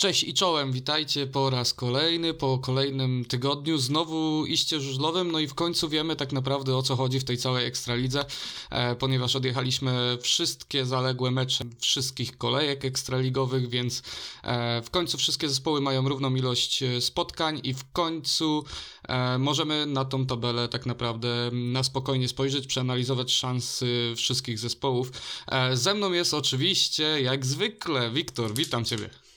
[0.00, 5.46] Cześć i czołem, witajcie po raz kolejny, po kolejnym tygodniu, znowu iście żużlowym, no i
[5.46, 8.24] w końcu wiemy tak naprawdę o co chodzi w tej całej Ekstralidze,
[8.70, 14.02] e, ponieważ odjechaliśmy wszystkie zaległe mecze wszystkich kolejek ekstraligowych, więc
[14.42, 18.64] e, w końcu wszystkie zespoły mają równą ilość e, spotkań i w końcu
[19.08, 23.86] e, możemy na tą tabelę tak naprawdę na spokojnie spojrzeć, przeanalizować szanse
[24.16, 25.12] wszystkich zespołów.
[25.46, 29.29] E, ze mną jest oczywiście, jak zwykle, Wiktor, witam Ciebie.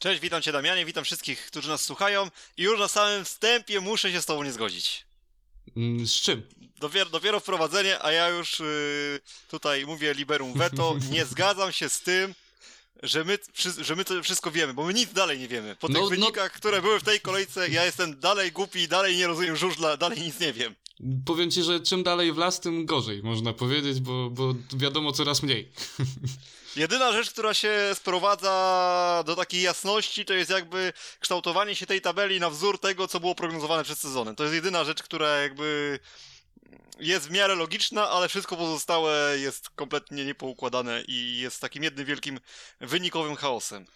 [0.00, 4.12] Cześć, witam Cię Damianie, witam wszystkich, którzy nas słuchają i już na samym wstępie muszę
[4.12, 5.04] się z Tobą nie zgodzić.
[5.76, 6.42] Mm, Z czym?
[6.78, 12.00] Dopiero, dopiero wprowadzenie, a ja już yy, tutaj mówię liberum veto, nie zgadzam się z
[12.00, 12.34] tym,
[13.02, 13.38] że my,
[13.80, 15.76] że my to wszystko wiemy, bo my nic dalej nie wiemy.
[15.76, 19.16] Po No, tych no- wynikach, które były w tej kolejce, ja jestem dalej głupi, dalej
[19.16, 20.74] nie rozumiem żużla, dalej nic nie wiem.
[21.26, 25.42] Powiem ci, że czym dalej w las, tym gorzej, można powiedzieć, bo, bo wiadomo coraz
[25.42, 25.68] mniej.
[26.76, 32.40] Jedyna rzecz, która się sprowadza do takiej jasności, to jest jakby kształtowanie się tej tabeli
[32.40, 34.36] na wzór tego, co było prognozowane przed sezonem.
[34.36, 35.98] To jest jedyna rzecz, która jakby
[37.00, 42.40] jest w miarę logiczna, ale wszystko pozostałe jest kompletnie niepoukładane i jest takim jednym wielkim
[42.80, 43.86] wynikowym chaosem.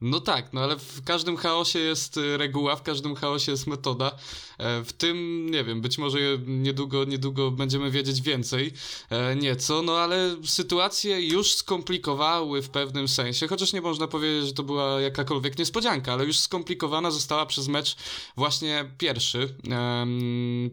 [0.00, 4.10] No tak, no ale w każdym chaosie jest y, reguła, w każdym chaosie jest metoda.
[4.58, 8.72] E, W tym, nie wiem, być może niedługo, niedługo będziemy wiedzieć więcej,
[9.10, 14.52] e, nieco, no ale sytuacje już skomplikowały w pewnym sensie, chociaż nie można powiedzieć, że
[14.52, 17.96] to była jakakolwiek niespodzianka, ale już skomplikowana została przez mecz
[18.36, 19.54] właśnie pierwszy,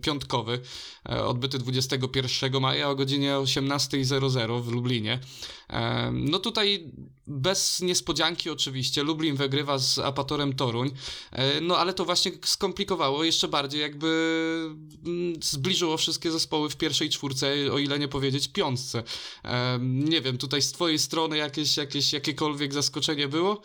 [0.02, 0.60] piątkowy,
[1.10, 5.20] e, odbyty 21 maja o godzinie 18.00 w Lublinie.
[6.12, 6.92] No tutaj
[7.28, 10.92] bez niespodzianki oczywiście, Lublin wygrywa z Apatorem Toruń,
[11.32, 14.08] e, no ale to właśnie skomplikowało jeszcze bardziej, jakby
[15.06, 19.04] mm, zbliżyło wszystkie zespoły w pierwszej czwórce, o ile nie powiedzieć piątce.
[19.44, 23.62] Em, Nie wiem, tutaj z twojej strony jakieś, jakieś jakiekolwiek zaskoczenie było?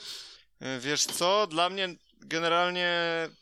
[0.61, 2.91] E, Wiesz co, dla mnie generalnie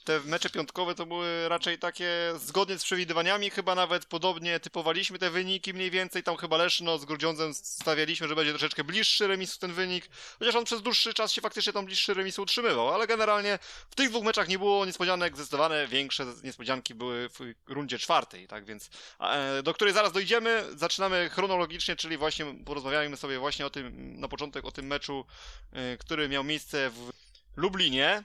[0.04, 5.30] te mecze piątkowe to były raczej takie zgodnie z przewidywaniami, chyba nawet podobnie typowaliśmy te
[5.30, 9.72] wyniki mniej więcej, tam chyba Leszno z Grudziądzem stawialiśmy, że będzie troszeczkę bliższy remisu ten
[9.72, 10.08] wynik,
[10.38, 13.58] chociaż on przez dłuższy czas się faktycznie tam bliższy remisu utrzymywał, ale generalnie
[13.90, 18.64] w tych dwóch meczach nie było niespodzianek, zdecydowane większe niespodzianki były w rundzie czwartej, tak
[18.64, 18.90] więc
[19.20, 24.28] e, do której zaraz dojdziemy, zaczynamy chronologicznie, czyli właśnie porozmawiajmy sobie właśnie o tym, na
[24.28, 25.24] początek o tym meczu,
[25.72, 27.10] e, który miał miejsce w
[27.56, 28.24] Lublinie,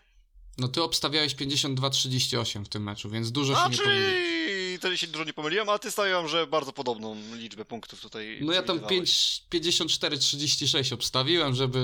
[0.58, 4.33] No ty obstawiałeś 52-38 w tym meczu, więc dużo się nie pomyliło.
[4.44, 8.38] Czyli wtedy się dużo nie pomyliłem, a ty stawiam, że bardzo podobną liczbę punktów tutaj.
[8.42, 9.44] No ja tam przewidywałeś.
[9.50, 11.80] 5, 54-36 obstawiłem, żeby.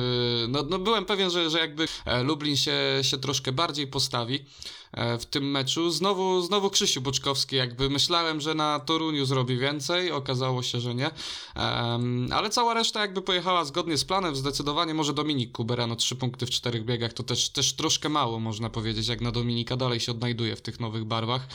[0.50, 4.46] No, no byłem pewien, że, że jakby e, Lublin się, się troszkę bardziej postawi
[4.92, 5.92] e, w tym meczu.
[5.92, 11.12] Znowu, znowu Krzysiu Boczkowski, jakby myślałem, że na Toruniu zrobi więcej, okazało się, że nie.
[11.56, 16.16] Em, ale cała reszta jakby pojechała zgodnie z planem, zdecydowanie może Dominik Kubera, no 3
[16.16, 20.00] punkty w czterech biegach, to też, też troszkę mało można powiedzieć, jak na Dominika dalej
[20.00, 21.48] się odnajduje w tych nowych barwach.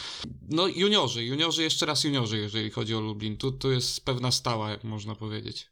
[0.50, 4.70] No juniorzy, juniorzy, jeszcze raz juniorzy, jeżeli chodzi o Lublin, tu, tu jest pewna stała,
[4.70, 5.66] jak można powiedzieć.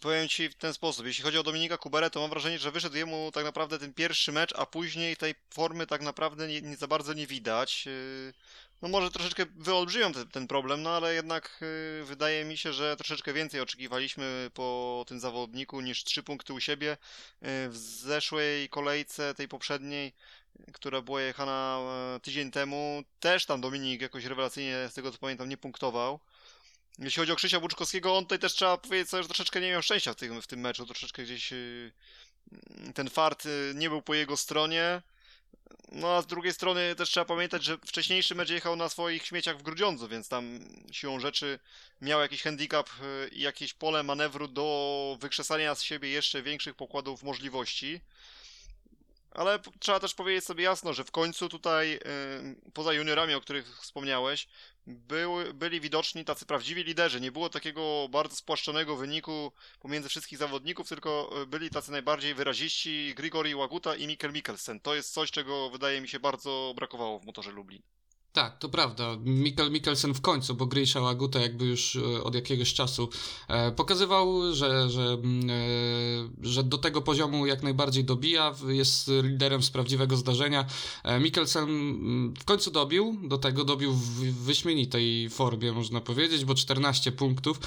[0.00, 1.06] Powiem ci w ten sposób.
[1.06, 4.32] Jeśli chodzi o Dominika Kuberę, to mam wrażenie, że wyszedł jemu tak naprawdę ten pierwszy
[4.32, 7.88] mecz, a później tej formy tak naprawdę nie, nie za bardzo nie widać.
[8.82, 11.58] No może troszeczkę wyolbrzymiam ten, ten problem, no ale jednak
[11.98, 16.60] yy, wydaje mi się, że troszeczkę więcej oczekiwaliśmy po tym zawodniku niż trzy punkty u
[16.60, 16.96] siebie.
[17.42, 20.12] Yy, W zeszłej kolejce, tej poprzedniej,
[20.72, 21.78] która była jechana
[22.16, 26.20] e, tydzień temu, też tam Dominik jakoś rewelacyjnie, z tego co pamiętam, nie punktował.
[26.98, 30.12] Jeśli chodzi o Krzysia Buczkowskiego, on tutaj też trzeba powiedzieć że troszeczkę nie miał szczęścia
[30.12, 31.92] w tym, w tym meczu, troszeczkę gdzieś yy,
[32.94, 35.02] ten fart yy, nie był po jego stronie.
[35.92, 39.58] No a z drugiej strony też trzeba pamiętać, że wcześniejszy mecz jechał na swoich śmieciach
[39.58, 40.58] w Grudziądzu, więc tam
[40.92, 41.58] siłą rzeczy
[42.00, 47.22] miał jakiś handicap yy, i jakieś pole manewru do wykrzesania z siebie jeszcze większych pokładów
[47.22, 48.00] możliwości.
[49.30, 52.00] Ale trzeba też powiedzieć sobie jasno, że w końcu tutaj, yy,
[52.74, 54.48] poza juniorami, o których wspomniałeś,
[54.86, 57.20] były, byli widoczni tacy prawdziwi liderzy.
[57.20, 63.14] Nie było takiego bardzo spłaszczonego wyniku pomiędzy wszystkich zawodników, tylko y, byli tacy najbardziej wyraziści
[63.14, 64.80] Grigori Łaguta i Mikkel Mikkelsen.
[64.80, 67.82] To jest coś, czego wydaje mi się bardzo brakowało w motorze Lublin.
[68.32, 69.16] Tak, to prawda.
[69.24, 73.08] Mikkel Mikkelsen w końcu, bo Grisha Łaguta jakby już e, od jakiegoś czasu
[73.48, 75.54] e, pokazywał, że, że, mm, e,
[76.42, 80.66] że do tego poziomu jak najbardziej dobija, jest liderem z prawdziwego zdarzenia.
[81.20, 87.12] Mikkelsen mm, w końcu dobił, do tego dobił w wyśmienitej formie, można powiedzieć, bo 14
[87.12, 87.60] punktów.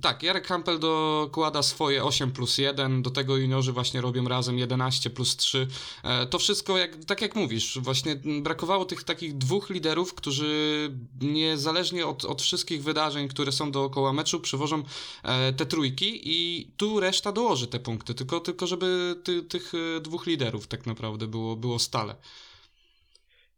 [0.00, 5.10] Tak, Jarek Hampel dokłada swoje 8 plus 1, do tego juniorzy właśnie robią razem 11
[5.10, 5.68] plus 3.
[6.02, 10.90] E, to wszystko, jak, tak jak mówisz, właśnie brakowało tych takich dwóch liderów, którzy
[11.20, 14.82] niezależnie od, od wszystkich wydarzeń, które są dookoła meczu, przywożą
[15.22, 20.00] e, te trójki i tu reszta dołoży te punkty, tylko, tylko żeby ty, tych e,
[20.00, 22.16] dwóch liderów tak naprawdę było, było stale.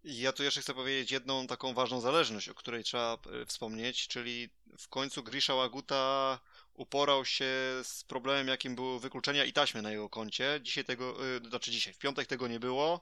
[0.05, 4.49] Ja tu jeszcze chcę powiedzieć jedną taką ważną zależność, o której trzeba e, wspomnieć, czyli
[4.79, 6.39] w końcu Grisha Łaguta
[6.75, 7.51] uporał się
[7.83, 10.61] z problemem, jakim było wykluczenia i taśmy na jego koncie.
[10.63, 11.17] Dzisiaj tego,
[11.49, 13.01] znaczy dzisiaj, w piątek tego nie było,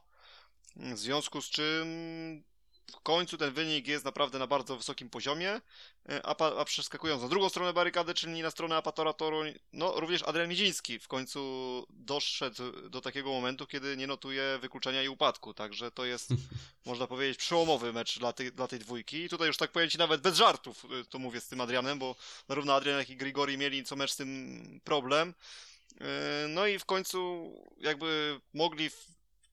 [0.76, 1.88] w związku z czym
[2.90, 5.60] w końcu ten wynik jest naprawdę na bardzo wysokim poziomie, y,
[6.22, 9.42] a, a przeskakując na drugą stronę barykady, czyli na stronę Apatora Toru,
[9.72, 11.40] no również Adrian Midziński w końcu
[11.90, 16.30] doszedł do takiego momentu, kiedy nie notuje wykluczenia i upadku, także to jest,
[16.86, 19.16] można powiedzieć, przełomowy mecz dla, tej dla tej dwójki.
[19.16, 21.98] I tutaj już tak powiem Ci nawet bez żartów y, to mówię z tym Adrianem,
[21.98, 22.16] bo
[22.48, 25.34] zarówno Adrian, jak i Grigori mieli co mecz z tym problem.
[25.92, 28.90] Y, No i w końcu jakby mogli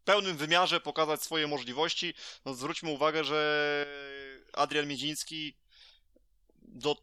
[0.08, 2.14] pełnym wymiarze pokazać swoje możliwości.
[2.46, 3.86] No zwróćmy uwagę, że
[4.54, 5.54] Adrian Miedziński
[6.62, 6.96] do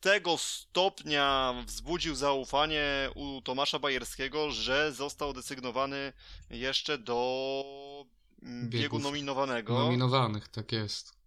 [0.00, 6.12] tego stopnia wzbudził zaufanie u Tomasza Bajerskiego, że został desygnowany
[6.50, 7.64] jeszcze do
[8.42, 9.78] mm, biegu Biegów nominowanego.
[9.78, 11.21] Nominowanych, tak jest.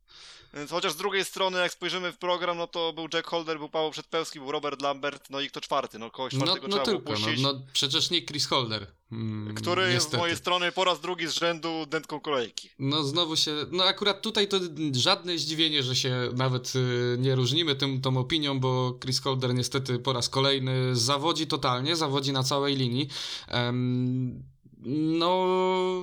[0.56, 3.69] Więc chociaż z drugiej strony, jak spojrzymy w program, no to był Jack Holder, był
[3.69, 6.00] Paweł Przedpełski, był Robert Lambert, no i kto czwarty?
[6.00, 8.88] No kogoś No, czwartego no trzeba było tylko, no, no przecież nie Chris Holder.
[9.12, 10.18] Mm, który niestety.
[10.18, 12.69] z mojej strony po raz drugi z rzędu dętką kolejki.
[12.80, 14.60] No znowu się, no akurat tutaj to
[14.92, 20.00] żadne zdziwienie, że się nawet y, nie różnimy tym, tą opinią, bo Chris Holder niestety
[20.00, 23.10] po raz kolejny zawodzi totalnie, zawodzi na całej linii.
[23.48, 24.55] Em,
[24.86, 25.46] no,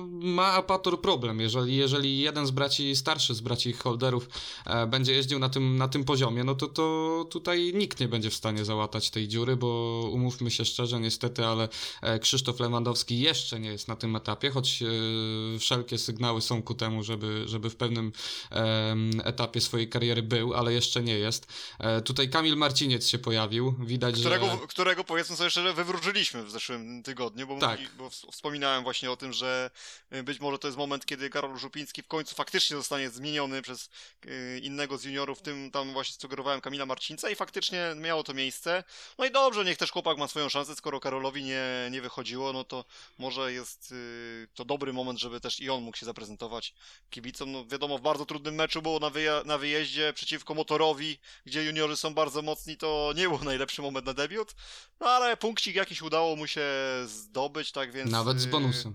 [0.09, 1.39] ma Apator problem.
[1.39, 4.29] Jeżeli, jeżeli jeden z braci, starszy z braci Holderów
[4.65, 8.29] e, będzie jeździł na tym, na tym poziomie, no to, to tutaj nikt nie będzie
[8.29, 11.69] w stanie załatać tej dziury, bo umówmy się szczerze, niestety, ale
[12.01, 16.73] e, Krzysztof Lewandowski jeszcze nie jest na tym etapie, choć e, wszelkie sygnały są ku
[16.73, 18.11] temu, żeby, żeby w pewnym
[18.51, 21.47] em, etapie swojej kariery był, ale jeszcze nie jest.
[21.79, 24.57] E, tutaj Kamil Marciniec się pojawił, widać, Którego, że...
[24.67, 27.79] którego powiedzmy sobie szczerze, wywróżyliśmy w zeszłym tygodniu, bo, Tak.
[27.79, 28.35] mówi, bo w-
[28.81, 29.71] właśnie o tym, że
[30.13, 33.89] y, być może to jest moment, kiedy Karol Żupiński w końcu faktycznie zostanie zmieniony przez
[34.25, 38.33] y, innego z juniorów, w tym tam właśnie sugerowałem Kamila Marcinca i faktycznie miało to
[38.33, 38.83] miejsce.
[39.17, 42.63] No i dobrze, niech też chłopak ma swoją szansę, skoro Karolowi nie, nie wychodziło, no
[42.63, 42.85] to
[43.17, 46.73] może jest y, to dobry moment, żeby też i on mógł się zaprezentować
[47.09, 47.51] kibicom.
[47.51, 51.97] No wiadomo, w bardzo trudnym meczu było na, wyja- na wyjeździe przeciwko Motorowi, gdzie juniorzy
[51.97, 54.55] są bardzo mocni, to nie był najlepszy moment na debiut,
[54.99, 56.63] no ale punkcik jakiś udało mu się
[57.05, 58.11] zdobyć, tak więc...
[58.11, 58.93] Nawet z y, bonusem.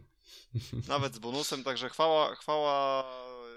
[0.89, 3.05] Nawet z bonusem, także chwała, chwała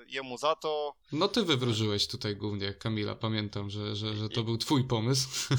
[0.08, 0.96] jemu za to.
[1.12, 5.30] No ty wywróżyłeś tutaj głównie Kamila, pamiętam, że, że, że to był twój pomysł.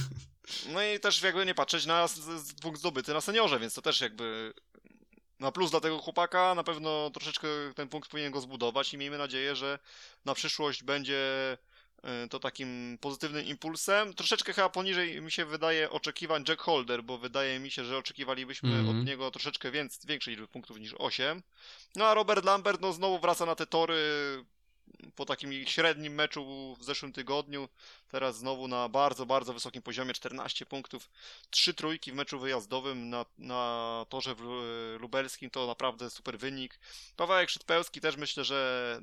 [0.72, 2.08] No i też jakby nie patrzeć na
[2.62, 4.54] punkt zdobyty na seniorze, więc to też jakby
[5.38, 9.18] na plus dla tego chłopaka, na pewno troszeczkę ten punkt powinien go zbudować i miejmy
[9.18, 9.78] nadzieję, że
[10.24, 11.58] na przyszłość będzie
[12.30, 14.14] to takim pozytywnym impulsem.
[14.14, 18.68] Troszeczkę chyba poniżej mi się wydaje oczekiwań Jack Holder, bo wydaje mi się, że oczekiwalibyśmy
[18.68, 18.88] Mhm.
[19.00, 21.42] od niego troszeczkę więcej, większej liczby punktów niż 8.
[21.96, 23.96] No a Robert Lambert no znowu wraca na te tory
[25.16, 27.68] po takim średnim meczu w zeszłym tygodniu.
[28.08, 31.10] Teraz znowu na bardzo, bardzo wysokim poziomie 14 punktów.
[31.50, 34.62] Trzy trójki w meczu wyjazdowym na, na torze w Lu-
[34.98, 36.78] lubelskim to naprawdę super wynik.
[37.16, 39.00] Pawełek Szydpełski też myślę, że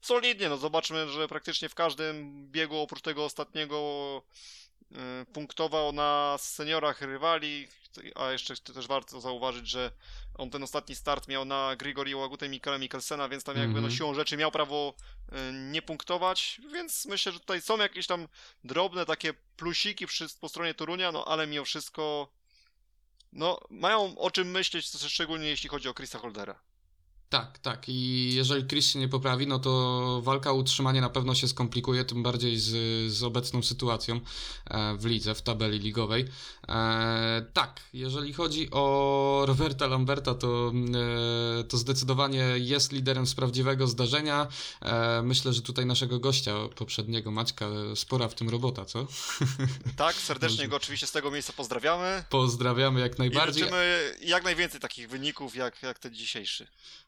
[0.00, 4.22] solidnie, no zobaczmy, że praktycznie w każdym biegu oprócz tego ostatniego
[4.92, 4.96] y,
[5.32, 7.68] punktował na seniorach rywali,
[8.14, 9.90] a jeszcze też warto zauważyć, że
[10.34, 13.78] on ten ostatni start miał na Grigori Łagutę i Mikela Mikkelsena, więc tam jakby no
[13.78, 13.94] Mhm.
[13.96, 14.94] siłą rzeczy miał prawo
[15.28, 18.28] y, nie punktować, więc myślę, że tutaj są jakieś tam
[18.64, 22.32] drobne takie plusiki przy, po stronie Torunia, no ale mimo wszystko
[23.32, 26.60] no mają o czym myśleć, szczególnie jeśli chodzi o Chrisa Holdera.
[27.28, 27.88] Tak, tak.
[27.88, 32.04] I jeżeli Chris się nie poprawi, no to walka o utrzymanie na pewno się skomplikuje,
[32.04, 32.72] tym bardziej z,
[33.12, 34.20] z obecną sytuacją
[34.70, 36.28] e, w lidze, w tabeli ligowej.
[36.68, 40.72] E, tak, jeżeli chodzi o Roberta Lamberta, to,
[41.60, 44.46] e, to zdecydowanie jest liderem z prawdziwego zdarzenia.
[44.82, 49.06] E, myślę, że tutaj naszego gościa poprzedniego, Maćka, spora w tym robota, co?
[49.96, 52.24] Tak, serdecznie go oczywiście z tego miejsca pozdrawiamy.
[52.30, 53.62] Pozdrawiamy jak I najbardziej.
[53.64, 56.66] życzymy jak najwięcej takich wyników, jak, jak ten dzisiejszy.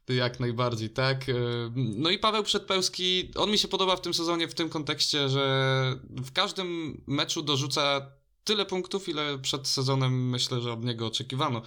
[0.08, 1.28] Jak najbardziej, tak.
[1.28, 1.34] E,
[1.74, 5.96] No i Paweł Przedpełski, on mi się podoba w tym sezonie w tym kontekście, że
[6.10, 8.10] w każdym meczu dorzuca
[8.44, 11.62] tyle punktów, ile przed sezonem myślę, że od niego oczekiwano.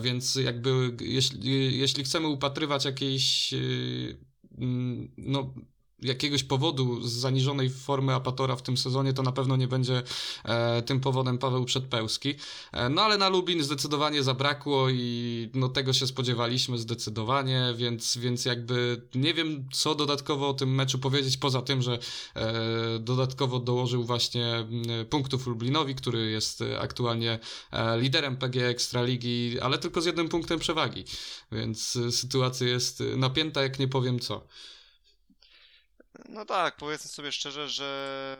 [0.00, 3.58] Więc jakby jeśli, jeśli chcemy upatrywać jakiejś e,
[4.58, 5.54] mm, no
[6.02, 10.02] jakiegoś powodu z zaniżonej formy Apatora w tym sezonie, to na pewno nie będzie
[10.44, 12.34] e, tym powodem Paweł Przedpełski.
[12.72, 18.44] E, no ale na Lubin zdecydowanie zabrakło i no tego się spodziewaliśmy zdecydowanie, więc, więc
[18.44, 21.98] jakby nie wiem co dodatkowo o tym meczu powiedzieć, poza tym, że
[22.34, 24.68] e, dodatkowo dołożył właśnie m,
[25.10, 27.38] punktów Lublinowi, który jest aktualnie
[27.70, 31.04] e, liderem PG Ekstraligi, ale tylko z jednym punktem przewagi,
[31.52, 34.46] więc e, sytuacja jest e, napięta jak nie powiem co.
[36.28, 38.36] No tak, powiedzmy sobie szczerze, że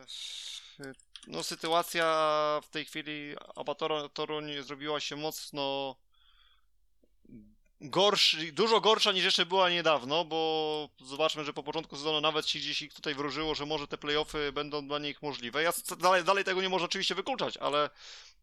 [1.27, 2.05] no, sytuacja
[2.65, 5.97] w tej chwili Abatora Toruń zrobiła się mocno
[7.81, 12.61] gorszy, dużo gorsza niż jeszcze była niedawno, bo zobaczmy, że po początku sezonu nawet ci
[12.61, 15.63] gdzieś ich tutaj wróżyło, że może te playoffy będą dla nich możliwe.
[15.63, 17.91] Ja dalej, dalej tego nie można oczywiście wykluczać, ale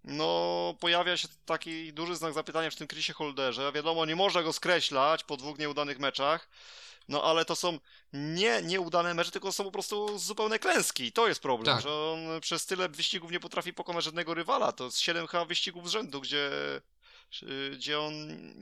[0.03, 3.71] no pojawia się taki duży znak zapytania w tym Chrisie Holderze.
[3.71, 6.49] Wiadomo, nie można go skreślać po dwóch nieudanych meczach,
[7.09, 7.79] no ale to są
[8.13, 11.03] nie nieudane mecze, tylko są po prostu zupełne klęski.
[11.03, 11.83] I to jest problem, Tak.
[11.83, 14.71] że on przez tyle wyścigów nie potrafi pokonać żadnego rywala.
[14.71, 16.51] To jest 7 chyba wyścigów z rzędu, gdzie,
[17.43, 18.13] y, gdzie on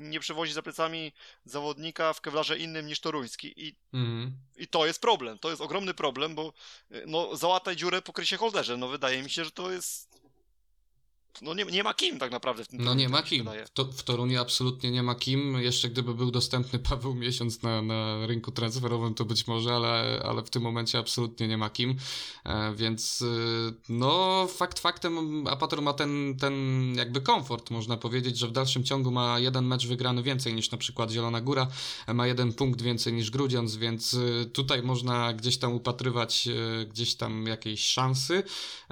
[0.10, 1.12] nie przewozi za plecami
[1.46, 3.54] zawodnika w kewlarze innym niż toruński.
[3.68, 4.32] I, Mhm.
[4.58, 5.39] I to jest problem.
[5.39, 6.54] To jest ogromny problem, bo
[6.92, 8.77] y, no, załatać dziurę po Krysie Holderze.
[8.77, 10.17] No wydaje mi się, że to jest.
[11.41, 13.50] No nie, nie ma kim tak naprawdę w tym No nie ma kim.
[13.65, 15.62] W, to, w Toruniu absolutnie nie ma kim.
[15.62, 20.44] Jeszcze gdyby był dostępny Paweł Miesiąc na, na rynku transferowym, to być może, ale, ale
[20.44, 21.96] w tym momencie absolutnie nie ma kim.
[22.46, 26.53] E, więc y, no fakt faktem Apator ma ten, ten
[26.96, 30.77] jakby komfort, można powiedzieć, że w dalszym ciągu ma jeden mecz wygrany więcej niż na
[30.77, 31.67] przykład Zielona Góra,
[32.13, 37.15] ma jeden punkt więcej niż Grudziądz, więc y, tutaj można gdzieś tam upatrywać y, gdzieś
[37.15, 38.44] tam jakiejś szansy.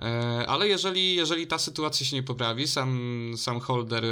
[0.02, 4.04] E, Ale jeżeli, jeżeli ta sytuacja się nie poprawi, sam, sam holder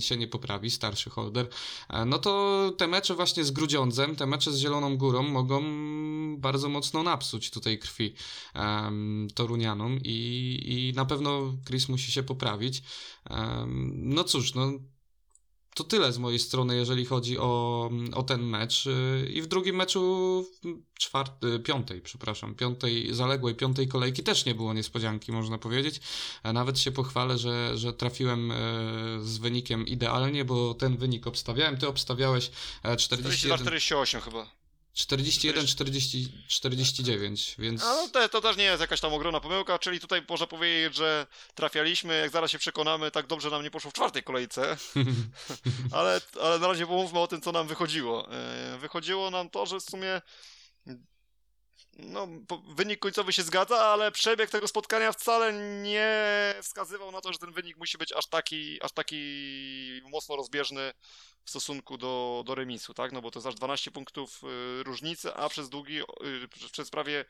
[0.00, 1.48] się nie poprawi, starszy holder,
[1.88, 5.62] e, no to te mecze właśnie z Grudziądzem, te mecze z Zieloną Górą mogą
[6.38, 8.14] bardzo mocno napsuć tutaj krwi
[8.54, 12.82] em, Torunianom i, i na pewno Chris musi się poprawić.
[13.30, 14.72] Em, No cóż, no
[15.74, 18.84] to tyle z mojej strony, jeżeli chodzi o, o ten mecz.
[19.30, 20.46] I w drugim meczu,
[20.98, 26.00] czwarty, piątej, przepraszam, piątej, zaległej piątej kolejki też nie było niespodzianki, można powiedzieć.
[26.42, 28.54] A Nawet się pochwalę, że, że trafiłem e,
[29.22, 31.76] z wynikiem idealnie, bo ten wynik obstawiałem.
[31.76, 32.50] Ty obstawiałeś
[32.82, 34.63] e, 41, 42-48 chyba.
[34.94, 37.82] 41 40, 49, więc.
[37.84, 40.96] A no te, to też nie jest jakaś tam ogromna pomyłka, czyli tutaj można powiedzieć,
[40.96, 44.76] że trafialiśmy, jak zaraz się przekonamy, tak dobrze nam nie poszło w czwartej kolejce,
[45.98, 48.32] ale, ale na razie pomówmy o tym, co nam wychodziło.
[48.32, 50.22] E, Wychodziło nam to, że w sumie
[51.96, 52.28] no,
[52.68, 57.52] wynik końcowy się zgadza, ale przebieg tego spotkania wcale nie wskazywał na to, że ten
[57.52, 60.92] wynik musi być aż taki, aż taki mocno rozbieżny
[61.44, 63.12] w stosunku do, do remisu, tak?
[63.12, 64.42] No bo to jest aż 12 punktów
[64.80, 67.24] y, różnicy, a przez długi, y, przez- prawie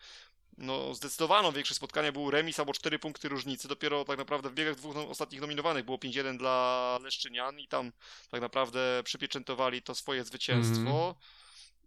[0.59, 3.69] no, zdecydowaną większość spotkania był remis albo 4 punkty różnicy.
[3.69, 7.93] Dopiero tak naprawdę w biegach dwóch no, ostatnich nominowanych było 5-1 dla Leszczynian i tam
[8.31, 11.15] tak naprawdę przypieczętowali to swoje zwycięstwo.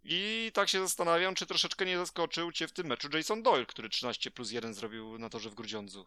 [0.04, 3.88] I tak się zastanawiam, czy troszeczkę nie zaskoczył cię w tym meczu Jason Doyle, który
[3.88, 6.06] 13 plus 1 zrobił na torze w Grudziądzu.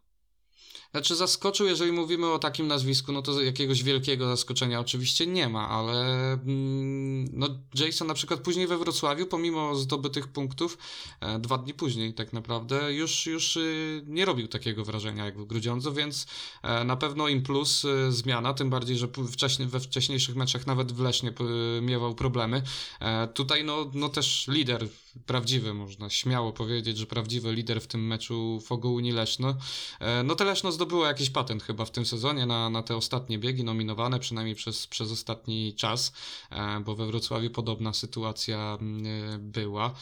[0.92, 5.70] Znaczy zaskoczył, jeżeli mówimy o takim nazwisku, no to jakiegoś wielkiego zaskoczenia oczywiście nie ma,
[5.70, 6.04] ale
[6.34, 10.78] mm, no Jason na przykład później we Wrocławiu, pomimo zdobytych punktów,
[11.20, 15.46] e, dwa dni później tak naprawdę, już, już y, nie robił takiego wrażenia jak w
[15.46, 16.28] Grudziądzu, więc
[16.64, 20.92] e, na pewno im plus y, zmiana, tym bardziej, że wcześniej, we wcześniejszych meczach nawet
[20.92, 21.34] w Lesznie
[21.82, 22.64] miewał problemy.
[23.00, 24.88] E, tutaj no, no też lider
[25.26, 29.56] prawdziwy, można śmiało powiedzieć, że prawdziwy lider w tym meczu w Ogołuni Leszno.
[30.00, 33.38] E, No to Leszno zdobyło jakiś patent chyba w tym sezonie na, na te ostatnie
[33.38, 36.14] biegi nominowane, przynajmniej przez, przez ostatni czas,
[36.50, 39.94] e, bo we Wrocławiu podobna sytuacja mm, e, była.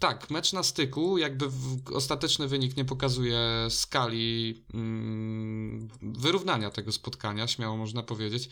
[0.00, 1.46] Tak, mecz na styku, jakby
[1.94, 8.48] ostateczny wynik nie pokazuje skali mm, wyrównania tego spotkania, śmiało można powiedzieć.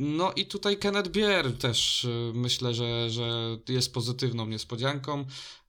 [0.00, 5.24] No i tutaj Kenneth Bier też y, myślę, że, że jest pozytywną niespodzianką.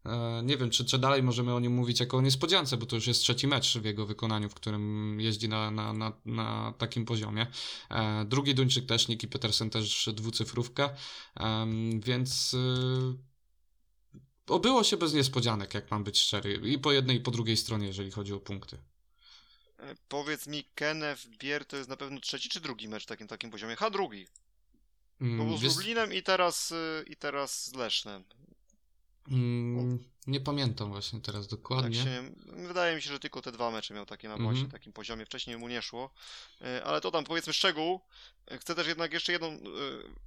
[0.05, 2.95] E, Nie wiem, czy, czy dalej możemy o nim mówić jako o niespodziance, bo to
[2.95, 7.05] już jest trzeci mecz w jego wykonaniu, w którym jeździ na, na, na, na takim
[7.05, 7.47] poziomie.
[7.89, 10.89] E, Drugi Duńczyk też, Niki Petersen też dwucyfrówka,
[11.35, 13.17] Em, więc y,
[14.47, 16.53] obyło się bez niespodzianek, jak mam być szczery.
[16.53, 18.77] I po jednej, i po drugiej stronie, jeżeli chodzi o punkty.
[19.79, 23.27] E, Powiedz mi, Kenneth Bier to jest na pewno trzeci czy drugi mecz w takim,
[23.27, 23.75] takim poziomie?
[23.75, 24.27] Ha, drugi.
[25.21, 28.23] Mm, był z Lublinem i teraz, y, i teraz z Lesznem.
[29.31, 32.03] Mm, nie pamiętam właśnie teraz Tak dokładnie.
[32.03, 34.53] się, wydaje mi się, że tylko te dwa mecze miał takie na Mhm.
[34.53, 35.25] właśnie takim poziomie.
[35.25, 36.09] Wcześniej mu nie szło.
[36.61, 38.01] E, Ale to tam powiedzmy szczegół.
[38.51, 39.57] E, Chcę też jednak jeszcze jedną e,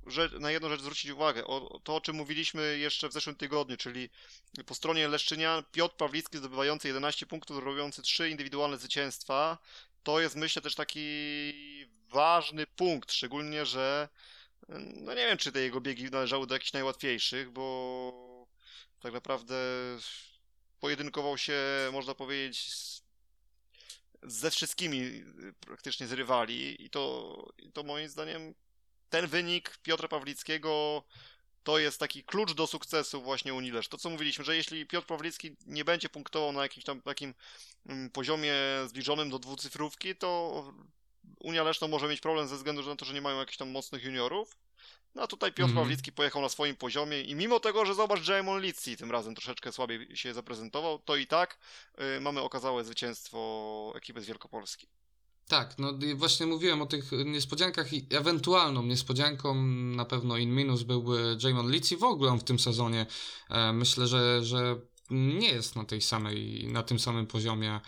[0.07, 1.45] rzecz, na jedną rzecz zwrócić uwagę.
[1.47, 4.11] O, to, o czym mówiliśmy jeszcze w zeszłym tygodniu, czyli
[4.67, 9.59] po stronie Leszczynian Piotr Pawlicki zdobywający 11 punktów, robiący 3 indywidualne zwycięstwa.
[10.03, 11.03] To jest myślę też taki
[12.09, 14.09] ważny punkt, szczególnie, że
[14.95, 18.32] no nie wiem, czy te jego biegi należały do jakichś najłatwiejszych, bo
[19.03, 19.55] tak naprawdę
[20.81, 21.55] pojedynkował się,
[21.93, 23.03] można powiedzieć, z,
[24.23, 28.55] ze wszystkimi y, praktycznie z rywali i to, i to moim zdaniem
[29.11, 31.03] ten wynik Piotra Pawlickiego
[31.63, 33.89] to jest taki klucz do sukcesu właśnie Unii Lesz.
[33.89, 37.35] To co mówiliśmy, że jeśli Piotr Pawlicki nie będzie punktował na jakimś tam takim
[37.87, 38.55] mm, poziomie
[38.87, 40.73] zbliżonym do dwucyfrówki, to
[41.41, 44.05] Unia Leszno może mieć problem ze względu na to, że nie mają jakichś tam mocnych
[44.05, 44.57] juniorów.
[45.15, 45.85] No a tutaj Piotr Mhm.
[45.85, 49.73] Pawlicki pojechał na swoim poziomie i mimo tego, że zobacz, Jamon Litsi tym razem troszeczkę
[49.73, 51.59] słabiej się zaprezentował, to i tak
[52.17, 54.87] y, mamy okazałe zwycięstwo ekipy z Wielkopolski.
[55.49, 59.55] Tak, no właśnie mówiłem o tych niespodziankach i ewentualną niespodzianką
[59.97, 63.07] na pewno in minus byłby Jamon Leeds i w ogóle w tym sezonie
[63.51, 64.77] e, myślę, że, że
[65.11, 67.81] nie jest na tej samej, na tym samym poziomie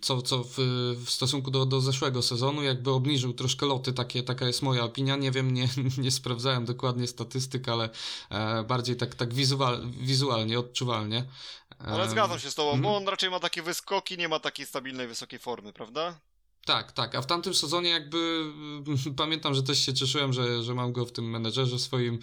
[0.00, 0.56] co, co w,
[1.04, 5.16] w stosunku do, do zeszłego sezonu, jakby obniżył troszkę loty, takie, taka jest moja opinia,
[5.16, 7.90] nie wiem, nie, nie sprawdzałem dokładnie statystyk, ale
[8.30, 11.24] e, bardziej tak, tak wizual, wizualnie, odczuwalnie.
[11.78, 12.82] Ale zgadzam się z tobą, mhm.
[12.82, 16.20] bo on raczej ma takie wyskoki, nie ma takiej stabilnej, wysokiej formy, prawda?
[16.66, 18.52] Tak, tak, a w tamtym sezonie jakby
[18.86, 22.18] mm, pamiętam, że też się cieszyłem, że, że mam go w tym menedżerze swoim, e,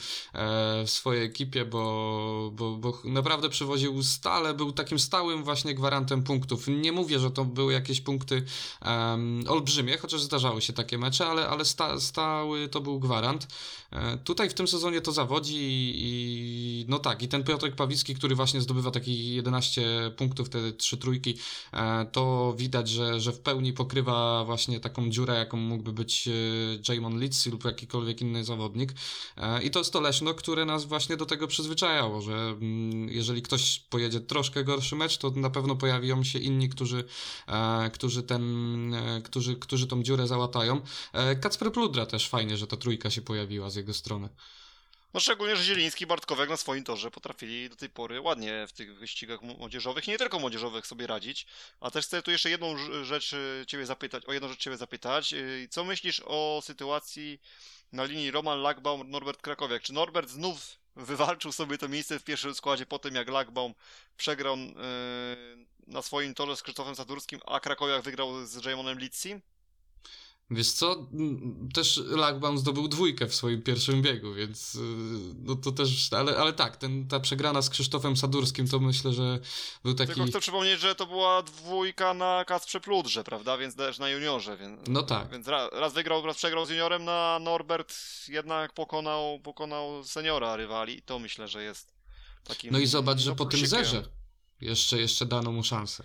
[0.86, 6.68] w swojej ekipie, bo, bo, bo naprawdę przywoził stale, był takim stałym właśnie gwarantem punktów.
[6.68, 8.44] Nie mówię, że to były jakieś punkty
[9.48, 13.48] olbrzymie, chociaż zdarzały się takie mecze, ale, ale sta, stały to był gwarant.
[13.92, 18.16] E, tutaj w tym sezonie to zawodzi i, i no tak, i ten Piotrek Pawlicki,
[18.16, 21.38] który właśnie zdobywa takich 11 punktów, te trzy trójki,
[21.74, 26.94] e, to widać, że, że w pełni pokrywa właśnie taką dziurę, jaką mógłby być e,
[26.94, 28.94] Jamon Litzy lub jakikolwiek inny zawodnik.
[29.38, 33.42] E, I to jest to Leszno, które nas właśnie do tego przyzwyczajało, że mm, jeżeli
[33.42, 37.04] ktoś pojedzie troszkę gorszy mecz, to na pewno pojawią się inni, którzy,
[37.48, 40.82] e, którzy, ten, którzy, którzy tą dziurę załatają.
[41.42, 44.30] Kacper Pludra też fajnie, że ta trójka się pojawiła z jego strony.
[45.14, 48.72] No szczególnie, że Zieliński i Bartkowiak na swoim torze potrafili do tej pory ładnie w
[48.72, 51.46] tych wyścigach młodzieżowych, nie tylko młodzieżowych sobie radzić.
[51.80, 54.78] A też chcę tu jeszcze jedną rz- rzecz y, ciebie zapytać, o jedną rzecz ciebie
[54.78, 55.34] zapytać.
[55.34, 57.42] Y, Co myślisz o sytuacji
[57.92, 59.82] na linii Roman Lagbaum, Norbert Krakowiak?
[59.82, 63.74] Czy Norbert znów wywalczył sobie to miejsce w pierwszym składzie po tym, jak Lagbaum
[64.18, 64.68] przegrał y,
[65.88, 69.36] na swoim torze z Krzysztofem Sadurskim, a Krakowiak wygrał z Jamonem Litsi?
[70.52, 74.80] Wiesz co, mm, też Lagbaum zdobył dwójkę w swoim pierwszym biegu, więc y,
[75.36, 79.40] no to też, ale, ale tak, ten, ta przegrana z Krzysztofem Sadurskim to myślę, że
[79.84, 80.14] był taki...
[80.14, 83.58] Tylko chcę przypomnieć, że to była dwójka na Kasprze Pludrze, prawda?
[83.58, 84.58] Więc też na juniorze.
[84.58, 85.30] Więc, No tak.
[85.32, 87.94] Więc raz, raz wygrał, raz przegrał z juniorem, na Norbert
[88.28, 91.02] jednak pokonał, pokonał seniora rywali.
[91.02, 91.94] To myślę, że jest
[92.44, 92.72] takim.
[92.72, 94.04] No i zobacz, że no, po tym zerze
[94.62, 96.04] jeszcze, jeszcze dano mu szansę.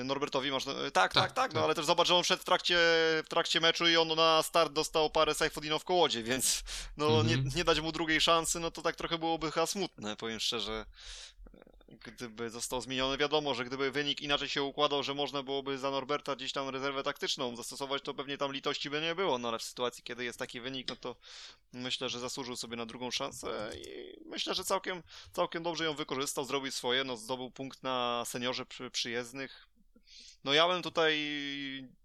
[0.00, 0.64] Y, Norbertowi masz.
[0.64, 1.64] Tak, tak, tak, Tak, no tak.
[1.64, 2.76] ale też zobacz, że on wszedł w trakcie,
[3.24, 6.62] w trakcie meczu i on na start dostał parę Saifuddinów w kołodzie, więc
[6.96, 7.26] no Mhm.
[7.26, 10.86] nie, nie dać mu drugiej szansy, no to tak trochę byłoby chyba smutne, powiem szczerze.
[12.04, 16.36] Gdyby został zmieniony, wiadomo, że gdyby wynik inaczej się układał, że można byłoby za Norberta
[16.36, 19.62] gdzieś tam rezerwę taktyczną zastosować, to pewnie tam litości by nie było, no ale w
[19.62, 21.16] sytuacji, kiedy jest taki wynik, no to
[21.72, 26.44] myślę, że zasłużył sobie na drugą szansę i myślę, że całkiem, całkiem dobrze ją wykorzystał,
[26.44, 29.66] zrobił swoje, no zdobył punkt na seniorze przy, przyjezdnych,
[30.44, 31.18] no ja bym tutaj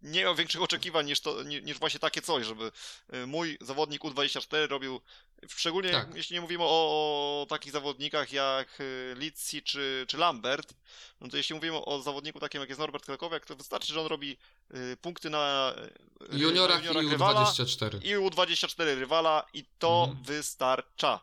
[0.02, 2.72] nie miał większych oczekiwań niż, to, ni- niż właśnie takie coś, żeby
[3.14, 5.02] y, mój zawodnik U24 robił,
[5.48, 6.16] szczególnie Tak.
[6.16, 10.74] jeśli nie mówimy o, o takich zawodnikach jak y, Litsi czy, czy Lambert,
[11.22, 14.08] no to jeśli mówimy o zawodniku takim jak jest Norbert Krakowiak, to wystarczy, że on
[14.08, 14.38] robi
[14.76, 15.74] y, punkty na
[16.32, 18.00] Juniorach na i rywala U24.
[18.06, 20.24] i U24 rywala i to Mhm.
[20.24, 21.20] wystarcza,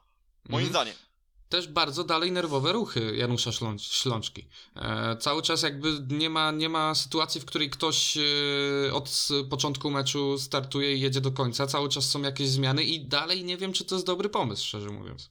[0.49, 0.71] moim Mhm.
[0.73, 1.06] zdaniem.
[1.49, 4.47] Też bardzo dalej nerwowe ruchy Janusza Ślącz, Ślączki.
[4.77, 9.91] E, cały czas jakby nie ma, nie ma sytuacji, w której ktoś e, od początku
[9.91, 11.67] meczu startuje i jedzie do końca.
[11.67, 14.89] Cały czas są jakieś zmiany i dalej nie wiem, czy to jest dobry pomysł, szczerze
[14.89, 15.31] mówiąc.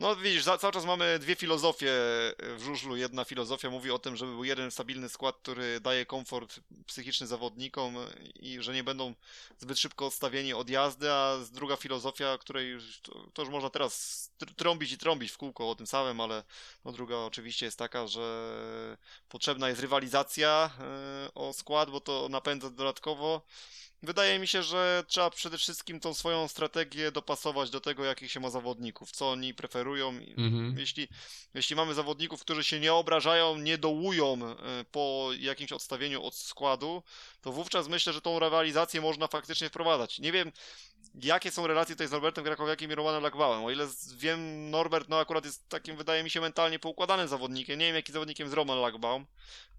[0.00, 1.92] No widzisz, cały czas mamy dwie filozofie
[2.38, 2.96] w żużlu.
[2.96, 7.96] Jedna filozofia mówi o tym, żeby był jeden stabilny skład, który daje komfort psychiczny zawodnikom
[8.34, 9.14] i że nie będą
[9.58, 14.54] zbyt szybko odstawieni od jazdy, a druga filozofia, której to, to już można teraz tr-
[14.54, 16.44] trąbić i trąbić w kółko o tym samym, ale
[16.84, 18.96] no druga oczywiście jest taka, że
[19.28, 23.42] potrzebna jest rywalizacja e, o skład, bo to napędza dodatkowo.
[24.02, 28.40] Wydaje mi się, że trzeba przede wszystkim tą swoją strategię dopasować do tego, jakich się
[28.40, 30.08] ma zawodników, co oni preferują.
[30.08, 30.78] Mhm.
[30.78, 31.08] Jeśli,
[31.54, 37.02] jeśli mamy zawodników, którzy się nie obrażają, nie dołują e, po jakimś odstawieniu od składu,
[37.40, 40.18] to wówczas myślę, że tą rywalizację można faktycznie wprowadzać.
[40.18, 40.52] Nie wiem,
[41.14, 43.64] jakie są relacje tutaj z Norbertem Krakowiakiem i Romanem Lagbałem.
[43.64, 47.78] O ile wiem, Norbert no akurat jest takim, wydaje mi się, mentalnie poukładanym zawodnikiem.
[47.78, 49.26] Nie wiem, jaki zawodnikiem jest Roman Lagbaum.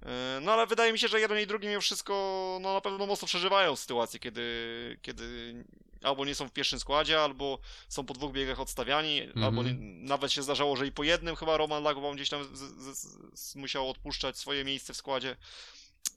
[0.06, 2.14] E, No ale wydaje mi się, że jeden i drugi mimo wszystko
[2.62, 5.56] no, na pewno mocno przeżywają sytuację, kiedy, kiedy
[6.04, 9.44] albo nie są w pierwszym składzie, albo są po dwóch biegach odstawiani, Mhm.
[9.44, 9.74] albo nie,
[10.08, 13.56] nawet się zdarzało, że i po jednym chyba Roman Lagbaum gdzieś tam z, z, z,
[13.56, 15.36] musiał odpuszczać swoje miejsce w składzie.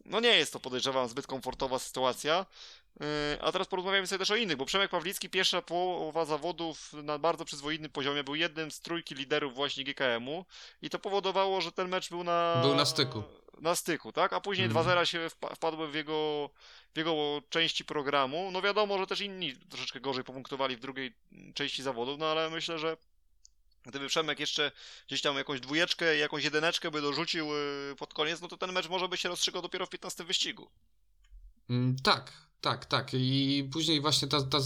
[0.04, 2.46] No nie jest to, podejrzewam, zbyt komfortowa sytuacja.
[3.00, 3.07] Yy,
[3.40, 7.44] A teraz porozmawiamy sobie też o innych, bo Przemek Pawlicki pierwsza połowa zawodów na bardzo
[7.44, 10.44] przyzwoitym poziomie był jednym z trójki liderów właśnie GKM-u
[10.83, 12.59] i to powodowało, że ten mecz był na...
[12.62, 13.22] Był na styku.
[13.60, 14.32] Na styku, tak?
[14.32, 14.86] A później Mhm.
[14.86, 16.50] 2-0 się wpa- wpadły w jego,
[16.94, 18.50] w jego części programu.
[18.52, 21.14] No wiadomo, że też inni troszeczkę gorzej popunktowali w drugiej
[21.54, 22.96] części zawodów, no ale myślę, że
[23.86, 24.72] Gdyby Przemek jeszcze
[25.06, 28.88] gdzieś tam jakąś dwójeczkę, jakąś jedyneczkę by dorzucił yy, pod koniec, no to ten mecz
[28.88, 30.70] może by się rozstrzygał dopiero w 15 wyścigu.
[31.70, 32.32] Mm, Tak,
[32.64, 33.11] tak, tak.
[33.14, 34.59] I później właśnie ta, ta,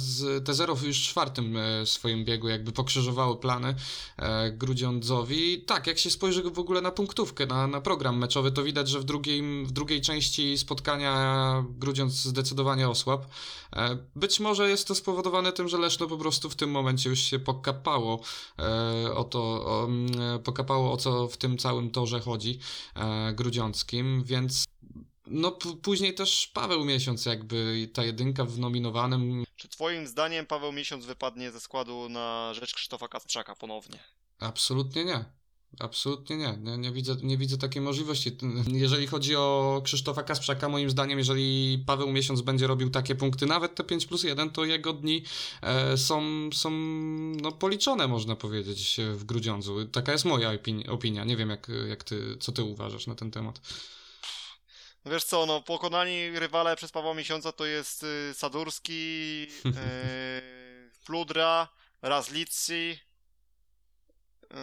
[0.45, 3.75] te zero w już czwartym e, swoim biegu jakby pokrzyżowało plany
[4.17, 5.63] e, Grudziądzowi.
[5.63, 9.01] Tak, jak się spojrzy w ogóle na punktówkę, na, na program meczowy, to widać, że
[9.01, 13.25] w drugiej, w drugiej części spotkania Grudziądz zdecydowanie osłabł.
[13.73, 17.21] E, być może jest to spowodowane tym, że Leszno po prostu w tym momencie już
[17.21, 18.21] się pokapało
[19.15, 19.89] o to, o,
[20.45, 22.59] pokapało o co w tym całym torze chodzi
[23.35, 24.69] grudziąckim, więc
[25.31, 31.05] no później też Paweł Miesiąc jakby ta jedynka w nominowanym Czy twoim zdaniem Paweł Miesiąc
[31.05, 33.99] wypadnie ze składu na rzecz Krzysztofa Kasprzaka ponownie?
[34.39, 35.25] absolutnie nie.
[35.81, 36.57] Absolutnie nie.
[36.61, 36.79] nie.
[36.79, 38.37] Nie widzę, nie widzę takiej możliwości.
[38.73, 43.75] Jeżeli chodzi o Krzysztofa Kasprzaka, moim zdaniem, jeżeli Paweł Miesiąc będzie robił takie punkty, nawet
[43.75, 45.23] te 5 plus 1, to jego dni
[45.63, 46.71] e, są, są
[47.43, 49.87] no, policzone, można powiedzieć, w Grudziądzu.
[49.87, 51.25] Taka jest moja opini- opinia.
[51.25, 53.61] Nie wiem, jak, jak ty, co ty uważasz na ten temat.
[55.05, 61.69] No Wiesz co, no pokonani rywale przez Pawła Miesiąca to jest y, Sadurski, y, Fludra,
[62.03, 63.01] Razlici,
[64.45, 64.55] y,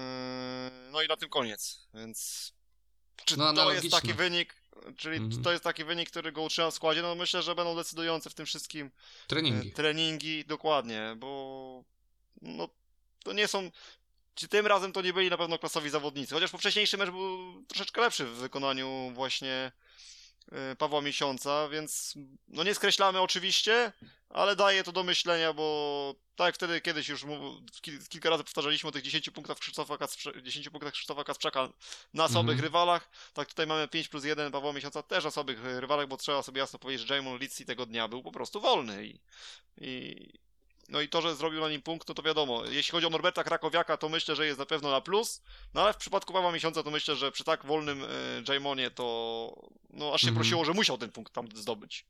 [0.92, 2.52] no i na tym koniec, więc
[3.26, 4.56] czy No, to jest taki wynik,
[4.98, 5.44] czyli Mhm.
[5.44, 8.34] to jest taki wynik, który go utrzyma w składzie, no myślę, że będą decydujące w
[8.34, 8.92] tym wszystkim
[9.28, 9.68] Treningi.
[9.70, 11.84] E, Treningi, dokładnie, bo
[12.42, 12.70] no,
[13.24, 13.72] to nie są.
[14.36, 16.34] Czy tym razem to nie byli na pewno klasowi zawodnicy.
[16.36, 19.72] Chociaż poprzedniejszy mecz był troszeczkę lepszy w wykonaniu właśnie
[20.78, 22.14] Pawła Miesiąca, więc
[22.48, 23.92] no nie skreślamy oczywiście,
[24.30, 27.26] ale daje to do myślenia, bo tak jak wtedy kiedyś już
[28.10, 31.70] kilka razy powtarzaliśmy o tych 10 punktach Krzysztofa, Kasprze, 10 punktach Krzysztofa Kasprzaka
[32.14, 32.64] na słabych Mhm.
[32.64, 36.44] rywalach, tak tutaj mamy 5 plus 1 Pawła Miesiąca też na słabych rywalach, bo trzeba
[36.44, 39.20] sobie jasno powiedzieć, że Jamon Litsi tego dnia był po prostu wolny i,
[39.78, 40.16] i
[40.90, 42.66] no i to, że zrobił na nim punkt, no to wiadomo.
[42.66, 45.42] Jeśli chodzi o Norberta Krakowiaka, to myślę, że jest na pewno na plus.
[45.74, 48.04] No ale w przypadku Pawła Miesiąca, to myślę, że przy tak wolnym
[48.50, 49.06] e, Jamonie, to
[49.90, 50.36] no aż się Mhm.
[50.36, 52.06] prosiło, że musiał ten punkt tam zdobyć.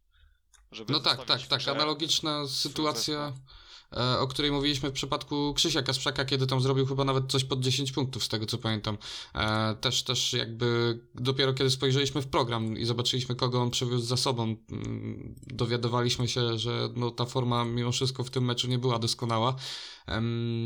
[0.72, 1.68] Żeby No tak, tak, tak.
[1.68, 3.46] Analogiczna sytuacja, zespół.
[3.94, 7.60] E, o której mówiliśmy w przypadku Krzysia Kasprzaka, kiedy tam zrobił chyba nawet coś pod
[7.60, 8.98] 10 punktów, z tego co pamiętam.
[9.36, 14.18] E, Też, też jakby dopiero kiedy spojrzeliśmy w program i zobaczyliśmy, kogo on przywiózł za
[14.18, 19.00] sobą, mm, dowiadywaliśmy się, że no, ta forma mimo wszystko w tym meczu nie była
[19.00, 19.56] doskonała.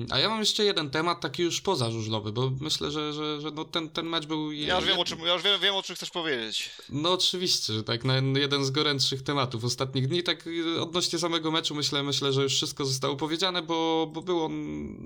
[0.10, 3.66] A ja mam jeszcze jeden temat, taki już pozażużlowy, bo myślę, że, że, że no
[3.66, 4.52] ten, ten mecz był...
[4.52, 6.70] Ja już wiem, o czym, ja już wiem, wiem, o czym chcesz powiedzieć.
[6.90, 11.52] no oczywiście, że tak, na jeden z gorętszych tematów ostatnich dni, tak y, odnośnie samego
[11.52, 14.54] meczu myślę, myślę, że już wszystko zostało powiedziane, bo, bo był on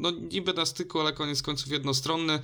[0.02, 2.40] no niby na styku, ale koniec końców jednostronny,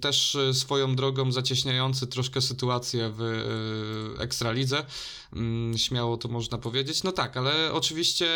[0.00, 4.84] też y, swoją drogą zacieśniający troszkę sytuację w y, Ekstralidze,
[5.76, 8.28] śmiało to można powiedzieć, no tak, ale oczywiście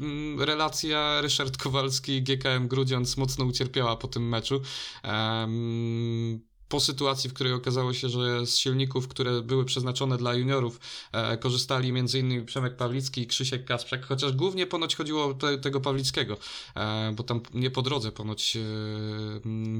[0.00, 4.60] mm, relacja Ryszard Kowalski GKM Grudziądz mocno ucierpiała po tym meczu,
[5.02, 10.80] Em, po sytuacji, w której okazało się, że z silników, które były przeznaczone dla juniorów,
[11.12, 12.46] e, korzystali m.in.
[12.46, 16.36] Przemek Pawlicki i Krzysiek Kasprzak, chociaż głównie ponoć chodziło o te, tego Pawlickiego,
[16.76, 18.60] e, bo tam nie po drodze ponoć e,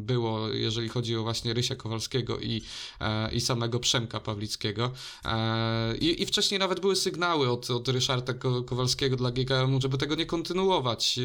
[0.00, 2.62] było, jeżeli chodzi o właśnie Rysia Kowalskiego i,
[3.00, 4.92] e, i samego Przemka Pawlickiego.
[5.24, 9.98] E, i, I wcześniej nawet były sygnały od, od Ryszarda Ko- Kowalskiego dla GKM-u, żeby
[9.98, 11.22] tego nie kontynuować, e,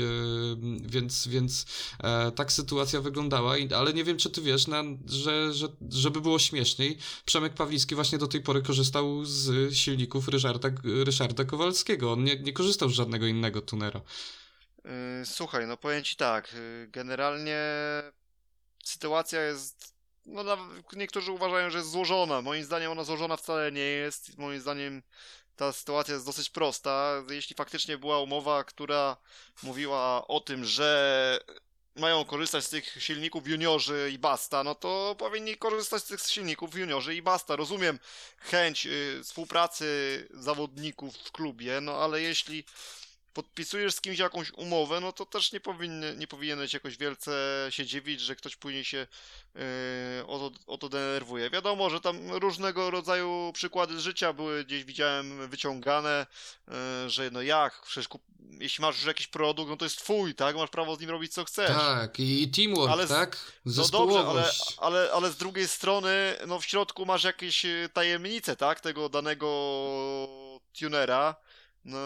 [0.88, 1.66] więc, więc
[2.36, 6.98] tak sytuacja wyglądała, ale nie wiem, czy ty wiesz, na, że, że, żeby było śmieszniej,
[7.26, 12.12] Przemek Pawlicki właśnie do tej pory korzystał z silników Ryszarda, Ryszarda Kowalskiego.
[12.12, 14.02] On nie, nie korzystał z żadnego innego tunera.
[14.86, 14.92] Yy,
[15.26, 17.60] słuchaj, no powiem ci tak, yy, generalnie
[18.84, 20.58] sytuacja jest no,
[20.94, 22.42] niektórzy uważają, że jest złożona.
[22.42, 24.38] Moim zdaniem ona złożona wcale nie jest.
[24.38, 25.04] Moim zdaniem
[25.56, 27.24] ta sytuacja jest dosyć prosta.
[27.30, 29.18] Jeśli faktycznie była umowa, która
[29.64, 31.40] mówiła o tym, że
[31.96, 36.76] mają korzystać z tych silników juniorzy i basta, no to powinni korzystać z tych silników
[36.76, 37.56] juniorzy i basta.
[37.56, 38.00] Rozumiem
[38.38, 42.64] chęć y, współpracy zawodników w klubie, no ale jeśli
[43.34, 47.32] podpisujesz z kimś jakąś umowę, no to też nie, powinny, nie powinieneś jakoś wielce
[47.70, 49.08] się dziwić, że ktoś później się
[49.56, 49.62] yy,
[50.28, 51.50] o, to, o to denerwuje.
[51.50, 56.26] Wiadomo, że tam różnego rodzaju przykłady z życia były gdzieś widziałem wyciągane,
[56.68, 56.74] yy,
[57.10, 58.24] że no jak, przecież kup,
[58.60, 60.56] jeśli masz już jakiś produkt, no to jest twój, tak?
[60.56, 61.78] Masz prawo z nim robić co chcesz.
[61.78, 63.38] Tak, i, teamwork, Ale z- tak?
[63.66, 68.56] No dobrze, ale, ale, ale z drugiej strony, no w środku masz jakieś e, tajemnice,
[68.56, 68.82] tak?
[68.82, 69.48] Tego danego
[70.80, 71.36] tunera.
[71.86, 71.98] No,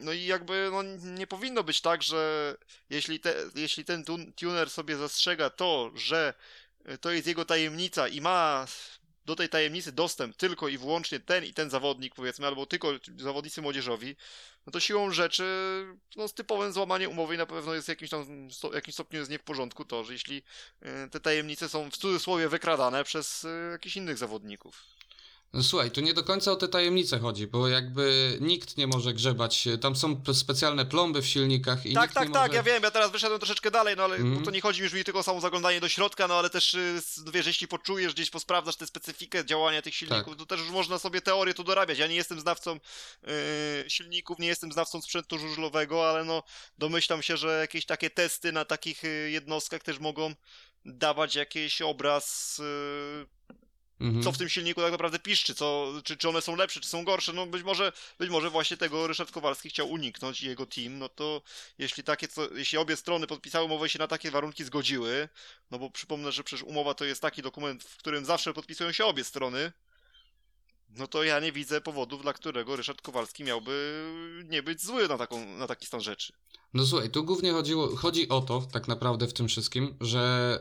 [0.00, 2.54] no i jakby no, nie powinno być tak, że
[2.90, 6.34] jeśli, te, jeśli ten tun- tuner sobie zastrzega to, że
[6.84, 8.66] e, to jest jego tajemnica i ma
[9.24, 13.62] do tej tajemnicy dostęp tylko i wyłącznie ten i ten zawodnik, powiedzmy, albo tylko zawodnicy
[13.62, 14.16] młodzieżowi,
[14.66, 15.44] no to siłą rzeczy,
[16.16, 19.30] no z typowym złamaniem umowy na pewno jest w jakimś tam sto, jakimś stopniu jest
[19.30, 20.42] nie w porządku to, że jeśli
[20.80, 24.95] e, te tajemnice są w cudzysłowie wykradane przez e, jakichś innych zawodników.
[25.52, 29.14] No słuchaj, tu nie do końca o te tajemnice chodzi, bo jakby nikt nie może
[29.14, 29.68] grzebać.
[29.80, 32.54] Tam są specjalne plomby w silnikach i tak, tak, tak, może...
[32.54, 34.92] ja wiem, ja teraz wyszedłem troszeczkę dalej, no ale bo to nie chodzi mi już
[34.92, 38.14] mi tylko o samo zaglądanie do środka, no ale też, y, s- wiesz, jeśli poczujesz,
[38.14, 40.38] gdzieś posprawdzasz tę specyfikę działania tych silników, Tak.
[40.38, 41.98] to też już można sobie teorię tu dorabiać.
[41.98, 46.42] Ja nie jestem znawcą y, silników, nie jestem znawcą sprzętu żużlowego, ale no
[46.78, 50.34] domyślam się, że jakieś takie testy na takich y, jednostkach też mogą
[50.84, 53.26] dawać jakiś obraz y,
[54.00, 54.22] Mhm.
[54.22, 57.04] co w tym silniku tak naprawdę piszczy, co, czy, czy one są lepsze, czy są
[57.04, 57.32] gorsze.
[57.32, 61.08] No być może, być może właśnie tego Ryszard Kowalski chciał uniknąć i jego team, no
[61.08, 61.42] to
[61.78, 65.28] jeśli takie, co, jeśli obie strony podpisały umowę i się na takie warunki zgodziły,
[65.70, 69.04] no bo przypomnę, że przecież umowa to jest taki dokument, w którym zawsze podpisują się
[69.04, 69.72] obie strony,
[70.88, 74.04] no to ja nie widzę powodów, dla którego Ryszard Kowalski miałby
[74.44, 76.32] nie być zły na, taką, na taki stan rzeczy.
[76.74, 80.58] No słuchaj, tu głównie chodziło, chodzi o to, tak naprawdę w tym wszystkim, że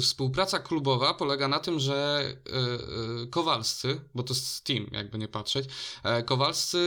[0.00, 5.28] współpraca klubowa polega na tym, że y, y, Kowalscy, bo to jest team, jakby nie
[5.28, 5.68] patrzeć,
[6.02, 6.78] e, Kowalscy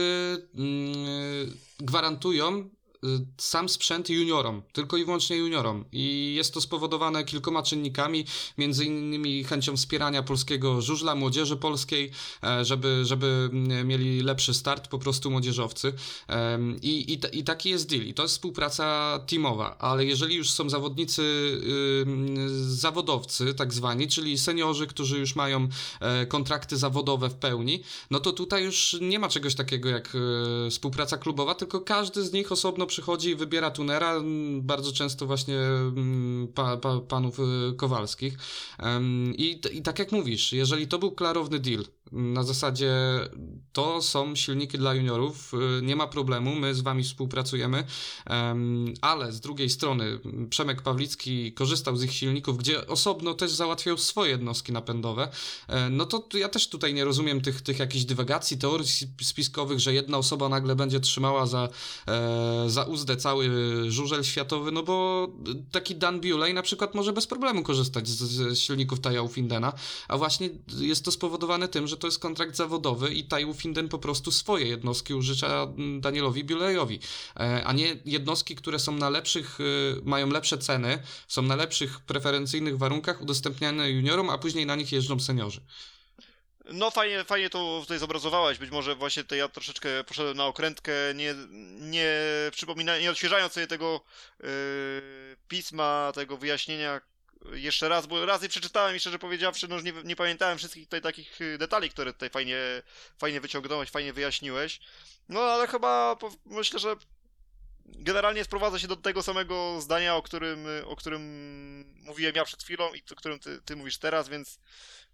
[0.54, 2.70] mm, gwarantują
[3.38, 5.84] sam sprzęt juniorom, tylko i wyłącznie juniorom.
[5.92, 8.24] I jest to spowodowane kilkoma czynnikami,
[8.58, 12.10] między innymi chęcią wspierania polskiego żużla, młodzieży polskiej,
[12.44, 15.92] e, żeby, żeby mm, mieli lepszy start po prostu młodzieżowcy.
[16.82, 18.02] I, i, I taki jest deal.
[18.02, 21.22] I to jest współpraca teamowa, ale jeżeli już są zawodnicy,
[22.02, 22.36] ym,
[22.70, 25.68] zawodowcy, tak zwani, czyli seniorzy, którzy już mają
[26.00, 30.12] e, kontrakty zawodowe w pełni, no to tutaj już nie ma czegoś takiego jak
[30.66, 35.26] e, współpraca klubowa, tylko każdy z nich osobno przychodzi i wybiera tunera, m, bardzo często
[35.26, 37.42] właśnie m, pa, pa, panów e,
[37.76, 38.34] Kowalskich.
[39.36, 42.92] I, I tak jak mówisz, jeżeli to był klarowny deal, na zasadzie
[43.72, 47.84] to są silniki dla juniorów, y, nie ma problemu, my z wami współpracujemy,
[48.26, 50.20] em, ale z drugiej strony
[50.50, 55.28] Przemek Pawlicki korzystał z ich silników, gdzie osobno też załatwiał swoje jednostki napędowe,
[55.68, 59.80] e, no to ja też tutaj nie rozumiem tych, tych jakichś dywagacji, teorii sp- spiskowych,
[59.80, 61.68] że jedna osoba nagle będzie trzymała za,
[62.08, 63.50] e, za uzdę cały
[63.88, 65.28] żużel światowy, no bo
[65.72, 69.72] taki Dan Bewley na przykład może bez problemu korzystać z, z silników Taja Findena,
[70.08, 73.98] a właśnie jest to spowodowane tym, że to jest kontrakt zawodowy i Taju Finden po
[73.98, 77.00] prostu swoje jednostki użycza mm, Danielowi Biulejowi,
[77.36, 82.00] e, a nie jednostki, które są na lepszych, y, mają lepsze ceny, są na lepszych
[82.00, 85.60] preferencyjnych warunkach udostępniane juniorom, a później na nich jeżdżą seniorzy.
[86.72, 88.58] No fajnie, fajnie to tutaj zobrazowałeś.
[88.58, 91.34] Być może właśnie to ja troszeczkę poszedłem na okrętkę, nie,
[91.80, 92.14] nie
[92.52, 94.04] przypomina, nie odświeżając sobie tego
[94.40, 94.48] yy,
[95.48, 97.00] pisma, tego wyjaśnienia
[97.52, 101.02] jeszcze raz, bo razy przeczytałem i szczerze powiedziawszy, no już nie, nie pamiętałem wszystkich tutaj
[101.02, 102.58] takich y, detali, które tutaj fajnie,
[103.18, 104.80] fajnie wyciągnąłeś, fajnie wyjaśniłeś.
[105.28, 106.96] No ale chyba myślę, że
[107.86, 111.22] generalnie sprowadza się do tego samego zdania, o którym, o którym
[112.02, 114.54] mówiłem ja przed chwilą i o którym ty, ty mówisz teraz, więc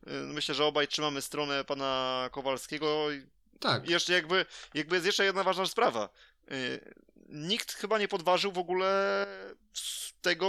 [0.06, 3.12] y, myślę, że obaj trzymamy stronę pana Kowalskiego.
[3.12, 3.26] I
[3.60, 3.88] Tak.
[3.88, 6.08] jeszcze jakby, jakby jest jeszcze jedna ważna sprawa.
[7.28, 9.26] Nikt chyba nie podważył w ogóle
[10.22, 10.46] tego,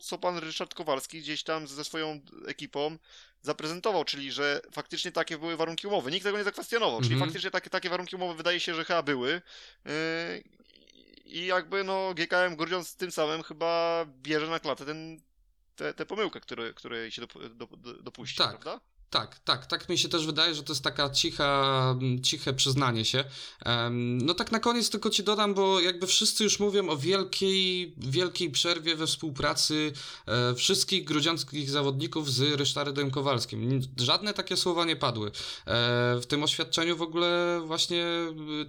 [0.00, 2.98] co pan Ryszard Kowalski gdzieś tam ze swoją ekipą
[3.42, 6.10] zaprezentował, czyli że faktycznie takie były warunki umowy.
[6.10, 7.30] Nikt tego nie zakwestionował, czyli Mhm.
[7.30, 9.42] faktycznie takie, takie warunki umowy wydaje się, że chyba były.
[9.86, 10.44] Y,
[11.24, 15.20] I jakby no GKM Grudziądz tym samym chyba bierze na klatę ten,
[15.76, 17.66] tę tę pomyłkę, które, której się do,
[18.02, 18.50] dopuścił, Tak.
[18.60, 18.80] prawda?
[19.14, 23.24] Tak, tak, tak mi się też wydaje, że to jest taka cicha, ciche przyznanie się.
[24.00, 28.50] No tak na koniec tylko ci dodam, bo jakby wszyscy już mówią o wielkiej, wielkiej
[28.50, 29.92] przerwie we współpracy
[30.26, 33.80] e, wszystkich grudziąckich zawodników z Ryszardem Kowalskim.
[33.96, 35.28] Żadne takie słowa nie padły.
[35.28, 35.32] E,
[36.20, 38.04] w tym oświadczeniu w ogóle właśnie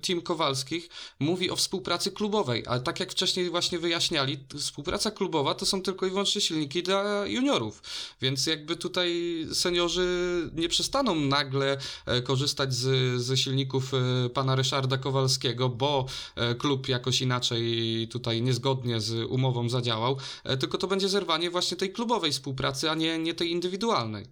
[0.08, 5.66] team Kowalskich mówi o współpracy klubowej, ale tak jak wcześniej właśnie wyjaśniali, współpraca klubowa to
[5.66, 7.82] są tylko i wyłącznie silniki dla juniorów,
[8.22, 9.16] więc jakby tutaj
[9.54, 16.56] seniorzy nie przestaną nagle e, korzystać z, ze silników e, pana Ryszarda Kowalskiego, bo e,
[16.56, 20.18] klub jakoś inaczej tutaj niezgodnie z umową zadziałał,
[20.60, 24.26] tylko to będzie zerwanie właśnie tej klubowej współpracy, a nie, nie tej indywidualnej.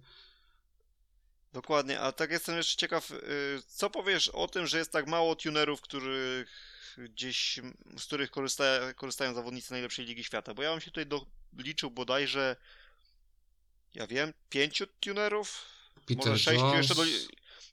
[1.52, 3.12] Dokładnie, a tak jestem jeszcze ciekaw,
[3.68, 7.60] co powiesz o tym, że jest tak mało tunerów, których gdzieś,
[7.98, 8.64] z których korzysta,
[8.96, 11.06] korzystają zawodnicy najlepszej ligi świata, bo ja bym się tutaj
[11.52, 12.56] doliczył bodajże,
[13.94, 15.73] ja wiem, pięciu tunerów,
[16.06, 16.76] Peter może sześciu, Jones.
[16.76, 17.12] jeszcze doli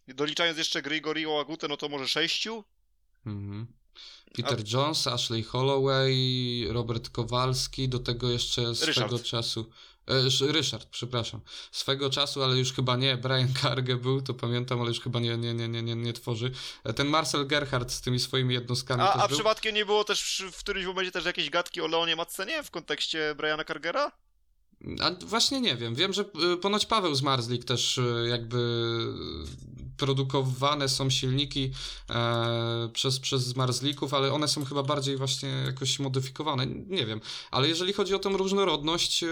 [0.07, 2.63] doliczając jeszcze Grigorio Agutę, no to może sześciu?
[3.25, 3.67] Mhm.
[4.33, 4.77] Peter A...
[4.77, 9.69] Jones, Ashley Holloway, Robert Kowalski, do tego jeszcze swego czasu.
[10.07, 11.41] E, Ryszard, przepraszam.
[11.71, 13.17] Swego czasu, ale już chyba nie.
[13.17, 16.51] Brian Karge był, to pamiętam, ale już chyba nie, nie, nie, nie, nie, nie tworzy.
[16.83, 19.01] E, ten Marcel Gerhardt z tymi swoimi jednostkami.
[19.01, 19.37] A, a był.
[19.37, 23.35] przypadkiem nie było też w którymś momencie też jakieś gadki o Leonie Matsenie w kontekście
[23.35, 24.11] Briana Kargera?
[25.01, 25.95] A właśnie nie wiem.
[25.95, 28.57] Wiem, że y, ponoć Paweł Zmarzlik też y, jakby
[30.01, 31.71] produkowane są silniki
[32.09, 37.21] e, przez, przez zmarzlików, ale one są chyba bardziej właśnie jakoś modyfikowane, nie wiem.
[37.51, 39.27] Ale jeżeli chodzi o tą różnorodność e,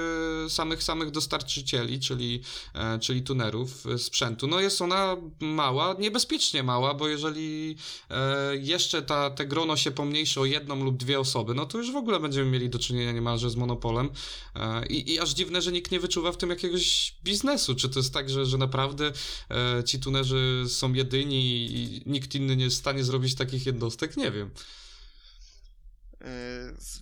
[0.50, 2.42] samych samych dostarczycieli, czyli,
[2.74, 7.76] e, czyli tunerów, sprzętu, no jest ona mała, niebezpiecznie mała, bo jeżeli
[8.10, 11.92] e, jeszcze ta, te grono się pomniejszy o jedną lub dwie osoby, no to już
[11.92, 14.10] w ogóle będziemy mieli do czynienia niemalże z monopolem
[14.56, 17.76] e, i, i aż dziwne, że nikt nie wyczuwa w tym jakiegoś biznesu.
[17.76, 19.12] Czy to jest tak, że, że naprawdę
[19.86, 24.18] ci tunerzy są jedyni i nikt inny nie jest w stanie zrobić takich jednostek?
[24.18, 24.52] Nie wiem.
[26.22, 26.28] Yy,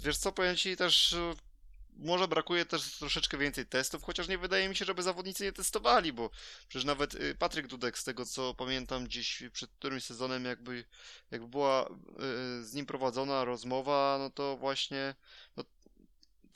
[0.03, 1.15] wiesz co, powiem ci też,
[1.97, 6.13] może brakuje też troszeczkę więcej testów, chociaż nie wydaje mi się, żeby zawodnicy nie testowali,
[6.13, 6.29] bo
[6.67, 10.83] przecież nawet y, Patryk Dudek, z tego co pamiętam gdzieś przed którymś sezonem, jakby,
[11.31, 15.15] jakby była y, z nim prowadzona rozmowa, no to właśnie
[15.57, 15.63] no,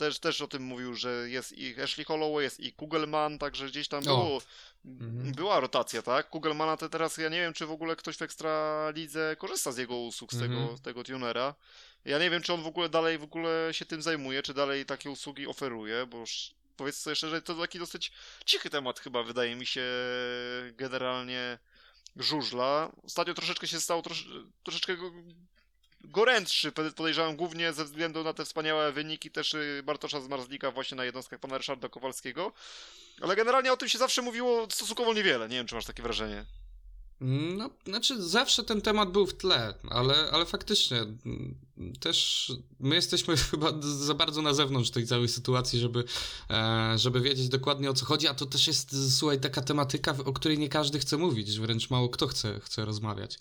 [0.01, 3.87] też, też o tym mówił, że jest i Ashley Holloway, jest i Kugelman, także gdzieś
[3.87, 4.41] tam było,
[4.85, 5.31] mhm.
[5.31, 6.29] była rotacja, tak?
[6.29, 9.97] Kugelmana to teraz ja nie wiem, czy w ogóle ktoś w Ekstralidze korzysta z jego
[9.97, 10.77] usług, z tego, mhm.
[10.77, 11.55] z tego tunera.
[12.05, 14.85] Ja nie wiem, czy on w ogóle dalej w ogóle się tym zajmuje, czy dalej
[14.85, 16.23] takie usługi oferuje, bo
[16.77, 18.11] powiedz sobie szczerze, to taki dosyć
[18.45, 19.83] cichy temat chyba, wydaje mi się,
[20.71, 21.57] generalnie
[22.15, 22.91] żużla.
[23.03, 24.27] Ostatnio troszeczkę się stało, trosz,
[24.63, 24.97] troszeczkę
[26.03, 31.05] gorętszy, podejrzewam głównie ze względu na te wspaniałe wyniki też y, Bartosza Zmarzlika właśnie na
[31.05, 32.53] jednostkach pana Ryszarda Kowalskiego.
[33.21, 35.49] Ale generalnie o tym się zawsze mówiło stosunkowo niewiele.
[35.49, 36.45] Nie wiem, czy masz takie wrażenie.
[37.57, 41.55] No, znaczy zawsze ten temat był w tle, ale, ale faktycznie mm,
[41.99, 46.03] też my jesteśmy chyba za bardzo na zewnątrz tej całej sytuacji, żeby,
[46.49, 50.33] e, żeby wiedzieć dokładnie o co chodzi, a to też jest, słuchaj, taka tematyka, o
[50.33, 53.39] której nie każdy chce mówić, wręcz mało kto chce, chce rozmawiać.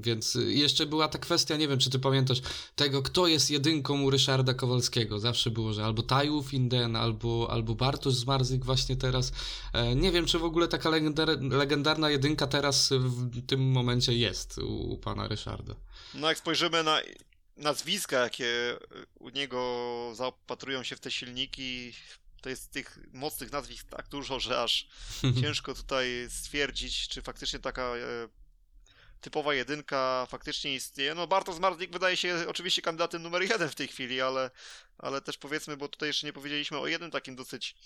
[0.00, 2.42] Więc jeszcze była ta kwestia, nie wiem, czy ty pamiętasz,
[2.76, 5.20] tego, kto jest jedynką u Ryszarda Kowalskiego.
[5.20, 9.32] Zawsze było, że albo Tajów Inden, albo, albo Bartosz Zmarzyk właśnie teraz.
[9.72, 10.90] E, nie wiem, czy w ogóle taka
[11.50, 15.74] legendarna jedynka teraz w tym momencie jest u, u pana Ryszarda.
[16.14, 17.00] No jak spojrzymy na
[17.56, 18.76] nazwiska, jakie
[19.14, 21.92] u niego zaopatrują się w te silniki,
[22.42, 24.88] to jest tych mocnych nazwisk tak dużo, że aż
[25.40, 28.28] ciężko tutaj stwierdzić, czy faktycznie taka e,
[29.20, 31.14] typowa jedynka faktycznie istnieje.
[31.14, 34.50] No Bartosz Mardik wydaje się oczywiście kandydatem numer jeden w tej chwili, ale,
[34.98, 37.76] ale też powiedzmy, bo tutaj jeszcze nie powiedzieliśmy o jednym takim dosyć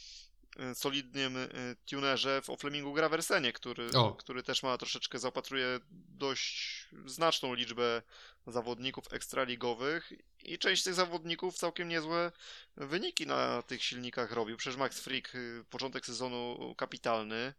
[0.74, 8.02] solidnym y, tunerze w Flemingu Graversenie, który, który też ma troszeczkę zaopatruje dość znaczną liczbę
[8.46, 12.32] zawodników ekstraligowych i część tych zawodników całkiem niezłe
[12.76, 14.56] wyniki na tych silnikach robił.
[14.56, 17.54] Przecież Max Frick y, początek sezonu kapitalny.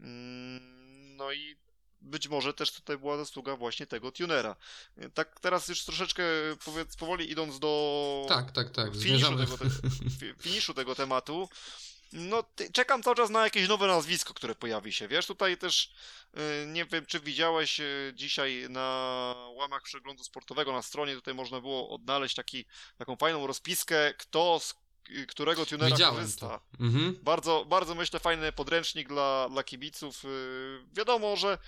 [0.00, 1.56] Mm, no i
[2.00, 4.56] być może też tutaj była zasługa właśnie tego tunera.
[5.14, 6.22] Tak teraz już troszeczkę
[6.64, 8.96] powiedz, powoli idąc do tak, tak, tak.
[8.96, 9.64] Finiszu, tego, te,
[10.38, 11.48] finiszu tego tematu.
[12.12, 15.92] No, czekam cały czas na jakieś nowe nazwisko, które pojawi się, wiesz, tutaj też
[16.36, 21.60] y, nie wiem, czy widziałeś y, dzisiaj na łamach przeglądu sportowego na stronie, tutaj można
[21.60, 22.64] było odnaleźć taki,
[22.98, 24.74] taką fajną rozpiskę, kto z
[25.10, 26.60] y, którego tunera Widziałem korzysta.
[26.80, 27.18] Mhm.
[27.22, 30.22] Bardzo, bardzo myślę fajny podręcznik dla, dla kibiców.
[30.92, 31.58] Wiadomo, że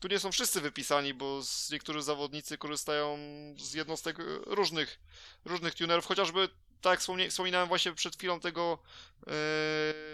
[0.00, 1.40] tu nie są wszyscy wypisani, bo
[1.72, 3.18] niektórzy zawodnicy korzystają
[3.58, 4.98] z jednostek różnych,
[5.44, 6.48] różnych tunerów, chociażby
[6.82, 8.78] tak wspomnie- wspominałem właśnie przed chwilą tego
[9.26, 9.32] yy,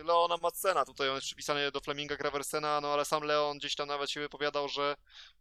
[0.05, 3.89] Leona Madsena, tutaj on jest przypisany do Fleminga Graversena, no ale sam Leon gdzieś tam
[3.89, 4.97] nawet się wypowiadał, że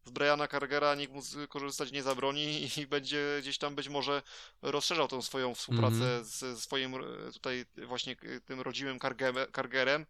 [0.05, 4.21] z Briana Cargera nikt mu z- korzystać nie zabroni i będzie gdzieś tam być może
[4.61, 6.23] rozszerzał tą swoją współpracę Mhm.
[6.25, 6.93] z ze swoim
[7.33, 8.15] tutaj właśnie
[8.45, 8.99] tym rodzimym
[9.55, 10.05] Cargerem,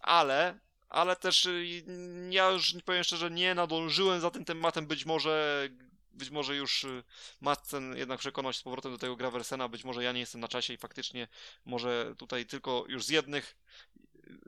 [0.00, 1.82] ale ale też y,
[2.30, 5.68] ja już powiem szczerze, nie nadążyłem za tym tematem, być może
[6.14, 7.02] być może już y,
[7.40, 10.48] Madsen jednak przekonał się z powrotem do tego Graversena, być może ja nie jestem na
[10.48, 11.28] czasie i faktycznie
[11.64, 13.56] może tutaj tylko już z jednych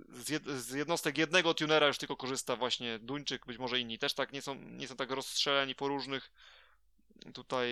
[0.09, 4.14] z, jed, z jednostek jednego tunera już tylko korzysta właśnie Duńczyk, być może inni też
[4.14, 6.33] tak nie są, nie są tak rozstrzeleni po różnych
[7.35, 7.69] tutaj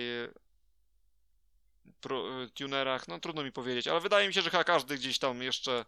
[2.01, 2.23] pro,
[2.53, 5.85] tunerach, no trudno mi powiedzieć, ale wydaje mi się, że chyba każdy gdzieś tam jeszcze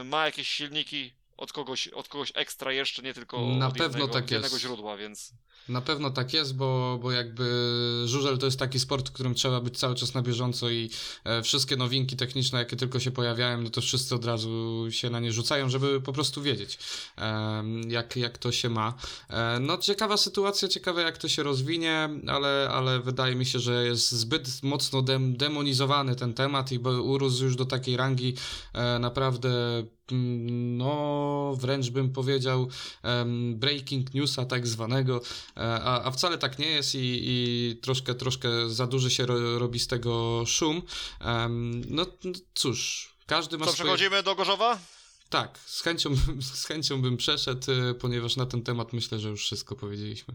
[0.00, 3.84] y, ma jakieś silniki od kogoś, od kogoś ekstra jeszcze, nie tylko Na od pewno
[3.86, 5.32] jednego, tak jednego źródła, więc
[5.68, 7.44] Na pewno tak jest, bo, bo jakby
[8.06, 10.90] żużel to jest taki sport, w którym trzeba być cały czas na bieżąco i
[11.24, 15.20] e, wszystkie nowinki techniczne, jakie tylko się pojawiają, no to wszyscy od razu się na
[15.20, 16.78] nie rzucają, żeby po prostu wiedzieć,
[17.16, 18.94] em, jak, jak to się ma.
[19.30, 23.86] E, no ciekawa sytuacja, ciekawe jak to się rozwinie, ale, ale wydaje mi się, że
[23.86, 28.34] jest zbyt mocno dem, demonizowany ten temat i bo urósł już do takiej rangi
[28.72, 29.50] e, naprawdę
[30.10, 32.68] no wręcz bym powiedział
[33.54, 35.20] breaking newsa tak zwanego,
[35.56, 39.58] E, a, a wcale tak nie jest i, i troszkę, troszkę za duży się ro,
[39.58, 40.82] robi z tego szum.
[41.88, 43.84] No, no cóż, każdy ma co, swoje...
[43.84, 44.78] przechodzimy do Gorzowa?
[45.28, 46.16] Tak, z chęcią,
[46.54, 50.34] z chęcią bym przeszedł, e, ponieważ na ten temat myślę, że już wszystko powiedzieliśmy.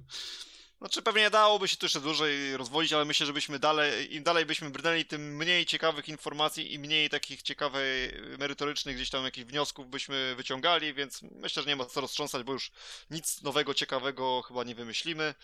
[0.81, 4.45] Znaczy pewnie dałoby się tu jeszcze dłużej rozwodzić, ale myślę, że byśmy dalej, im dalej
[4.45, 9.89] byśmy brnęli, tym mniej ciekawych informacji i mniej takich ciekawych, merytorycznych gdzieś tam jakichś wniosków
[9.89, 12.71] byśmy wyciągali, więc myślę, że nie ma co roztrząsać, bo już
[13.11, 15.35] nic nowego, ciekawego chyba nie wymyślimy.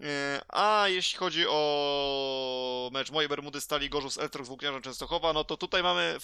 [0.00, 5.32] E, A jeśli chodzi o mecz mojej Bermudy Stali Gorzów z Eltrok z Włókniarzem Częstochowa,
[5.32, 6.16] no to tutaj mamy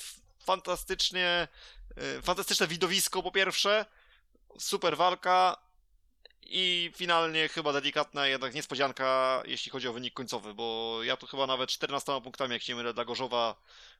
[0.45, 1.49] fantastycznie,
[1.97, 3.87] e, fantastyczne widowisko po pierwsze,
[4.59, 5.70] super walka,
[6.53, 11.47] i finalnie chyba delikatna jednak niespodzianka, jeśli chodzi o wynik końcowy, bo ja tu chyba
[11.47, 13.55] nawet 14 punktami, jak się mylę, dla Gorzowa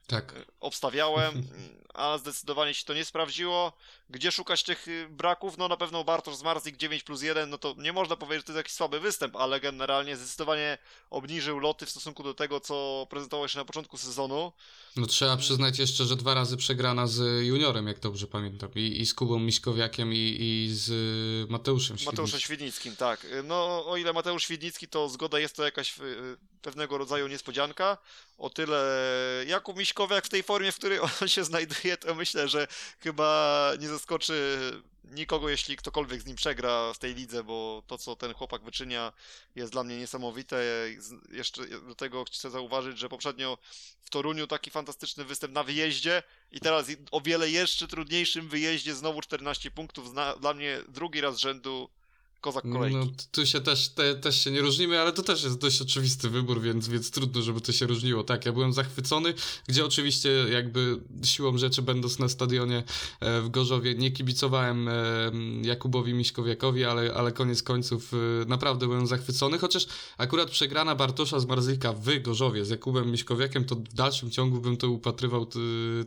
[0.07, 0.33] Tak.
[0.33, 1.49] e, obstawiałem,
[1.95, 3.73] a zdecydowanie się to nie sprawdziło.
[4.11, 5.59] Gdzie szukać tych y, braków?
[5.59, 8.53] No na pewno Bartosz Zmarzlik 9 plus 1, no to nie można powiedzieć, że to
[8.53, 10.79] jest jakiś słaby występ, ale generalnie zdecydowanie
[11.11, 14.53] obniżył loty w stosunku do tego, co prezentował się na początku sezonu.
[14.97, 18.71] No trzeba przyznać jeszcze, że dwa razy przegrana z juniorem, jak dobrze pamiętam.
[18.75, 20.91] I, i z Kubą Miśkowiakiem, i, i z
[21.51, 22.41] Mateuszem Mateuszem Świdnickim.
[22.41, 23.27] Świdnickim, tak.
[23.45, 27.99] No, o ile Mateusz Świdnicki, to zgoda jest to jakaś y, pewnego rodzaju niespodzianka.
[28.39, 29.05] O tyle
[29.47, 29.90] Jakub Miśkowiak
[30.25, 32.69] w tej formie, w której on się znajduje, to myślę, że
[33.01, 34.59] chyba nie zaskoczy
[35.05, 39.13] nikogo, jeśli ktokolwiek z nim przegra w tej lidze, bo to, co ten chłopak wyczynia,
[39.55, 40.65] jest dla mnie niesamowite.
[41.31, 43.59] Jeszcze do tego chcę zauważyć, że poprzednio
[44.01, 46.23] w Toruniu taki fantastyczny występ na wyjeździe
[46.53, 50.15] i teraz o wiele jeszcze trudniejszym wyjeździe znowu 14 punktów.
[50.41, 51.89] Dla mnie drugi raz rzędu
[52.41, 52.97] kozak kolejki.
[52.99, 56.31] No, tu się też, te, też się nie różnimy, ale to też jest dość oczywisty
[56.31, 58.25] wybór, więc, więc trudno, żeby to się różniło.
[58.25, 59.35] Tak, ja byłem zachwycony,
[59.69, 62.83] gdzie oczywiście jakby siłą rzeczy będąc na stadionie
[63.21, 64.93] e, w Gorzowie nie kibicowałem e,
[65.63, 68.17] Jakubowi Miśkowiakowi, ale, ale koniec końców e,
[68.47, 69.87] naprawdę byłem zachwycony, chociaż
[70.19, 74.77] akurat przegrana Bartosza z Marzlika w Gorzowie z Jakubem Miśkowiakiem, to w dalszym ciągu bym
[74.77, 75.47] to upatrywał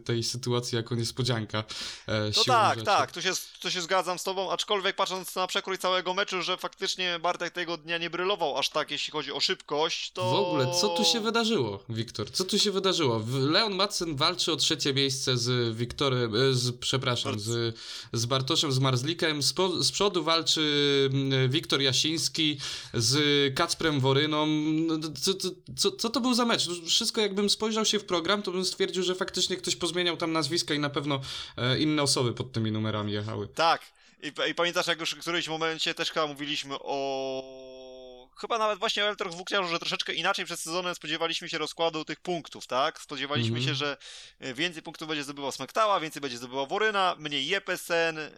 [0.05, 1.63] tej sytuacji jako niespodzianka.
[2.07, 2.85] No tak, rzeczy.
[2.85, 3.31] tak, tu się,
[3.61, 7.77] tu się zgadzam z tobą, aczkolwiek patrząc na przekrój całego meczu, że faktycznie Bartek tego
[7.77, 10.31] dnia nie brylował aż tak, jeśli chodzi o szybkość, to...
[10.31, 12.31] W ogóle, co tu się wydarzyło, Wiktor?
[12.31, 13.23] Co tu się wydarzyło?
[13.39, 17.77] Leon Madsen walczy o trzecie miejsce z Wiktorem, e, z, przepraszam, z,
[18.13, 19.43] z Bartoszem z Marzlikiem.
[19.43, 22.57] Z, po, z przodu walczy mm, Wiktor Jasiński
[22.93, 24.45] z Kacprem Woryną.
[24.47, 26.67] No, Co, co, co, co to był za mecz?
[26.67, 30.31] No, Wszystko jakbym spojrzał się w program, to bym stwierdził, że faktycznie ktoś pozmieniał tam
[30.31, 31.21] nazwiska i na pewno
[31.57, 33.47] e, inne osoby pod tymi numerami jechały.
[33.47, 33.81] Tak,
[34.23, 38.29] i, i pamiętasz, jak już w którymś momencie też chyba mówiliśmy o...
[38.37, 42.19] Chyba nawet właśnie o Eltrach Włókniarzu, że troszeczkę inaczej przed sezonem spodziewaliśmy się rozkładu tych
[42.19, 43.01] punktów, tak?
[43.01, 43.67] Spodziewaliśmy Mhm.
[43.67, 43.97] się, że
[44.39, 48.31] e, więcej punktów będzie zdobywał Smektała, więcej będzie zdobywał Woryna, mniej Jepesen, yy,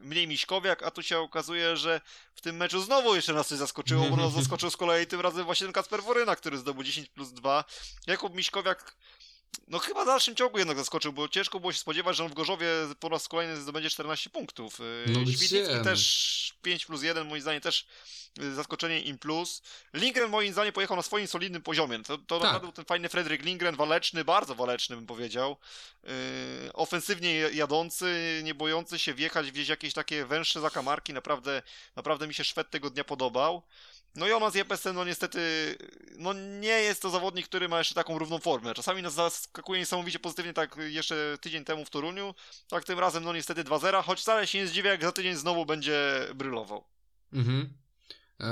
[0.00, 2.00] mniej Miśkowiak, a tu się okazuje, że
[2.34, 5.44] w tym meczu znowu jeszcze nas coś zaskoczyło, bo nas zaskoczył z kolei tym razem
[5.44, 7.64] właśnie ten Kacper Woryna, który zdobył 10 plus 2.
[8.06, 8.94] Jakub Miśkowiak
[9.68, 12.34] no chyba w dalszym ciągu jednak zaskoczył, bo ciężko było się spodziewać, że on w
[12.34, 12.68] Gorzowie
[13.00, 14.78] po raz kolejny zdobędzie 14 punktów.
[14.78, 17.86] Yy, No Świdnicki też 5 plus 1, moim zdaniem też
[18.38, 19.62] yy, zaskoczenie im plus.
[19.94, 21.98] Lindgren moim zdaniem pojechał na swoim solidnym poziomie.
[22.02, 22.42] To, to Tak.
[22.42, 25.56] naprawdę był ten fajny Fredrik Lindgren, waleczny, bardzo waleczny bym powiedział.
[26.04, 26.10] Yy,
[26.72, 31.12] ofensywnie jadący, nie bojący się wjechać, wieźć jakieś takie węższe zakamarki.
[31.12, 31.62] Naprawdę,
[31.96, 33.62] naprawdę mi się Szwed tego dnia podobał.
[34.14, 35.40] No i Jonas Jepesen, no niestety,
[36.18, 38.74] no nie jest to zawodnik, który ma jeszcze taką równą formę.
[38.74, 42.34] Czasami nas zas- zaskakuje niesamowicie pozytywnie, tak jeszcze tydzień temu w Toruniu,
[42.68, 45.66] tak tym razem no niestety 2-0, choć wcale się nie zdziwię, jak za tydzień znowu
[45.66, 46.84] będzie brylował.
[47.32, 47.74] Mhm.
[48.40, 48.46] E,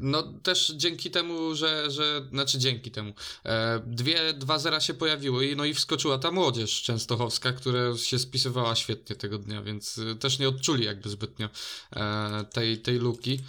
[0.00, 5.56] No też dzięki temu, że, że znaczy dzięki temu, e, dwie 2-0 się pojawiły i
[5.56, 10.38] no i wskoczyła ta młodzież częstochowska, która się spisywała świetnie tego dnia, więc e, też
[10.38, 11.48] nie odczuli jakby zbytnio
[12.52, 13.40] tej, tej luki.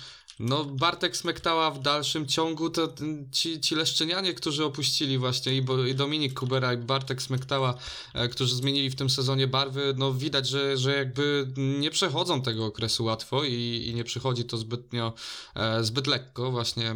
[0.41, 2.93] No Bartek Smektała w dalszym ciągu to
[3.31, 7.73] ci, ci leszczynianie, którzy opuścili właśnie i, Bo, i Dominik Kubera i Bartek Smektała,
[8.13, 12.65] e, którzy zmienili w tym sezonie barwy, no widać, że, że jakby nie przechodzą tego
[12.65, 15.13] okresu łatwo i, i nie przychodzi to zbytnio
[15.55, 16.95] e, zbyt lekko właśnie e,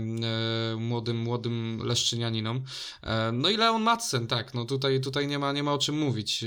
[0.78, 2.64] młodym, młodym leszczynianinom.
[3.04, 5.98] E, no i Leon Madsen, tak, no tutaj, tutaj nie, ma, nie ma o czym
[5.98, 6.44] mówić.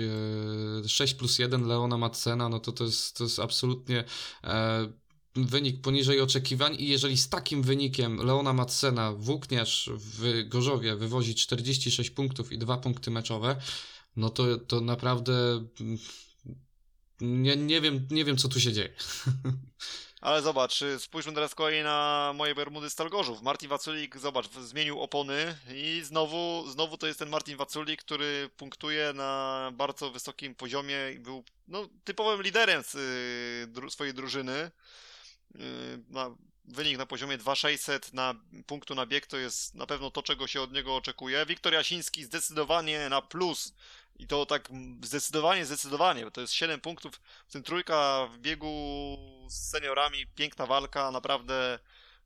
[0.84, 4.04] E, 6 plus 1 Leona Madsena, no to to jest, to jest absolutnie
[4.44, 4.88] e,
[5.46, 12.10] wynik poniżej oczekiwań i jeżeli z takim wynikiem Leona Madsena włókniarz w Gorzowie wywozi 46
[12.10, 13.56] punktów i dwa punkty meczowe,
[14.16, 15.32] no to, to naprawdę
[15.80, 15.98] mm,
[17.20, 18.92] nie, nie, wiem, nie wiem, co tu się dzieje.
[20.20, 23.42] Ale zobacz, spójrzmy teraz kolej na moje Bermudy Stalgorzów.
[23.42, 29.12] Martin Waculik, zobacz, zmienił opony i znowu, znowu to jest ten Martin Waculik, który punktuje
[29.12, 32.82] na bardzo wysokim poziomie i był no, typowym liderem
[33.86, 34.70] y, swojej drużyny.
[35.54, 36.30] Y, na,
[36.64, 38.34] wynik na poziomie 2600 na
[38.66, 41.46] punktu na bieg to jest na pewno to, czego się od niego oczekuje.
[41.46, 43.74] Wiktor Jasiński zdecydowanie na plus
[44.18, 44.68] i to tak
[45.02, 48.68] zdecydowanie, zdecydowanie, bo to jest 7 punktów, w tym trójka w biegu
[49.48, 51.78] z seniorami, piękna walka, naprawdę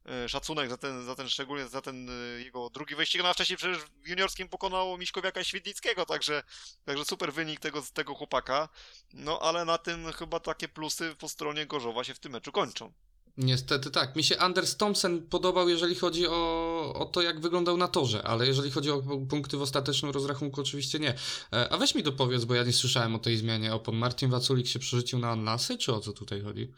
[0.07, 3.35] e, szacunek za ten, za ten szczególnie za ten e, jego drugi wyścig, no a
[3.35, 6.43] wcześniej przecież w juniorskim pokonał Miśkowiaka Świdnickiego, także,
[6.85, 8.69] także super wynik tego, tego chłopaka,
[9.13, 12.93] no ale na tym chyba takie plusy po stronie Gorzowa się w tym meczu kończą.
[13.39, 14.17] Niestety tak.
[14.17, 18.47] Mi się Anders Thompson podobał, jeżeli chodzi o, o to, jak wyglądał na torze, ale
[18.47, 21.15] jeżeli chodzi o punkty w ostatecznym rozrachunku, oczywiście nie.
[21.53, 23.97] E, A weź mi dopowiedz, bo ja nie słyszałem o tej zmianie opon.
[23.97, 26.73] Martin Waculik się przerzucił na Anlasy, czy o co tutaj chodzi?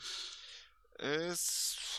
[1.00, 1.36] E,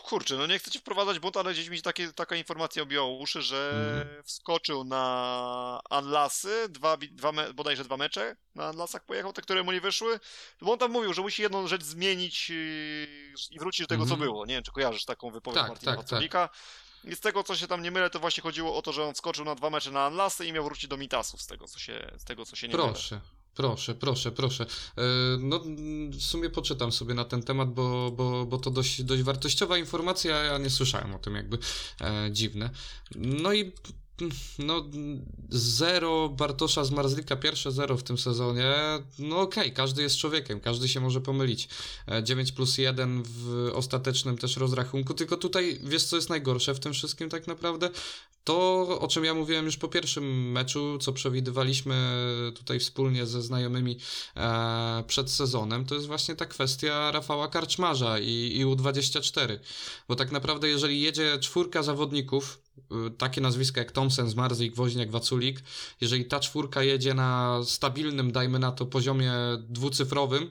[0.04, 3.06] Kurczę, no nie chcę cię wprowadzać w błąd, ale gdzieś mi takie, taka informacja obiła
[3.06, 4.24] uszy, że Mhm.
[4.24, 9.72] wskoczył na Anlasy, dwa, dwa me, bodajże dwa mecze na Anlasach pojechał, te, które mu
[9.72, 10.20] nie wyszły,
[10.62, 12.56] bo on tam mówił, że musi jedną rzecz zmienić yy,
[13.52, 14.30] i wrócić do tego, co Mhm.
[14.30, 14.46] było.
[14.46, 16.50] Nie wiem, czy kojarzysz taką wypowiedź Tak, Martina tak, Waculika.
[17.04, 19.14] I z tego, co się tam nie mylę, to właśnie chodziło o to, że on
[19.14, 22.12] wskoczył na dwa mecze na Anlasy i miał wrócić do Mitasów, z tego, co się,
[22.18, 22.88] z tego, co się nie mylę.
[23.56, 23.96] Proszę.
[23.96, 24.66] Proszę, proszę.
[24.98, 25.02] E,
[25.40, 25.60] No,
[26.12, 30.44] w sumie poczytam sobie na ten temat, bo, bo, bo to dość, dość wartościowa informacja,
[30.44, 31.58] ja nie słyszałem o tym, jakby
[32.02, 32.70] e, dziwne.
[33.16, 33.72] No i
[34.60, 34.86] no,
[35.50, 38.74] zero Bartosza z Marzlika, pierwsze zero w tym sezonie.
[39.20, 41.70] No okej, każdy jest człowiekiem, każdy się może pomylić.
[42.08, 46.80] E, 9 plus 1 w ostatecznym też rozrachunku, tylko tutaj wiesz, co jest najgorsze w
[46.80, 47.90] tym wszystkim tak naprawdę?
[48.44, 51.96] To, o czym ja mówiłem już po pierwszym meczu, co przewidywaliśmy
[52.56, 53.98] tutaj wspólnie ze znajomymi
[54.36, 59.60] e, przed sezonem, to jest właśnie ta kwestia Rafała Karczmarza i, i U24.
[60.08, 62.65] Bo tak naprawdę, jeżeli jedzie czwórka zawodników,
[63.18, 65.64] takie nazwiska jak Thompson, Zmarzik, Woźniak, Waculik,
[66.02, 69.34] jeżeli ta czwórka jedzie na stabilnym, dajmy na to, poziomie
[69.70, 70.50] dwucyfrowym,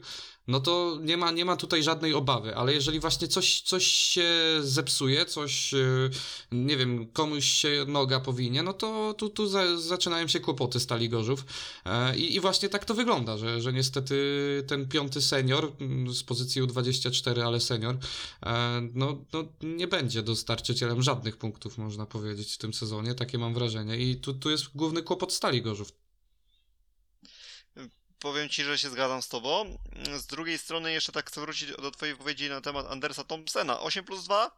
[0.49, 4.31] no to nie ma, nie ma tutaj żadnej obawy, ale jeżeli właśnie coś, coś się
[4.61, 6.11] zepsuje, coś, y,
[6.53, 11.09] nie wiem, komuś się noga powinie, no to tu, tu za, zaczynają się kłopoty Stali
[11.09, 11.45] Gorzów
[11.85, 14.15] E, i, i właśnie tak to wygląda, że, że niestety
[14.67, 17.97] ten piąty senior mm, z pozycji U24, ale senior,
[18.47, 23.55] e, no, no nie będzie dostarczycielem żadnych punktów, można powiedzieć, w tym sezonie, takie mam
[23.55, 23.97] wrażenie.
[23.97, 26.04] I tu, tu jest główny kłopot Stali Gorzów.
[28.25, 29.79] Powiem ci, że się zgadzam z tobą.
[30.17, 33.81] Z drugiej strony jeszcze tak chcę wrócić do twojej wypowiedzi na temat Andersa Thompsona.
[33.81, 34.51] 8 plus 2?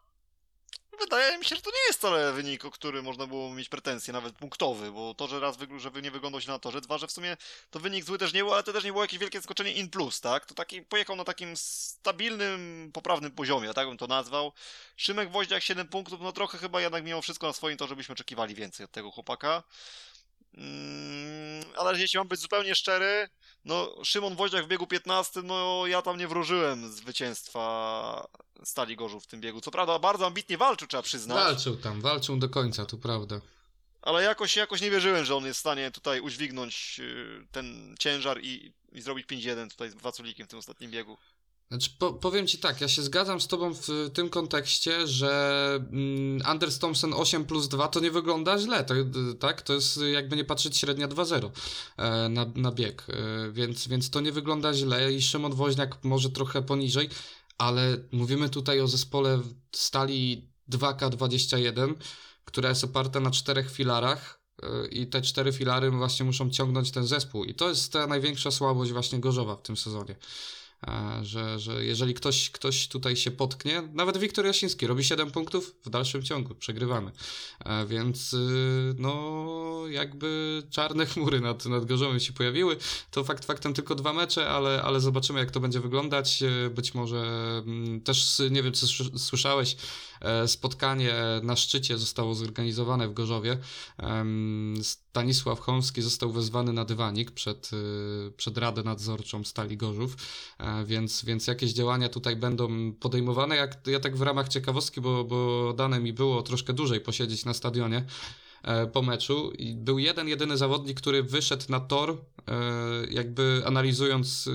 [0.99, 4.13] Wydaje mi się, że to nie jest wcale wynik, o który można było mieć pretensje,
[4.13, 7.07] nawet punktowy, bo to, że raz wygl- że nie wyglądał się na torze, dwa, że
[7.07, 7.37] w sumie
[7.71, 9.91] to wynik zły też nie był, ale to też nie było jakieś wielkie skoczenie in
[9.91, 10.47] plus, tak?
[10.47, 14.53] To taki pojechał na takim stabilnym, poprawnym poziomie, tak bym to nazwał.
[14.97, 18.55] Szymek Woździak 7 punktów, no trochę chyba jednak mimo wszystko na swoim torze byśmy oczekiwali
[18.55, 19.63] więcej od tego chłopaka.
[20.55, 23.29] Mm, ale jeśli mam być zupełnie szczery,
[23.65, 28.27] no, Szymon Woździak w biegu 15, no ja tam nie wróżyłem zwycięstwa
[28.65, 29.61] Stali Gorzów w tym biegu.
[29.61, 33.41] Co prawda bardzo ambitnie walczył, trzeba przyznać, Walczył tam, walczył do końca, to prawda.
[34.03, 38.41] ale jakoś, jakoś nie wierzyłem, że on jest w stanie tutaj udźwignąć y, ten ciężar
[38.43, 41.19] i, i zrobić 5-1 tutaj z Waculikiem w tym ostatnim biegu.
[41.69, 46.43] Znaczy, po, powiem ci tak, ja się zgadzam z tobą w tym kontekście, że mm,
[46.45, 48.95] Anders Thompson 8 plus 2 to nie wygląda źle, to,
[49.41, 49.63] tak?
[49.63, 51.51] To jest jakby nie patrzeć średnia 2-0
[51.97, 56.31] e, na, na bieg, e, więc, więc to nie wygląda źle i Szymon Woźniak może
[56.31, 57.09] trochę poniżej,
[57.59, 59.41] ale mówimy tutaj o zespole
[59.73, 61.95] stali 2K21,
[62.45, 67.07] która jest oparta na czterech filarach y, i te cztery filary właśnie muszą ciągnąć ten
[67.07, 67.45] zespół.
[67.45, 70.17] I to jest ta największa słabość właśnie Gorzowa w tym sezonie.
[70.87, 75.75] E, Że, że jeżeli ktoś, ktoś tutaj się potknie, nawet Wiktor Jasiński robi 7 punktów,
[75.85, 77.13] w dalszym ciągu przegrywamy.
[77.65, 79.47] E, Więc y, no
[79.91, 82.77] jakby czarne chmury nad, nad Gorzowem się pojawiły.
[83.11, 86.43] To fakt faktem tylko dwa mecze, ale, ale zobaczymy jak to będzie wyglądać.
[86.43, 87.23] E, Być może
[87.67, 89.77] mm, też, nie wiem czy słys- słyszałeś,
[90.47, 93.59] spotkanie na szczycie zostało zorganizowane w Gorzowie.
[95.17, 100.17] Stanisław Chomski został wezwany na dywanik przed, y, przed Radę Nadzorczą Stali Gorzów,
[100.59, 103.57] e, więc, więc jakieś działania tutaj będą podejmowane.
[103.57, 107.55] Jak, ja tak w ramach ciekawostki, bo, bo dane mi było troszkę dłużej posiedzieć na
[107.55, 108.05] stadionie
[108.63, 112.17] e, po meczu i był jeden, jedyny zawodnik, który wyszedł na tor, e,
[113.11, 114.53] jakby analizując y,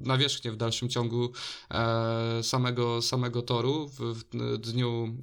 [0.00, 1.32] nawierzchnię w dalszym ciągu
[2.42, 4.24] samego, samego toru w,
[4.58, 5.16] dniu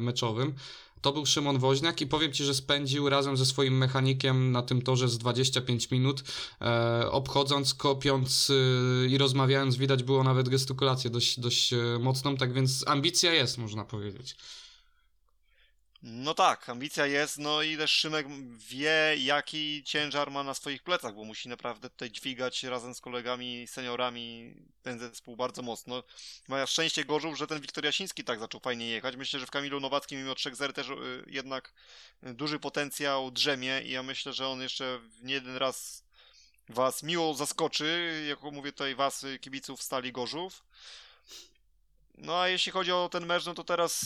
[0.00, 0.54] meczowym.
[1.02, 4.82] To był Szymon Woźniak i powiem Ci, że spędził razem ze swoim mechanikiem na tym
[4.82, 6.22] torze z 25 minut,
[6.60, 12.52] e, obchodząc, kopiąc e, i rozmawiając, widać było nawet gestykulację dość, dość e, mocną, tak
[12.52, 14.36] więc ambicja jest, można powiedzieć.
[16.04, 18.26] No tak, ambicja jest, no i też Szymek
[18.56, 23.66] wie, jaki ciężar ma na swoich plecach, bo musi naprawdę tutaj dźwigać razem z kolegami,
[23.66, 26.02] seniorami ten zespół bardzo mocno.
[26.48, 29.16] Ma szczęście Gorzów, że ten Wiktor Jasiński tak zaczął fajnie jechać.
[29.16, 31.72] Myślę, że w Kamilu Nowackim mimo 3-0 też y, jednak
[32.22, 36.04] duży potencjał drzemie i ja myślę, że on jeszcze nie jeden raz
[36.68, 40.64] was miło zaskoczy, jak mówię tutaj was, y, kibiców Stali Gorzów.
[42.14, 44.00] No a jeśli chodzi o ten mecz, no to teraz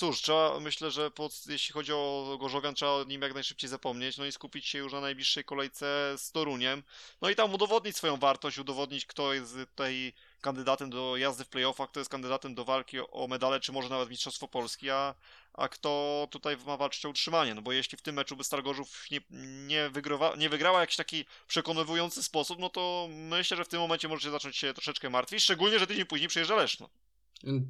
[0.00, 4.18] cóż, trzeba, myślę, że pod, jeśli chodzi o Gorzowian, trzeba o nim jak najszybciej zapomnieć,
[4.18, 6.82] no i skupić się już na najbliższej kolejce z Toruniem.
[7.22, 11.90] No i tam udowodnić swoją wartość, udowodnić, kto jest tutaj kandydatem do jazdy w playoffach,
[11.90, 15.14] kto jest kandydatem do walki o medale, czy może nawet Mistrzostwo Polski, a,
[15.52, 17.54] a kto tutaj ma walczyć o utrzymanie.
[17.54, 19.20] No bo jeśli w tym meczu by Star Gorzów nie,
[19.66, 23.80] nie, wygrywa, nie wygrała w jakiś taki przekonujący sposób, no to myślę, że w tym
[23.80, 26.90] momencie możecie zacząć się troszeczkę martwić, szczególnie, że tydzień później przyjeżdża Leszno.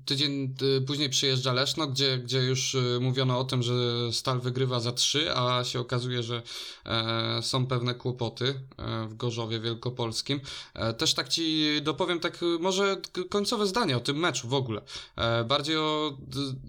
[0.05, 3.73] Tydzień y, później przyjeżdża Leszno, gdzie, gdzie już y, mówiono o tym, że
[4.13, 6.43] Stal wygrywa za 3, a się okazuje, że
[6.87, 8.45] e, są pewne kłopoty
[8.79, 10.41] e, w Gorzowie Wielkopolskim.
[10.75, 12.97] E, też tak ci dopowiem tak y, może
[13.29, 14.81] końcowe zdanie o tym meczu w ogóle.
[15.17, 16.19] E, bardziej o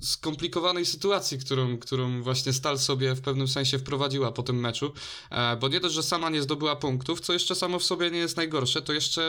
[0.01, 4.93] skomplikowanej sytuacji, którą, którą właśnie Stal sobie w pewnym sensie wprowadziła po tym meczu,
[5.29, 8.19] e, bo nie dość, że sama nie zdobyła punktów, co jeszcze samo w sobie nie
[8.19, 9.21] jest najgorsze, to jeszcze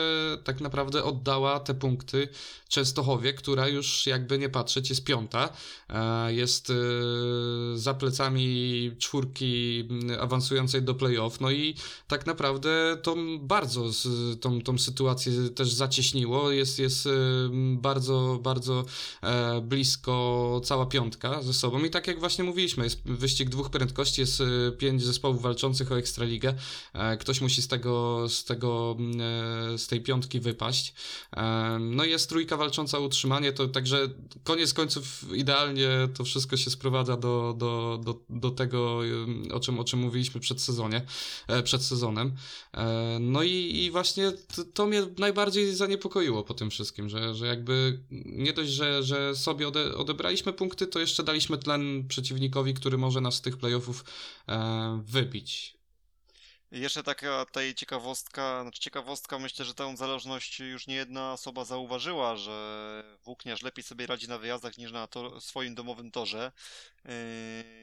[0.43, 2.27] tak naprawdę oddała te punkty
[2.73, 5.49] Częstochowie, która już jakby nie patrzeć jest piąta.
[5.89, 6.73] E, Jest e,
[7.77, 9.83] za plecami czwórki
[10.19, 11.41] awansującej do playoff.
[11.41, 11.75] No i
[12.07, 13.89] tak naprawdę to bardzo
[14.41, 16.51] tą, tą sytuację też zacieśniło.
[16.51, 17.09] Jest, jest e,
[17.75, 18.85] bardzo, bardzo
[19.61, 21.83] blisko cała piątka ze sobą.
[21.83, 24.43] I tak jak właśnie mówiliśmy, jest wyścig dwóch prędkości, jest
[24.77, 26.53] pięć zespołów walczących o Ekstraligę.
[27.19, 28.97] Ktoś musi z tego, z tego,
[29.77, 30.93] z tej piątki wypaść.
[31.79, 34.09] No jest trójka walcząca o utrzymanie, to także
[34.43, 38.99] koniec końców idealnie to wszystko się sprowadza do, do, do, do tego,
[39.53, 41.05] o czym, o czym mówiliśmy przed sezonie,
[41.47, 42.31] e, przed sezonem.
[42.73, 47.47] E, No i, i właśnie to, to mnie najbardziej zaniepokoiło po tym wszystkim, że, że
[47.47, 52.97] jakby nie dość, że, że sobie ode, odebraliśmy punkty, to jeszcze daliśmy tlen przeciwnikowi, który
[52.97, 54.05] może nas z tych playoffów
[54.49, 55.82] e, wybić.
[56.73, 62.35] Jeszcze taka tutaj ciekawostka, znaczy ciekawostka, myślę, że tę zależność już nie jedna osoba zauważyła,
[62.35, 66.51] że włókniarz lepiej sobie radzi na wyjazdach niż na tor, swoim domowym torze.
[67.05, 67.11] Yy,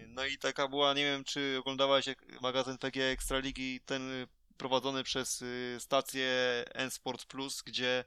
[0.09, 2.05] No i taka była, nie wiem czy oglądałaś
[2.41, 6.29] magazyn PG Ekstraligi, ten y, prowadzony przez y, stację
[6.75, 8.05] N-Sport Plus, gdzie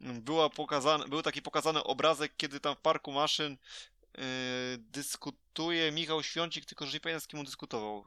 [0.00, 3.56] mm, była pokazane, był taki pokazany obrazek, kiedy tam w parku maszyn
[4.18, 4.24] yy,
[4.78, 8.04] dyskutuje Michał Świącik, tylko że nie pamiętam z kim on dyskutował.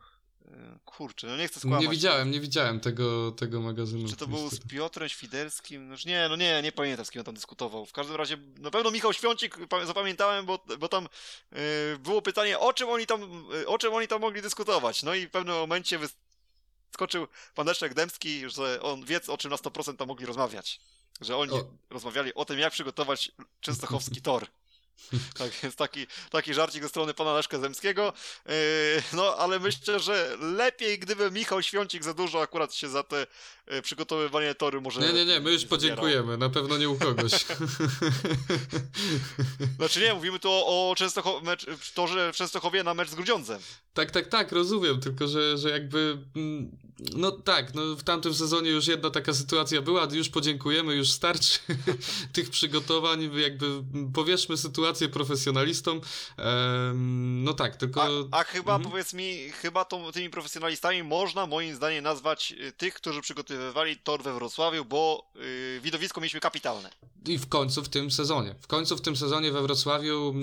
[0.85, 1.81] Kurczę, no nie chcę skłamać.
[1.81, 4.09] Nie widziałem, nie widziałem tego, tego magazynu.
[4.09, 4.59] Czy to był z.
[4.67, 5.87] Piotrem Świderskim?
[5.89, 7.85] No nie, no nie, nie pamiętam z kim on tam dyskutował.
[7.85, 11.07] W każdym razie, na pewno Michał Świącik pa- zapamiętałem, bo, bo tam
[11.51, 11.59] yy,
[11.99, 15.03] było pytanie, o czym oni tam, yy, o czym oni tam mogli dyskutować.
[15.03, 15.99] No i w pewnym momencie
[16.89, 20.79] wyskoczył pan Leszek Dębski, że on wie, o czym na 100% tam mogli rozmawiać.
[21.21, 21.65] Że oni O.
[21.89, 23.31] rozmawiali o tym, jak przygotować
[23.61, 24.47] częstochowski tor.
[25.37, 28.13] Tak, jest taki, taki żarcik ze strony pana Leszka Zemskiego.
[28.45, 28.53] Yy,
[29.13, 33.27] no, ale myślę, że lepiej, gdyby Michał Świącik za dużo akurat się za te
[33.71, 35.01] yy, przygotowywanie toru może.
[35.01, 37.31] Nie, nie, nie, my już podziękujemy, na pewno nie u kogoś.
[39.77, 43.61] Znaczy nie, mówimy tu o, o Częstochow- mecz, torze w Częstochowie na mecz z Grudziądzem.
[43.93, 46.17] Tak, tak, tak, rozumiem, tylko że, że jakby.
[46.35, 46.77] mm,
[47.15, 51.59] No tak, no w tamtym sezonie już jedna taka sytuacja była, już podziękujemy, już starczy
[52.33, 56.01] tych przygotowań, jakby mm, powierzmy sytuację sytuację profesjonalistom.
[56.37, 58.03] Em, no tak, tylko...
[58.31, 58.91] A, a chyba, Mhm.
[58.91, 64.33] powiedz mi, chyba tymi profesjonalistami można moim zdaniem nazwać y, tych, którzy przygotowywali tor we
[64.33, 66.89] Wrocławiu, bo y, widowisko mieliśmy kapitalne.
[67.27, 68.55] I w końcu w tym sezonie.
[68.61, 70.35] W końcu w tym sezonie we Wrocławiu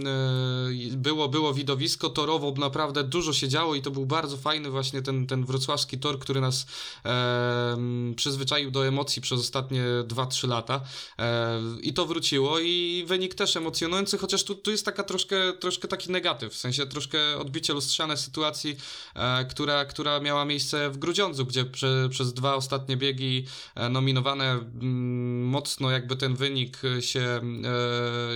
[0.93, 5.03] e, było, było widowisko torowo, naprawdę dużo się działo i to był bardzo fajny właśnie
[5.03, 6.67] ten, ten wrocławski tor, który nas
[7.05, 7.77] e,
[8.17, 10.81] przyzwyczaił do emocji przez ostatnie 2-3 lata.
[11.19, 15.89] E, I to wróciło i wynik też emocjonujący, chociaż tu, tu jest taka troszkę, troszkę
[15.89, 18.77] taki negatyw, w sensie troszkę odbicie lustrzane sytuacji,
[19.15, 24.51] e, która, która miała miejsce w Grudziądzu, gdzie prze, przez dwa ostatnie biegi e, nominowane
[24.53, 27.41] mm, mocno jakby ten wynik się,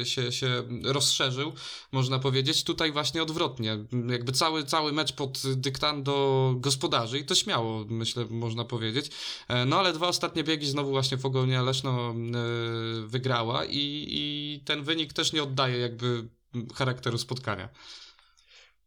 [0.01, 1.53] e, się, się rozszerzył,
[1.93, 2.65] można powiedzieć.
[2.65, 3.79] Tutaj właśnie odwrotnie.
[4.09, 9.11] Jakby cały, cały mecz pod dyktando gospodarzy i to śmiało, myślę, można powiedzieć.
[9.49, 12.15] E, No ale dwa ostatnie biegi znowu właśnie Fogonia Leszno e,
[13.07, 16.29] wygrała i, i ten wynik też nie oddaje jakby
[16.75, 17.69] charakteru spotkania.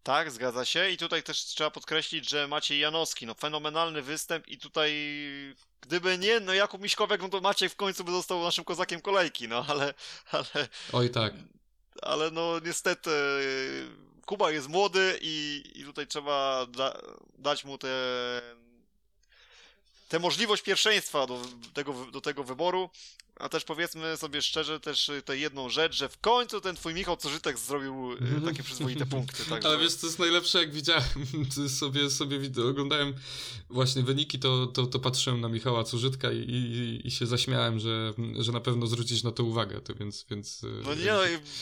[0.04, 0.90] Tak, zgadza się.
[0.90, 4.94] I tutaj też trzeba podkreślić, że Maciej Janowski, no fenomenalny występ i tutaj
[5.82, 9.48] gdyby nie, no Jakub Miśkowiak, no to Maciej w końcu by został naszym kozakiem kolejki,
[9.48, 9.94] no ale,
[10.32, 11.34] ale, Oj tak.
[12.02, 13.12] ale no niestety
[14.26, 16.98] Kuba jest młody i, i tutaj trzeba da,
[17.38, 17.88] dać mu te
[20.10, 21.42] tę możliwość pierwszeństwa do
[21.74, 22.90] tego, do tego wyboru,
[23.40, 27.18] a też powiedzmy sobie szczerze też tę jedną rzecz, że w końcu ten twój Michał
[27.18, 29.46] Cożytek zrobił y, takie przyzwoite punkty.
[29.50, 29.70] Także...
[29.70, 31.04] Ale wiesz, co jest najlepsze, jak widziałem,
[31.56, 33.14] to sobie, sobie oglądałem
[33.70, 38.14] właśnie wyniki, to, to, to patrzyłem na Michała Cużytka i, i, i się zaśmiałem, że,
[38.40, 40.26] że na pewno zwrócić na to uwagę, to więc...
[40.30, 41.20] więc y, No nie, no,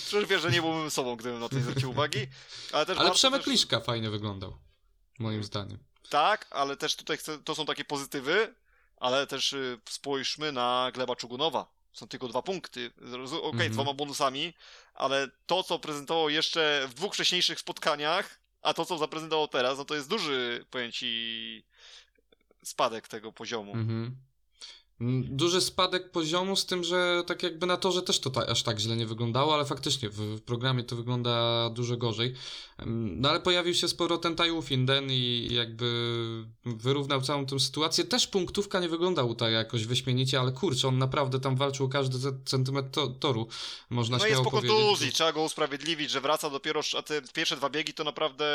[0.08, 2.28] przecież wiesz, że nie byłbym sobą, gdybym na to nie zwrócił uwagi.
[2.72, 3.52] Ale, też Ale Przemek też...
[3.54, 4.58] Liszka fajnie wyglądał,
[5.20, 5.80] moim zdaniem.
[6.10, 8.56] Tak, ale też tutaj chcę, to są takie pozytywy,
[9.06, 11.68] ale też y, spójrzmy na Gleba Czugunowa.
[11.94, 12.92] Są tylko dwa punkty.
[13.42, 13.72] Okej, Mhm.
[13.72, 14.54] dwoma bonusami,
[14.94, 19.86] ale to, co prezentował jeszcze w dwóch wcześniejszych spotkaniach, a to, co zaprezentował teraz, no
[19.86, 21.64] to jest duży, powiem ci,
[22.64, 23.74] spadek tego poziomu.
[23.74, 24.16] Mm,
[25.00, 28.80] Duży spadek poziomu, z tym, że tak jakby na torze też to ta, aż tak
[28.80, 32.34] źle nie wyglądało, ale faktycznie w, w programie to wygląda dużo gorzej.
[32.78, 35.86] Em, No ale pojawił się z powrotem Tai Finden i jakby
[36.66, 38.04] wyrównał całą tę sytuację.
[38.04, 42.18] Też punktówka nie wyglądała tutaj jakoś wyśmienicie, ale kurczę, on naprawdę tam walczył o każdy
[42.18, 43.48] ce- centymetr to, toru,
[43.90, 44.78] można No jest śmiało po powiedzieć.
[44.78, 48.46] kontuzji, trzeba go usprawiedliwić, że wraca dopiero, a te pierwsze dwa biegi to naprawdę,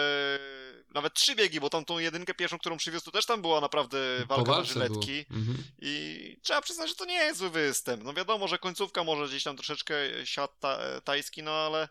[0.94, 3.98] nawet trzy biegi, bo tam tą jedynkę pierwszą, którą przywiózł, to też tam była naprawdę
[4.26, 5.26] walka na żyletki.
[5.30, 5.64] Mhm.
[5.78, 8.04] I trzeba przyznać, że to nie jest zły występ.
[8.04, 11.88] No wiadomo, że końcówka może gdzieś tam troszeczkę siadł ta, tajski, no ale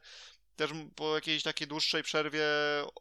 [0.59, 2.45] też po jakiejś takiej dłuższej przerwie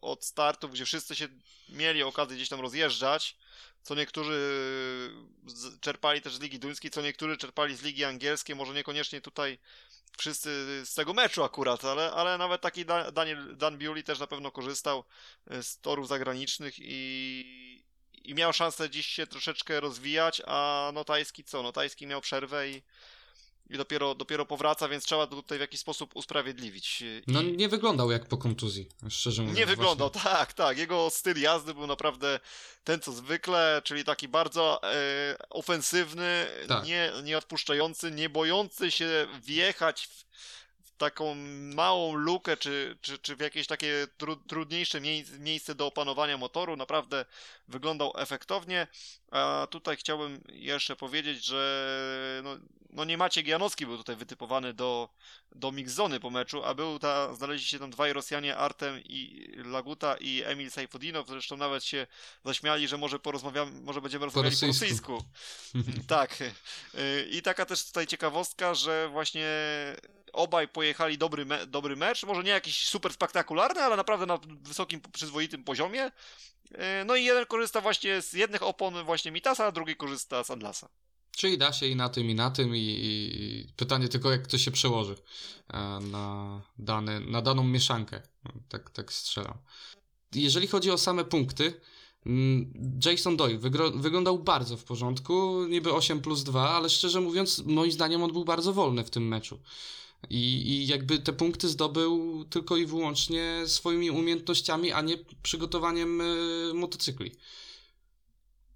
[0.01, 1.27] od startów, gdzie wszyscy się
[1.69, 3.37] mieli okazję gdzieś tam rozjeżdżać,
[3.81, 4.39] co niektórzy
[5.81, 9.59] czerpali też z Ligi Duńskiej, co niektórzy czerpali z Ligi Angielskiej, może niekoniecznie tutaj
[10.17, 10.49] wszyscy
[10.85, 14.51] z tego meczu akurat, ale, ale nawet taki Da- Daniel, Dan Bewley też na pewno
[14.51, 15.03] korzystał
[15.47, 17.83] e, z torów zagranicznych i,
[18.13, 21.63] i miał szansę dziś się troszeczkę rozwijać, a no Tajski co?
[21.63, 22.81] No Tajski miał przerwę i,
[23.69, 27.01] i dopiero, dopiero powraca, więc trzeba to tutaj w jakiś sposób usprawiedliwić.
[27.01, 29.59] I No nie wyglądał jak po kontuzji, szczerze mówiąc.
[29.59, 30.31] nie wyglądał, właśnie.
[30.37, 30.77] tak, tak.
[30.77, 32.39] Jego styl jazdy był naprawdę
[32.83, 36.85] ten co zwykle, czyli taki bardzo e, ofensywny, Tak.
[36.85, 40.25] nie, nie odpuszczający, nie bojący się wjechać w,
[40.99, 41.35] taką
[41.75, 46.75] małą lukę, czy, czy, czy w jakieś takie tru, trudniejsze mie miejsce do opanowania motoru.
[46.75, 47.25] Naprawdę
[47.67, 48.87] wyglądał efektownie.
[49.31, 52.57] A tutaj chciałbym jeszcze powiedzieć, że no,
[52.89, 55.09] no nie Maciek Janowski był tutaj wytypowany do,
[55.55, 60.15] do mixzony po meczu, a był ta, znaleźli się tam dwaj Rosjanie, Artem i Laguta
[60.19, 62.07] i Emil Sajfudinow, zresztą nawet się
[62.45, 65.13] zaśmiali, że może porozmawiamy, może będziemy rozmawiali po rosyjsku.
[65.13, 66.05] rosyjsku.
[66.15, 66.41] tak.
[66.41, 69.47] Y, I taka też tutaj ciekawostka, że właśnie
[70.33, 75.01] obaj pojechali dobry, me dobry mecz, może nie jakiś super spektakularny, ale naprawdę na wysokim,
[75.13, 76.05] przyzwoitym poziomie.
[76.71, 80.51] Y, No i jeden korzysta właśnie z jednych opon właśnie Mitasa, a drugi korzysta z
[80.51, 80.89] Atlasa.
[81.31, 84.57] Czyli da się i na tym, i na tym, i, i pytanie tylko, jak to
[84.57, 85.15] się przełoży
[85.67, 85.77] e,
[86.11, 88.21] na, dany, na daną mieszankę.
[88.69, 89.57] Tak, tak strzelam.
[90.35, 91.81] Jeżeli chodzi o same punkty,
[92.25, 92.73] mm,
[93.05, 93.57] Jason Doyle
[93.95, 98.45] wyglądał bardzo w porządku, niby 8 plus 2, ale szczerze mówiąc, moim zdaniem on był
[98.45, 99.59] bardzo wolny w tym meczu.
[100.29, 106.25] I, I jakby te punkty zdobył tylko i wyłącznie swoimi umiejętnościami, a nie przygotowaniem e,
[106.73, 107.31] motocykli.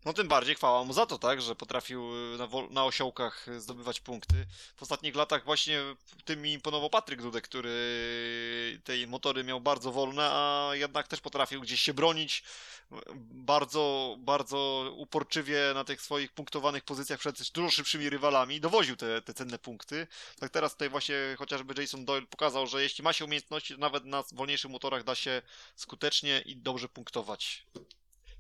[0.06, 3.62] No tym bardziej chwała mu za to, tak, że potrafił y, na, na osiołkach y,
[3.62, 4.46] zdobywać punkty.
[4.76, 5.80] W ostatnich latach właśnie
[6.26, 11.62] tym mi imponował Patryk Dudek, który tej motory miał bardzo wolne, a jednak też potrafił
[11.62, 12.44] gdzieś się bronić
[12.92, 18.60] y, bardzo, bardzo uporczywie na tych swoich punktowanych pozycjach przed dużo szybszymi rywalami.
[18.60, 20.08] Dowoził te, te cenne punkty.
[20.40, 24.06] Tak teraz tutaj właśnie chociażby Jason Doyle pokazał, że jeśli ma się umiejętności, to nawet
[24.06, 25.42] na wolniejszych motorach da się
[25.76, 27.66] skutecznie i dobrze punktować.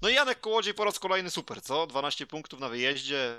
[0.03, 1.87] No i Janek Kołodziej po raz kolejny super, co?
[1.87, 3.35] 12 punktów na wyjeździe.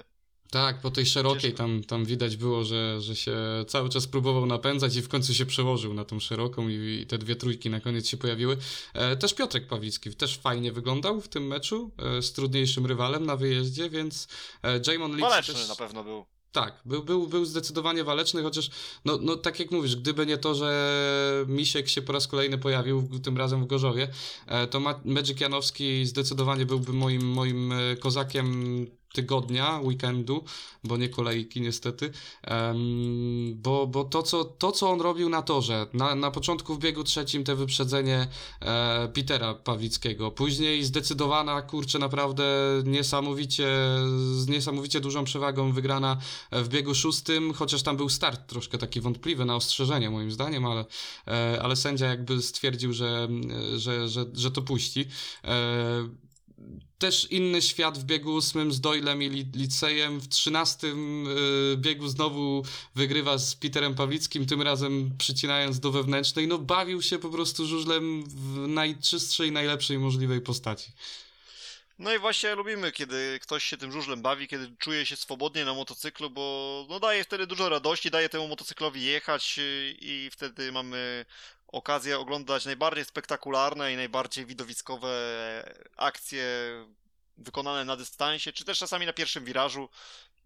[0.51, 3.37] Tak, po tej szerokiej tam, tam widać było, że, że się
[3.69, 7.19] cały czas próbował napędzać i w końcu się przełożył na tą szeroką i, i te
[7.19, 8.57] dwie trójki na koniec się pojawiły.
[8.95, 13.37] E, też Piotrek Pawlicki też fajnie wyglądał w tym meczu e, z trudniejszym rywalem na
[13.37, 14.29] wyjeździe, więc
[14.63, 15.69] e, Jamon Lee Waleczny też...
[15.69, 16.27] na pewno był.
[16.55, 18.71] Tak, był, był, był zdecydowanie waleczny, chociaż,
[19.05, 23.09] no, no tak jak mówisz, gdyby nie to, że Misiek się po raz kolejny pojawił,
[23.23, 24.09] tym razem w Gorzowie,
[24.47, 30.45] e, to Ma- Magic Janowski zdecydowanie byłby moim, moim e, kozakiem tygodnia, weekendu,
[30.85, 32.11] bo nie kolejki niestety,
[33.55, 37.05] bo, bo to, co, to, co on robił na torze, na, na początku w biegu
[37.05, 38.27] trzecim te wyprzedzenie
[38.61, 42.45] e, Petera Pawlickiego, później zdecydowana, kurczę, naprawdę
[42.85, 43.67] niesamowicie,
[44.35, 46.17] z niesamowicie dużą przewagą wygrana
[46.53, 50.85] w biegu szóstym, chociaż tam był start troszkę taki wątpliwy na ostrzeżenie moim zdaniem, ale,
[51.29, 53.29] e, ale sędzia jakby stwierdził, że,
[53.77, 55.07] że, że, że to puści.
[57.05, 60.21] Też inny świat w biegu ósmym z Doylem i Li- Licejem.
[60.21, 66.49] W trzynastym e, biegu znowu wygrywa z Peterem Pawlickim, tym razem przycinając do wewnętrznej.
[66.49, 70.93] No bawił się po prostu żużlem w najczystszej, najlepszej możliwej postaci.
[71.99, 75.75] No i właśnie lubimy, kiedy ktoś się tym żużlem bawi, kiedy czuje się swobodnie na
[75.75, 81.25] motocyklu, bo no daje wtedy dużo radości, daje temu motocyklowi jechać yy, i wtedy mamy
[81.75, 85.11] okazję oglądać najbardziej spektakularne i najbardziej widowiskowe
[85.97, 86.45] akcje
[87.39, 89.89] wykonane na dystansie, czy też czasami na pierwszym wirażu.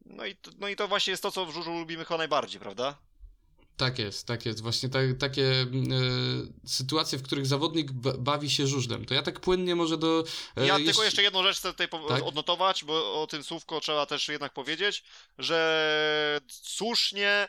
[0.06, 2.60] No i, to- no i to właśnie jest to, co w żużlu lubimy chyba najbardziej,
[2.60, 2.98] prawda?
[3.76, 4.62] Tak jest, tak jest.
[4.62, 5.66] Właśnie ta, takie e,
[6.68, 9.04] sytuacje, w których zawodnik ba- bawi się żużlem.
[9.04, 10.24] To ja tak płynnie może do...
[10.56, 12.22] e, Ja jeszcze- tylko jeszcze jedną rzecz chcę tutaj Tak?
[12.22, 15.04] odnotować, bo o tym słówko trzeba też jednak powiedzieć,
[15.38, 17.48] że słusznie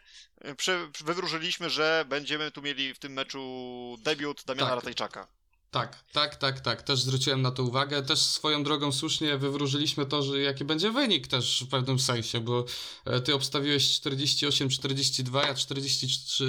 [1.05, 4.75] wywróżyliśmy, że będziemy tu mieli w tym meczu debiut Damiana Tak.
[4.75, 5.27] Ratajczaka.
[5.71, 6.81] Tak, tak, tak, tak.
[6.81, 8.03] Też zwróciłem na to uwagę.
[8.03, 12.65] Też swoją drogą słusznie wywróżyliśmy to, że jaki będzie wynik też w pewnym sensie, bo
[13.05, 16.45] e, ty obstawiłeś 48-42, ja 43,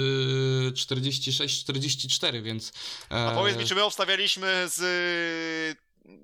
[0.73, 2.71] 46-44, więc...
[3.11, 4.79] e, A powiedz mi, czy my obstawialiśmy z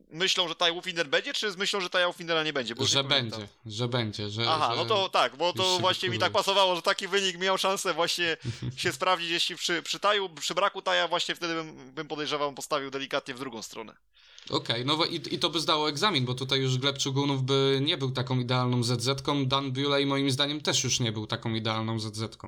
[0.09, 2.75] myślą, że Taj Finder będzie, czy z myślą, że Taj Findera nie będzie?
[2.75, 3.39] Bo Że nie pamiętam.
[3.39, 4.43] będzie, że będzie, że...
[4.49, 4.75] Aha, że...
[4.75, 8.37] no to tak, bo to właśnie mi tak pasowało, że taki wynik miał szansę właśnie
[8.77, 12.91] się sprawdzić, jeśli przy, przy Taju, przy braku Taja właśnie wtedy bym, bym podejrzewał, postawił
[12.91, 13.95] delikatnie w drugą stronę.
[14.49, 17.79] Okej, no bo i, i to by zdało egzamin, bo tutaj już Gleb Czugunów by
[17.81, 21.99] nie był taką idealną ZZ-ką, Dan Buley moim zdaniem też już nie był taką idealną
[21.99, 22.47] ZZ-ką.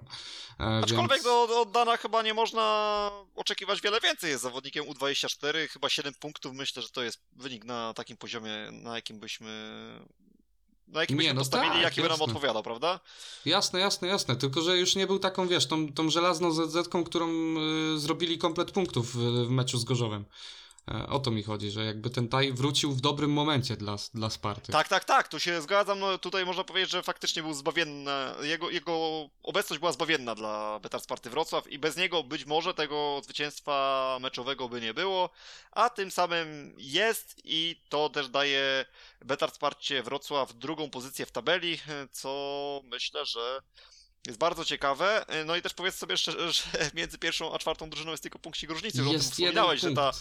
[0.59, 1.23] E, Aczkolwiek więc...
[1.23, 4.29] do, od Dana chyba nie można oczekiwać wiele więcej.
[4.29, 6.53] Jest zawodnikiem U24, chyba 7 punktów.
[6.53, 9.49] Myślę, że to jest wynik na takim poziomie, na jakim byśmy.
[10.87, 12.99] Na jakim Nie, byśmy no postawili, tak, jaki by nam odpowiadał, prawda?
[13.45, 17.29] Jasne, jasne, jasne, tylko że już nie był taką, wiesz, tą, tą żelazną ZZ-ką, którą
[17.95, 20.25] y, zrobili komplet punktów w, w meczu z Gorzowem.
[20.87, 24.29] E, o to mi chodzi, że jakby ten Taj wrócił w dobrym momencie dla, dla
[24.29, 24.71] Sparty.
[24.71, 25.99] Tak, tak, tak, tu się zgadzam.
[25.99, 28.35] No, tutaj można powiedzieć, że faktycznie był zbawienna.
[28.41, 33.21] Jego, jego obecność była zbawienna dla Betar Sparty Wrocław i bez niego być może tego
[33.23, 35.29] zwycięstwa meczowego by nie było,
[35.71, 38.85] a tym samym jest i to też daje
[39.25, 41.79] Betar Sparcie Wrocław drugą pozycję w tabeli,
[42.11, 43.61] co myślę, że
[44.27, 45.25] jest bardzo ciekawe.
[45.45, 46.63] No i też powiedz sobie szczerze, że
[46.93, 48.97] między pierwszą a czwartą drużyną jest tylko punkcik różnicy.
[48.97, 50.11] że o tym Jest wspominałeś, że ta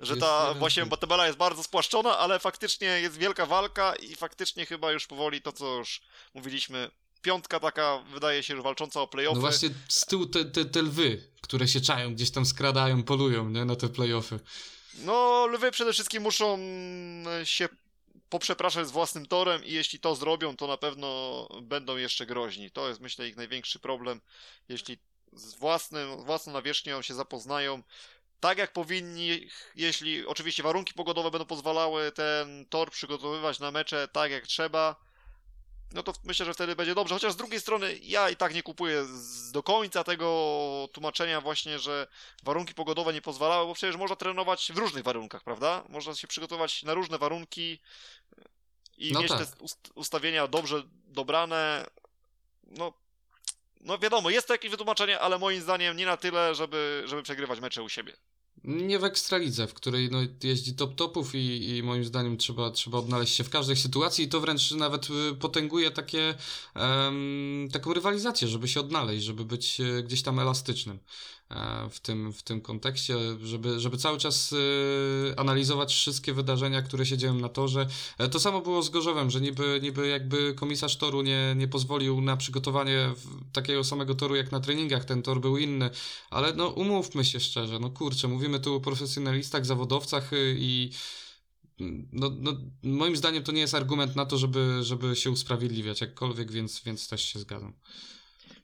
[0.00, 1.00] że Jest ta jeden właśnie punkt.
[1.00, 5.52] tabela jest bardzo spłaszczona, ale faktycznie jest wielka walka i faktycznie chyba już powoli to,
[5.52, 6.00] co już
[6.34, 6.90] mówiliśmy,
[7.22, 9.34] piątka taka wydaje się już walcząca o playoffy.
[9.34, 13.50] No właśnie z tyłu te, te, te lwy, które się czają, gdzieś tam skradają, polują,
[13.50, 14.40] nie, na te playoffy.
[14.94, 16.58] No, lwy przede wszystkim muszą
[17.44, 17.68] się
[18.28, 22.70] poprzepraszać z własnym torem i jeśli to zrobią, to na pewno będą jeszcze groźni.
[22.70, 24.20] To jest myślę ich największy problem.
[24.68, 24.98] Jeśli
[25.32, 27.82] z własnym, własną nawierzchnią się zapoznają,
[28.42, 34.30] tak jak powinni, jeśli oczywiście warunki pogodowe będą pozwalały ten tor przygotowywać na mecze tak
[34.30, 34.96] jak trzeba,
[35.92, 37.14] no to myślę, że wtedy będzie dobrze.
[37.14, 41.78] Chociaż z drugiej strony ja i tak nie kupuję z, do końca tego tłumaczenia właśnie,
[41.78, 42.06] że
[42.42, 45.84] warunki pogodowe nie pozwalały, bo przecież można trenować w różnych warunkach, prawda?
[45.88, 47.80] Można się przygotować na różne warunki
[48.98, 49.38] i No mieć tak.
[49.38, 51.86] te ust- ustawienia dobrze dobrane.
[52.64, 52.92] No,
[53.80, 57.60] no wiadomo, jest to jakieś wytłumaczenie, ale moim zdaniem nie na tyle, żeby, żeby przegrywać
[57.60, 58.16] mecze u siebie.
[58.64, 62.98] Nie w Ekstralidze, w której no, jeździ top topów i, i moim zdaniem trzeba, trzeba
[62.98, 66.34] odnaleźć się w każdej sytuacji i to wręcz nawet y, potęguje takie,
[66.76, 70.98] um, taką rywalizację, żeby się odnaleźć, żeby być y, gdzieś tam elastycznym
[71.90, 77.18] w tym, w tym kontekście, żeby, żeby cały czas y, analizować wszystkie wydarzenia, które się
[77.18, 77.86] dzieją na torze.
[78.18, 82.20] E, to samo było z Gorzowem, że niby, niby jakby komisarz toru nie, nie pozwolił
[82.20, 83.12] na przygotowanie
[83.52, 85.90] takiego samego toru jak na treningach, ten tor był inny,
[86.30, 90.90] ale no umówmy się szczerze, no kurczę, mówimy tu o profesjonalistach, zawodowcach y, i
[92.12, 96.52] no, no, moim zdaniem to nie jest argument na to, żeby, żeby się usprawiedliwiać jakkolwiek,
[96.52, 97.72] więc, więc też się zgadzam.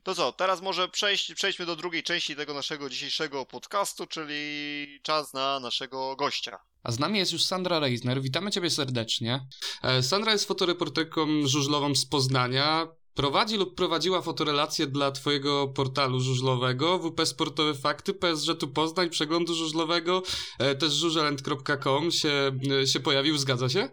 [0.09, 5.34] To co, teraz może przejść, przejdźmy do drugiej części tego naszego dzisiejszego podcastu, czyli czas
[5.34, 6.59] na naszego gościa.
[6.82, 8.22] A z nami jest już Sandra Reisner.
[8.22, 9.40] Witamy Ciebie serdecznie.
[9.82, 12.88] E, Sandra jest fotoreporterką żużlową z Poznania.
[13.14, 19.54] Prowadzi lub prowadziła fotorelacje dla Twojego portalu żużlowego, WP Sportowe Fakty, PSG Tu Poznań, Przeglądu
[19.54, 20.22] Żużlowego,
[20.59, 22.52] e, też żużelend.com się,
[22.82, 23.88] e, się pojawił, zgadza się?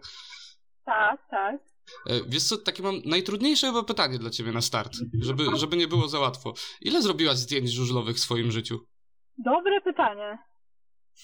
[0.84, 1.75] Tak, tak.
[2.06, 5.88] E, wiesz co, takie mam najtrudniejsze chyba pytanie dla Ciebie na start, żeby, żeby nie
[5.88, 6.54] było za łatwo.
[6.80, 8.78] Ile zrobiłaś zdjęć żużlowych w swoim życiu?
[9.38, 10.38] Dobre pytanie.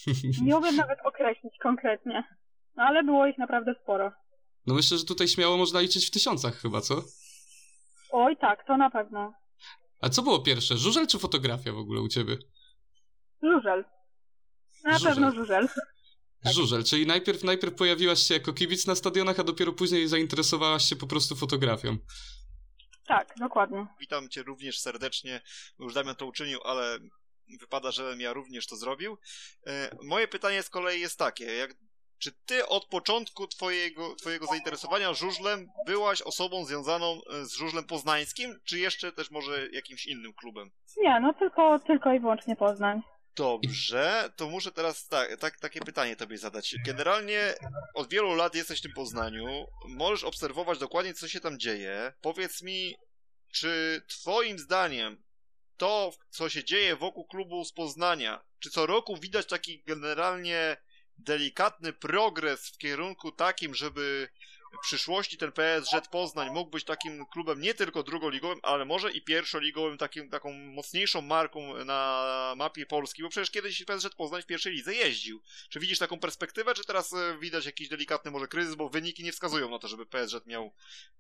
[0.44, 2.24] Nie umiem nawet określić konkretnie.
[2.76, 4.12] No ale było ich naprawdę sporo.
[4.66, 7.02] No myślę, że tutaj śmiało można liczyć w tysiącach chyba, co?
[8.12, 9.32] Oj tak, to na pewno.
[10.00, 12.36] A co było pierwsze, żużel czy fotografia w ogóle u ciebie?
[13.42, 13.84] Żużel.
[14.84, 15.12] Na Żużel.
[15.14, 15.68] pewno żużel.
[16.45, 16.53] Tak.
[16.53, 20.97] Żużel, czyli najpierw, najpierw pojawiłaś się jako kibic na stadionach, a dopiero później zainteresowałaś się
[20.97, 21.97] po prostu fotografią.
[23.07, 23.86] Tak, dokładnie.
[24.01, 25.40] Witam Cię również serdecznie.
[25.78, 26.99] Już Damian to uczynił, ale
[27.61, 29.18] wypada, żebym ja również to zrobił.
[29.66, 31.74] E, moje pytanie z kolei jest takie, jak,
[32.18, 38.61] czy Ty od początku twojego, twojego zainteresowania żużlem byłaś osobą związaną e, z żużlem poznańskim,
[38.64, 40.70] czy jeszcze też może jakimś innym klubem?
[40.97, 43.03] Nie, no tylko, tylko i wyłącznie Poznań.
[43.37, 46.74] Dobrze, to muszę teraz tak, tak, takie pytanie tobie zadać.
[46.87, 47.55] Generalnie
[47.95, 52.12] od wielu lat jesteś w tym Poznaniu, możesz obserwować dokładnie, co się tam dzieje.
[52.20, 52.97] Powiedz mi,
[53.53, 55.22] czy twoim zdaniem
[55.76, 60.76] to, co się dzieje wokół klubu z Poznania, czy co roku widać taki generalnie
[61.18, 64.28] delikatny progres w kierunku takim, żeby
[64.73, 69.23] w przyszłości ten PSG Poznań mógł być takim klubem nie tylko drugoligowym, ale może i
[69.23, 74.73] pierwszoligowym, takim, taką mocniejszą marką na mapie Polski, bo przecież kiedyś PSG Poznań w pierwszej
[74.73, 75.41] lidze jeździł.
[75.70, 79.33] Czy widzisz taką perspektywę, czy teraz e, widać jakiś delikatny może kryzys, bo wyniki nie
[79.33, 80.70] wskazują na to, żeby PSG miał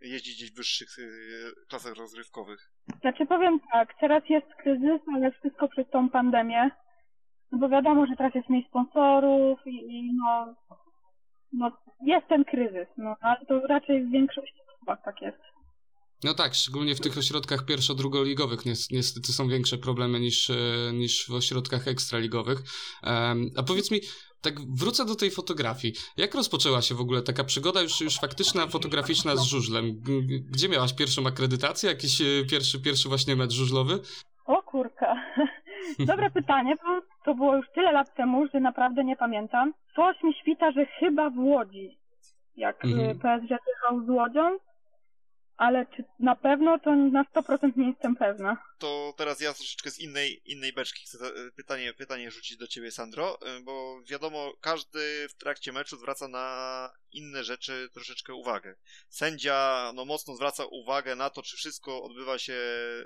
[0.00, 2.72] jeździć gdzieś w wyższych e, klasach rozrywkowych?
[3.00, 6.70] Znaczy powiem tak, teraz jest kryzys, ale wszystko przez tą pandemię.
[7.52, 10.54] No bo wiadomo, że teraz jest mniej sponsorów i, i no,
[11.52, 11.70] no
[12.06, 15.38] jest ten kryzys, no ale to raczej w większości klubach tak jest.
[16.24, 20.54] No tak, szczególnie w tych ośrodkach pierwszo-drugoligowych niestety są większe problemy niż, e,
[20.92, 22.58] niż w ośrodkach ekstraligowych.
[23.56, 24.00] A powiedz mi,
[24.40, 25.94] tak wrócę do tej fotografii.
[26.16, 30.00] Jak rozpoczęła się w ogóle taka przygoda już, już faktyczna, fotograficzna z żużlem?
[30.50, 31.88] Gdzie miałaś pierwszą akredytację?
[31.88, 33.98] Jakiś e, pierwszy, pierwszy właśnie mecz żużlowy?
[34.44, 35.11] O kurka.
[35.98, 39.74] Dobre pytanie, bo to było już tyle lat temu, że naprawdę nie pamiętam.
[39.96, 41.98] Coś mi świta, że chyba w Łodzi,
[42.56, 43.10] jak Mhm.
[43.10, 43.18] mhm.
[43.40, 44.58] PSG jechał z Łodzią,
[45.56, 48.56] ale czy na pewno, to na 100% nie jestem pewna.
[48.78, 52.90] to teraz ja troszeczkę z innej, innej beczki chcę za- pytanie, pytanie rzucić do ciebie,
[52.90, 58.74] Sandro, y, bo wiadomo, każdy w trakcie meczu zwraca na inne rzeczy troszeczkę uwagę.
[59.08, 62.54] Sędzia no, mocno zwraca uwagę na to, czy wszystko odbywa się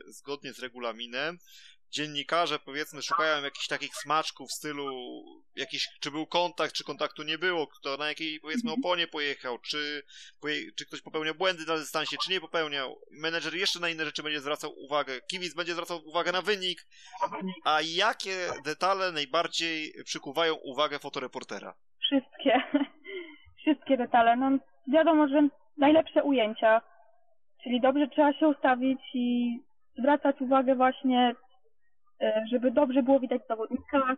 [0.07, 1.39] zgodnie z regulaminem.
[1.91, 4.87] Dziennikarze, powiedzmy, szukają jakichś takich smaczków w stylu
[5.57, 10.03] jakiś, czy był kontakt, czy kontaktu nie było, kto na jakiej, powiedzmy, oponie pojechał, czy,
[10.41, 12.97] poje, czy ktoś popełniał błędy na dystansie, czy nie popełniał.
[13.11, 15.21] Menedżer jeszcze na inne rzeczy będzie zwracał uwagę.
[15.31, 16.87] Kibic będzie zwracał uwagę na wynik.
[17.65, 21.75] A jakie detale najbardziej przykuwają uwagę fotoreportera?
[22.01, 22.63] Wszystkie,
[23.61, 24.37] wszystkie detale.
[24.37, 24.59] No
[24.93, 26.83] wiadomo, że najlepsze ujęcia,
[27.63, 29.59] czyli dobrze trzeba się ustawić i
[29.99, 31.35] zwracać uwagę właśnie,
[32.51, 34.17] żeby dobrze było widać zawodnika,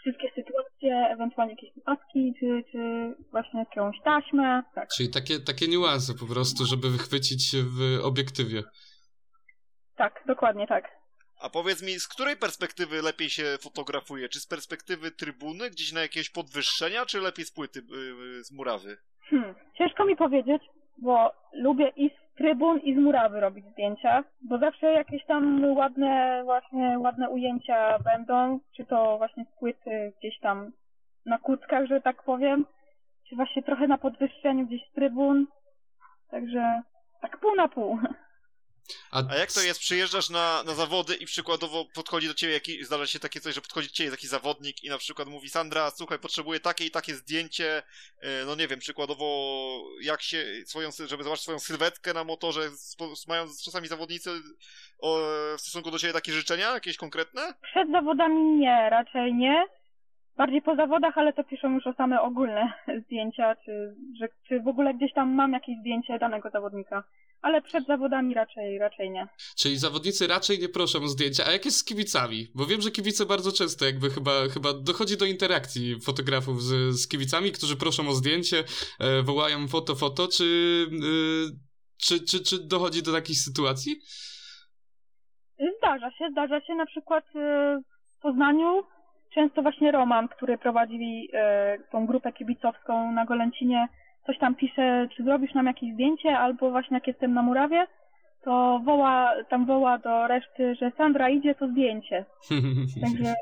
[0.00, 2.78] wszystkie sytuacje, ewentualnie jakieś wypadki, czy, czy
[3.30, 4.62] właśnie jakąś taśmę.
[4.74, 4.88] Tak.
[4.96, 8.62] Czyli takie, takie niuanse po prostu, żeby wychwycić w obiektywie.
[9.96, 11.04] Tak, dokładnie tak.
[11.40, 14.28] A powiedz mi, z której perspektywy lepiej się fotografuje?
[14.28, 18.96] Czy z perspektywy trybuny, gdzieś na jakieś podwyższenia, czy lepiej z płyty, yy, z murawy?
[19.30, 20.62] Hmm, ciężko mi powiedzieć,
[20.98, 26.42] bo lubię i z trybun, i z murawy robić zdjęcia, bo zawsze jakieś tam ładne,
[26.44, 30.72] właśnie ładne ujęcia będą, czy to właśnie z płyty gdzieś tam
[31.26, 32.66] na kuckach, że tak powiem,
[33.28, 35.46] czy właśnie trochę na podwyższeniu gdzieś z trybun,
[36.30, 36.82] także
[37.20, 37.98] tak pół na pół.
[39.10, 43.06] A jak to jest, przyjeżdżasz na, na zawody i przykładowo podchodzi do ciebie, jakiś, zdarza
[43.06, 46.18] się takie coś, że podchodzi do ciebie jakiś zawodnik i na przykład mówi Sandra, słuchaj,
[46.18, 47.82] potrzebuję takie i takie zdjęcie,
[48.20, 49.24] e, no nie wiem, przykładowo
[50.02, 52.60] jak się, swoją, żeby zobaczyć swoją sylwetkę na motorze,
[53.28, 54.30] mają czasami zawodnicy
[54.98, 55.18] o,
[55.56, 57.42] w stosunku do ciebie takie życzenia, jakieś konkretne?
[57.62, 59.64] Przed zawodami nie, raczej nie.
[60.36, 62.72] Bardziej po zawodach, ale to piszą już o same ogólne
[63.04, 67.04] zdjęcia, czy, że, czy w ogóle gdzieś tam mam jakieś zdjęcie danego zawodnika.
[67.44, 69.28] Ale przed zawodami raczej, raczej nie.
[69.56, 72.46] Czyli zawodnicy raczej nie proszą o zdjęcia, a jak jest z kibicami?
[72.54, 77.08] Bo wiem, że kibice bardzo często jakby chyba, chyba dochodzi do interakcji fotografów z, z
[77.08, 78.58] kibicami, którzy proszą o zdjęcie,
[79.00, 80.44] e, wołają foto, foto, czy,
[80.92, 81.50] e,
[82.04, 83.92] czy, czy, czy dochodzi do takich sytuacji?
[85.78, 87.38] Zdarza się, zdarza się na przykład y,
[88.18, 88.82] w Poznaniu
[89.34, 93.88] często właśnie Roman, który prowadzi y, tą grupę kibicowską na Golęcinie,
[94.26, 97.86] coś tam pisze, czy zrobisz nam jakieś zdjęcie, albo właśnie jak jestem na murawie,
[98.44, 102.24] to woła, tam woła do reszty, że Sandra idzie, to zdjęcie.
[103.02, 103.34] Także,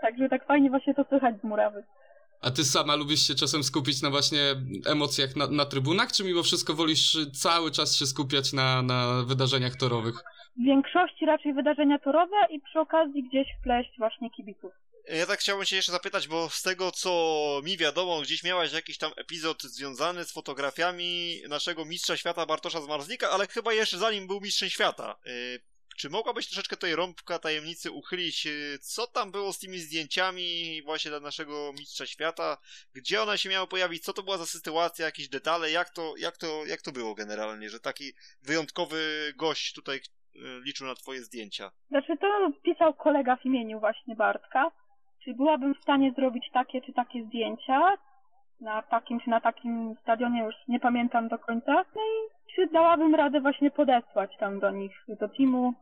[0.00, 1.84] także tak fajnie właśnie to słychać z murawy.
[2.42, 4.38] A ty sama lubisz się czasem skupić na właśnie
[4.90, 9.76] emocjach na, na trybunach, czy mimo wszystko wolisz cały czas się skupiać na, na wydarzeniach
[9.76, 10.14] torowych?
[10.56, 14.72] W większości raczej wydarzenia torowe i przy okazji gdzieś wpleść właśnie kibiców.
[15.08, 17.10] Ja tak chciałbym cię jeszcze zapytać, bo z tego co
[17.64, 23.30] mi wiadomo, gdzieś miałaś jakiś tam epizod związany z fotografiami naszego mistrza świata Bartosza Zmarzlika,
[23.30, 25.16] ale chyba jeszcze zanim był mistrzem świata.
[25.24, 25.60] Yy,
[25.96, 28.44] czy mogłabyś troszeczkę tej rąbka tajemnicy uchylić?
[28.44, 32.58] Yy, Co tam było z tymi zdjęciami właśnie dla naszego mistrza świata?
[32.94, 34.04] Gdzie one się miały pojawić?
[34.04, 35.06] Co to była za sytuacja?
[35.06, 35.70] Jakieś detale?
[35.70, 40.00] Jak to, jak to, jak to było generalnie, że taki wyjątkowy gość tutaj
[40.34, 41.70] yy, liczył na twoje zdjęcia?
[41.88, 44.70] Znaczy to pisał kolega w imieniu właśnie Bartka.
[45.24, 47.96] Czy byłabym w stanie zrobić takie czy takie zdjęcia
[48.60, 51.72] na takim czy na takim stadionie, już nie pamiętam do końca.
[51.94, 55.74] No i czy dałabym radę właśnie podesłać tam do nich, do teamu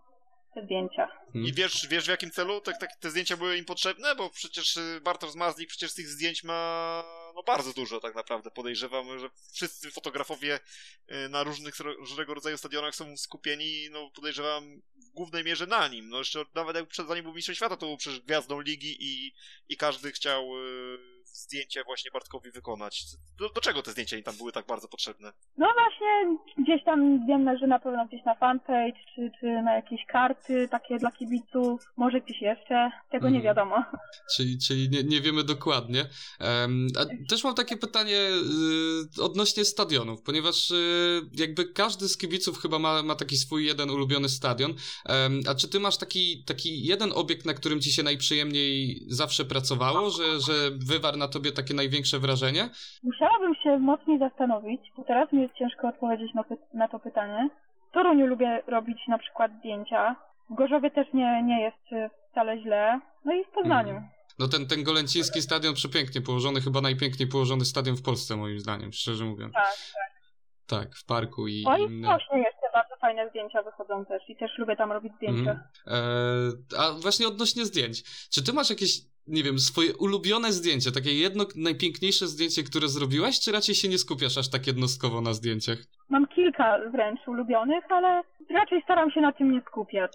[0.55, 1.07] te zdjęcia.
[1.07, 1.49] Hmm.
[1.49, 4.15] I wiesz, wiesz w jakim celu tak, tak, te zdjęcia były im potrzebne?
[4.15, 7.03] Bo przecież y, Bartosz Zmarzlik przecież tych zdjęć ma
[7.35, 8.51] no bardzo dużo tak naprawdę.
[8.51, 10.59] Podejrzewam, że wszyscy fotografowie
[11.27, 14.83] y, na różnych różnego rodzaju stadionach są skupieni, no podejrzewam
[15.15, 16.09] głównej mierze na nim.
[16.09, 19.35] No jeszcze nawet jak przed zanim był mistrzem świata, to był przecież gwiazdą ligi i,
[19.69, 23.05] i każdy chciał y, zdjęcie właśnie Bartkowi wykonać.
[23.39, 25.33] Do, do czego te zdjęcia im tam były tak bardzo potrzebne?
[25.57, 30.01] No właśnie, gdzieś tam wiem, że na pewno gdzieś na fanpage, czy, czy na jakieś
[30.09, 33.45] karty takie dla kibiców, może gdzieś jeszcze, tego nie Mhm.
[33.45, 33.85] wiadomo.
[34.37, 36.07] Czyli, czyli nie, nie wiemy dokładnie.
[36.99, 38.19] A też mam takie pytanie
[39.19, 43.91] y, odnośnie stadionów, ponieważ y, jakby każdy z kibiców chyba ma, ma taki swój jeden
[43.91, 44.75] ulubiony stadion.
[45.07, 49.45] Em, a czy ty masz taki, taki jeden obiekt, na którym ci się najprzyjemniej zawsze
[49.45, 52.69] pracowało, że, że wywarł na tobie takie największe wrażenie?
[53.03, 57.49] Musiałabym się mocniej zastanowić, bo teraz mi jest ciężko odpowiedzieć na, py- na to pytanie.
[57.91, 60.17] W Toruniu lubię robić na przykład zdjęcia.
[60.51, 63.01] W Gorzowie też nie, nie jest y, wcale źle.
[63.25, 63.91] No i w Poznaniu.
[63.91, 64.09] Mhm.
[64.39, 68.93] No ten, ten Golęciński stadion przepięknie położony, chyba najpiękniej położony stadion w Polsce moim zdaniem,
[68.93, 69.53] szczerze mówiąc.
[69.55, 69.75] Tak,
[70.67, 72.09] Tak, w parku i O i w inne.
[72.09, 75.51] Krośnie jeszcze bardzo fajne zdjęcia wychodzą też i też lubię tam robić zdjęcia.
[75.51, 75.61] Mhm.
[75.87, 78.03] E, a właśnie odnośnie zdjęć.
[78.31, 83.41] Czy ty masz jakieś, nie wiem, swoje ulubione zdjęcie, takie jedno najpiękniejsze zdjęcie, które zrobiłaś,
[83.41, 85.79] czy raczej się nie skupiasz aż tak jednostkowo na zdjęciach?
[86.09, 90.13] Mam kilka wręcz ulubionych, ale raczej staram się na tym nie skupiać.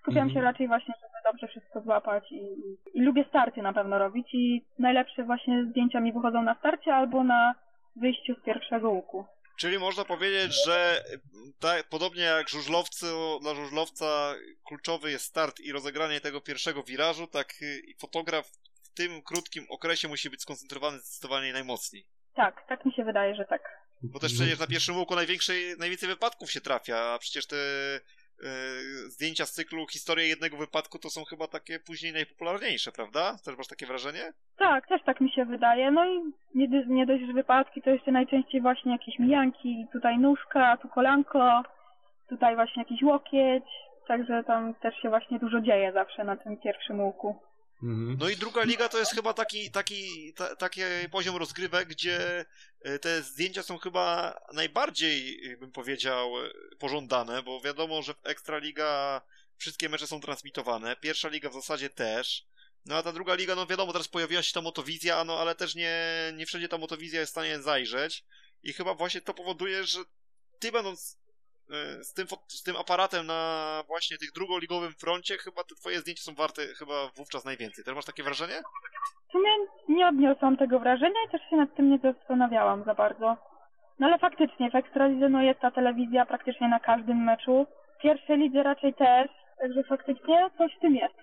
[0.00, 0.34] Skupiam Mhm.
[0.34, 2.36] się raczej właśnie, żeby dobrze wszystko złapać i,
[2.94, 7.24] i, lubię starty na pewno robić i najlepsze właśnie zdjęcia mi wychodzą na starcie albo
[7.24, 7.54] na
[7.96, 9.24] wyjściu z pierwszego łuku.
[9.56, 11.04] Czyli można powiedzieć, że
[11.60, 13.06] tak, podobnie jak żużlowcy,
[13.40, 14.34] dla żużlowca
[14.66, 18.46] kluczowy jest start i rozegranie tego pierwszego wirażu, tak y, fotograf
[18.82, 22.06] w tym krótkim okresie musi być skoncentrowany zdecydowanie najmocniej.
[22.34, 23.86] Tak, tak mi się wydaje, że tak.
[24.02, 27.56] Bo też przecież na pierwszym łuku największej, najwięcej wypadków się trafia, a przecież te
[29.08, 33.36] zdjęcia z cyklu Historia jednego wypadku to są chyba takie później najpopularniejsze, prawda?
[33.44, 34.32] Też masz takie wrażenie?
[34.58, 35.90] Tak, też tak mi się wydaje.
[35.90, 36.18] No i
[36.54, 41.62] nie, nie dość, że wypadki, to jeszcze najczęściej właśnie jakieś mijanki, tutaj nóżka, tu kolanko,
[42.28, 43.64] tutaj właśnie jakiś łokieć,
[44.08, 47.36] także tam też się właśnie dużo dzieje zawsze na tym pierwszym łuku.
[47.82, 48.16] Mhm.
[48.20, 52.44] No i druga liga to jest chyba taki, taki, ta, taki poziom rozgrywek, gdzie
[52.80, 58.26] e, te zdjęcia są chyba najbardziej, e, bym powiedział, e, pożądane, bo wiadomo, że w
[58.26, 59.22] Ekstraliga
[59.56, 62.46] wszystkie mecze są transmitowane, pierwsza liga w zasadzie też,
[62.84, 65.74] no a ta druga liga, no wiadomo, teraz pojawiła się ta motowizja, no ale też
[65.74, 66.02] nie,
[66.36, 68.24] nie wszędzie ta motowizja jest w stanie zajrzeć
[68.62, 69.98] i chyba właśnie to powoduje, że
[70.58, 71.18] ty będąc
[72.00, 76.34] z tym, z tym aparatem na właśnie tych drugoligowym froncie, chyba te twoje zdjęcia są
[76.34, 77.84] warte chyba wówczas najwięcej.
[77.84, 78.62] Też masz takie wrażenie?
[79.28, 79.50] W sumie
[79.88, 83.36] nie odniosłam tego wrażenia i też się nad tym nie zastanawiałam za bardzo.
[83.98, 87.66] No ale faktycznie w Ekstralidze no jest ta telewizja praktycznie na każdym meczu,
[87.98, 89.30] w pierwszej lidze raczej też,
[89.60, 91.14] także faktycznie coś w tym jest.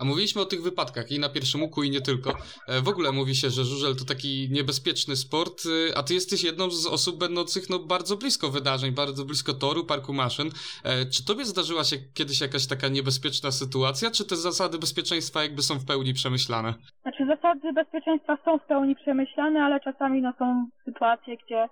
[0.00, 2.30] A mówiliśmy o tych wypadkach i na pierwszym łuku i nie tylko.
[2.68, 6.44] E, W ogóle mówi się, że żużel to taki niebezpieczny sport, y, a ty jesteś
[6.44, 10.48] jedną z osób będących no, bardzo blisko wydarzeń, bardzo blisko toru, parku maszyn.
[10.84, 15.62] E, Czy tobie zdarzyła się kiedyś jakaś taka niebezpieczna sytuacja, czy te zasady bezpieczeństwa jakby
[15.62, 16.74] są w pełni przemyślane?
[17.02, 21.68] Znaczy zasady bezpieczeństwa są w pełni przemyślane, ale czasami no, są sytuacje, gdzie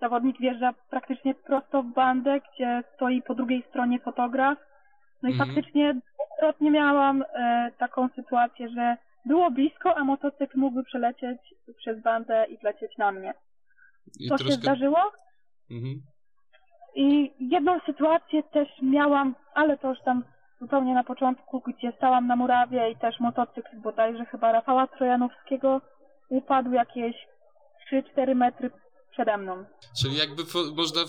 [0.00, 4.58] zawodnik wjeżdża praktycznie prosto w bandę, gdzie stoi po drugiej stronie fotograf.
[5.22, 5.48] No i Mhm.
[5.54, 8.96] faktycznie dwukrotnie miałam e, taką sytuację, że
[9.26, 11.38] było blisko, a motocykl mógłby przelecieć
[11.76, 13.34] przez bandę i wlecieć na mnie.
[14.20, 14.98] I To się zdarzyło.
[15.70, 16.02] Mhm.
[16.94, 20.24] I jedną sytuację też miałam, ale to już tam
[20.60, 25.80] zupełnie na początku, gdzie stałam na murawie i też motocykl bodajże chyba Rafała Trojanowskiego
[26.28, 27.16] upadł jakieś
[27.92, 28.70] 3-4 metry
[29.10, 29.64] przede mną.
[30.02, 31.00] Czyli jakby fo- można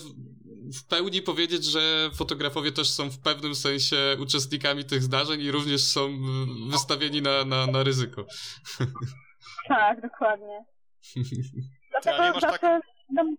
[0.78, 5.80] w, pełni powiedzieć, że fotografowie też są w pewnym sensie uczestnikami tych zdarzeń i również
[5.80, 6.08] są
[6.70, 8.24] wystawieni na, na, na ryzyko.
[9.68, 10.64] Tak, dokładnie.
[11.90, 12.80] Dlatego, nie masz tak- zawsze
[13.10, 13.36] nam,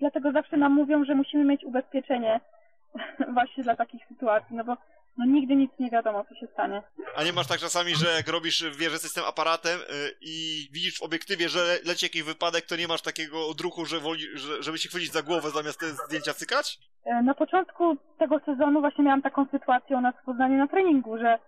[0.00, 2.40] dlatego zawsze nam mówią, że musimy mieć ubezpieczenie
[3.34, 4.76] właśnie dla takich sytuacji, no bo
[5.18, 6.82] no nigdy nic nie wiadomo, co się stanie.
[7.16, 9.84] A nie masz tak czasami, że jak robisz, wiesz, że jesteś tym aparatem y,
[10.20, 14.00] i widzisz w obiektywie, że le- leci jakiś wypadek, to nie masz takiego odruchu, że
[14.00, 16.78] woli, że, żeby się chwycić za głowę zamiast te zdjęcia cykać?
[17.04, 21.18] E, Na początku tego sezonu właśnie miałam taką sytuację u nas w Poznaniu na treningu,
[21.18, 21.38] że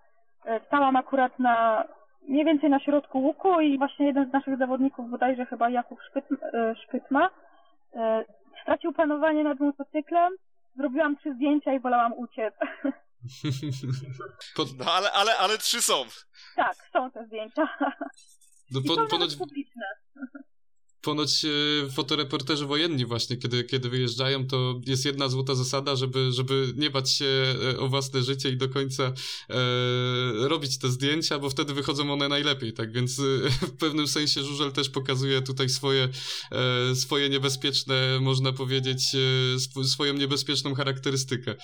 [0.45, 1.83] e, stałam akurat na
[2.27, 5.99] mniej więcej na środku łuku i właśnie jeden z naszych zawodników, bodajże chyba Jakub
[6.53, 7.29] e, Szpytma,
[8.63, 10.33] stracił panowanie nad motocyklem,
[10.77, 12.53] zrobiłam trzy zdjęcia i wolałam uciec.
[14.79, 16.05] No ale, ale, ale trzy są.
[16.55, 17.67] tak, są te zdjęcia.
[18.71, 19.81] no, I po, są ponoć, publiczne.
[21.01, 26.73] ponoć e, fotoreporterzy wojenni właśnie, kiedy, kiedy wyjeżdżają, to jest jedna złota zasada, żeby, żeby
[26.75, 27.25] nie bać się
[27.73, 29.13] e, o własne życie i do końca e,
[30.47, 34.71] robić te zdjęcia, bo wtedy wychodzą one najlepiej, tak więc e, w pewnym sensie żużel
[34.71, 36.09] też pokazuje tutaj swoje,
[36.91, 39.01] e, swoje niebezpieczne, można powiedzieć,
[39.55, 41.55] sw- swoją niebezpieczną charakterystykę.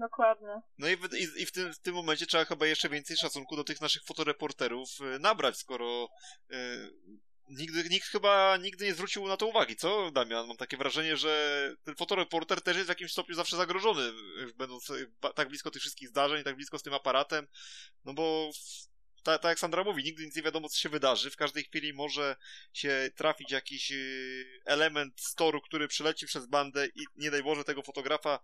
[0.00, 0.60] Dokładnie.
[0.78, 3.56] No i, w, i, i w, tym, w tym momencie trzeba chyba jeszcze więcej szacunku
[3.56, 6.08] do tych naszych fotoreporterów y, nabrać, skoro
[6.50, 6.56] y,
[7.48, 10.46] nigdy, nikt chyba nigdy nie zwrócił na to uwagi, co Damian?
[10.46, 14.12] Mam takie wrażenie, że ten fotoreporter też jest w jakimś stopniu zawsze zagrożony,
[14.56, 17.46] będąc y, tak blisko tych wszystkich zdarzeń, tak blisko z tym aparatem,
[18.04, 18.50] no bo
[19.22, 21.30] tak, tak jak Sandra mówi, nigdy nic nie wiadomo, co się wydarzy.
[21.30, 22.36] W każdej chwili może
[22.72, 27.64] się trafić jakiś y, element z toru, który przyleci przez bandę i nie daj Boże
[27.64, 28.40] tego fotografa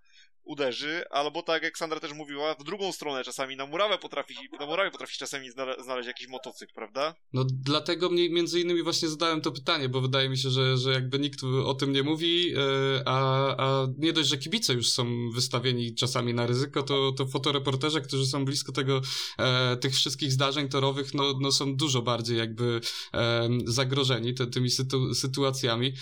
[0.46, 4.66] uderzy, albo tak jak Sandra też mówiła, w drugą stronę czasami na murawę potrafi, na
[4.66, 7.14] murawie potrafi czasami znale- znaleźć jakiś motocykl, prawda?
[7.32, 10.92] No dlatego mnie między innymi właśnie zadałem to pytanie, bo wydaje mi się, że, że
[10.92, 12.58] jakby nikt o tym nie mówi, e,
[13.06, 18.00] a, a nie dość, że kibice już są wystawieni czasami na ryzyko, to, to fotoreporterzy,
[18.00, 19.00] którzy są blisko tego,
[19.38, 22.80] e, tych wszystkich zdarzeń torowych, no, no są dużo bardziej jakby
[23.14, 25.92] e, zagrożeni te, tymi sytu, sytuacjami.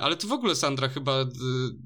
[0.00, 1.26] Ale ty w ogóle, Sandra, chyba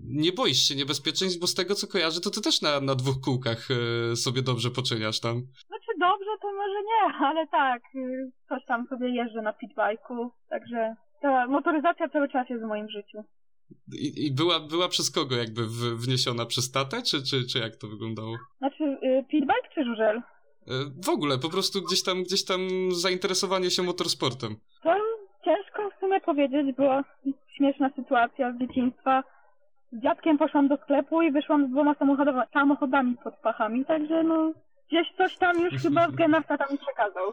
[0.04, 3.20] nie boisz się niebezpieczeństw, bo z tego co kojarzę, to ty też na, na dwóch
[3.24, 5.34] kółkach e, sobie dobrze poczyniasz tam.
[5.66, 10.94] Znaczy dobrze to może nie, ale tak, y, coś tam sobie jeżdżę na pitbajku, także
[11.22, 13.18] ta motoryzacja cały czas jest w moim życiu.
[13.92, 15.62] I, i była, była przez kogo jakby
[15.96, 16.46] wniesiona?
[16.46, 18.36] Przez tatę, czy, czy, czy jak to wyglądało?
[18.58, 20.16] Znaczy y, pitbike czy żużel?
[20.16, 20.22] E,
[21.06, 22.60] W ogóle, po prostu gdzieś tam, gdzieś tam
[22.90, 24.56] zainteresowanie się motorsportem.
[24.82, 24.94] To
[25.44, 27.04] ciężko w sumie powiedzieć, była
[27.56, 29.22] śmieszna sytuacja z dzieciństwa.
[29.94, 31.94] Z dziadkiem poszłam do sklepu i wyszłam z dwoma
[32.52, 34.52] samochodami pod pachami, także no
[34.88, 37.32] gdzieś coś tam już chyba w genach tata mi przekazał.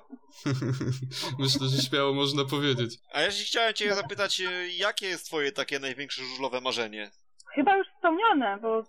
[1.43, 2.91] Myślę, że śmiało można powiedzieć.
[3.13, 7.09] A ja się chciałem cię zapytać, y, jakie jest twoje takie największe żużlowe marzenie?
[7.53, 8.83] Chyba już spełnione, bo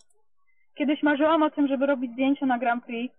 [0.79, 3.15] kiedyś marzyłam o tym, żeby robić zdjęcia na Grand Prix.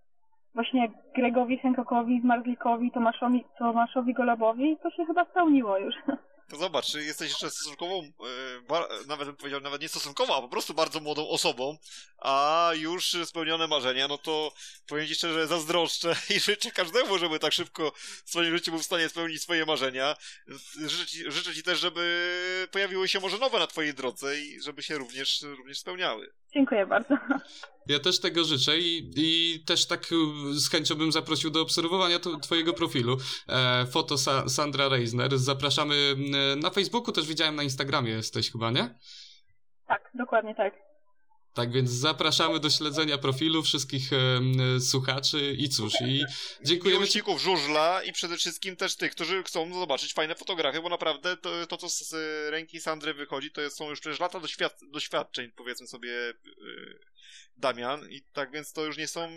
[0.54, 5.94] Właśnie Gregowi Hancockowi, Marzlikowi, Tomaszowi, Tomaszowi Golobowi i to się chyba spełniło już.
[6.52, 10.74] Zobacz, jesteś jeszcze stosunkową, y, ba- nawet bym powiedział, nawet nie stosunkową, a po prostu
[10.74, 11.78] bardzo młodą osobą,
[12.18, 14.52] a już spełnione marzenia, no to
[14.86, 17.92] powiem ci szczerze, zazdroszczę i życzę każdemu, żeby tak szybko
[18.24, 20.16] w swoim życiu był w stanie spełnić swoje marzenia.
[20.86, 24.82] Życzę ci, życzę ci też, żeby pojawiły się może nowe na twojej drodze i żeby
[24.82, 26.32] się również, również spełniały.
[26.54, 27.16] Dziękuję bardzo.
[27.86, 32.18] Ja też tego życzę i, i też tak y, z chęcią bym zaprosił do obserwowania
[32.18, 33.16] to, twojego profilu.
[33.48, 35.38] E, foto Sa Sandra Reisner.
[35.38, 38.94] Zapraszamy y, na Facebooku, też widziałem na Instagramie jesteś chyba, nie?
[39.86, 40.83] Tak, dokładnie tak.
[41.54, 44.40] Tak więc zapraszamy do śledzenia profilu wszystkich e,
[44.80, 46.24] słuchaczy i cóż, i
[46.64, 46.98] dziękujemy.
[46.98, 51.66] Miłośników żużla i przede wszystkim też tych, którzy chcą zobaczyć fajne fotografie, bo naprawdę to,
[51.66, 52.12] to co z
[52.50, 57.00] ręki Sandry wychodzi, to jest, są już przecież lata doświad doświadczeń, powiedzmy sobie, yy,
[57.56, 59.28] Damian, i tak więc to już nie są,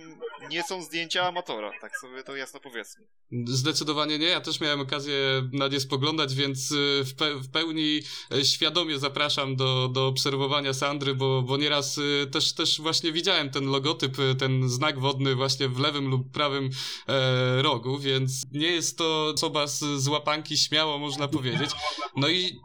[0.49, 3.07] nie są zdjęcia amatora, tak sobie to jasno powiedzmy.
[3.45, 8.01] Zdecydowanie nie, ja też miałem okazję na nie spoglądać, więc y, w, pe w pełni
[8.31, 13.49] e, świadomie zapraszam do, do obserwowania Sandry, bo, bo nieraz y, też, też właśnie widziałem
[13.49, 16.69] ten logotyp, y, ten znak wodny właśnie w lewym lub prawym
[17.07, 21.71] e, rogu, więc nie jest to osoba z, z łapanki, śmiało można powiedzieć.
[22.15, 22.59] No i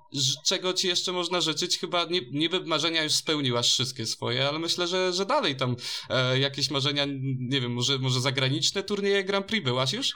[0.44, 1.78] czego ci jeszcze można życzyć?
[1.78, 5.76] Chyba nie, niby marzenia już spełniłaś wszystkie swoje, ale myślę, że, że dalej tam
[6.10, 7.04] e, jakieś marzenia,
[7.38, 10.10] nie wiem, może, może zagraniczne turnieje Grand Prix byłaś już?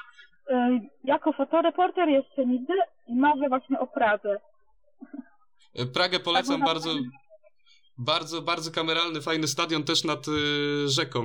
[0.51, 2.73] E, Jako fotoreporter jeszcze nigdy
[3.09, 4.36] i marzę właśnie o Pradze.
[5.74, 6.90] E, Pragę polecam Tak, no, bardzo.
[7.98, 11.24] Bardzo, bardzo kameralny, fajny stadion, też nad y, rzeką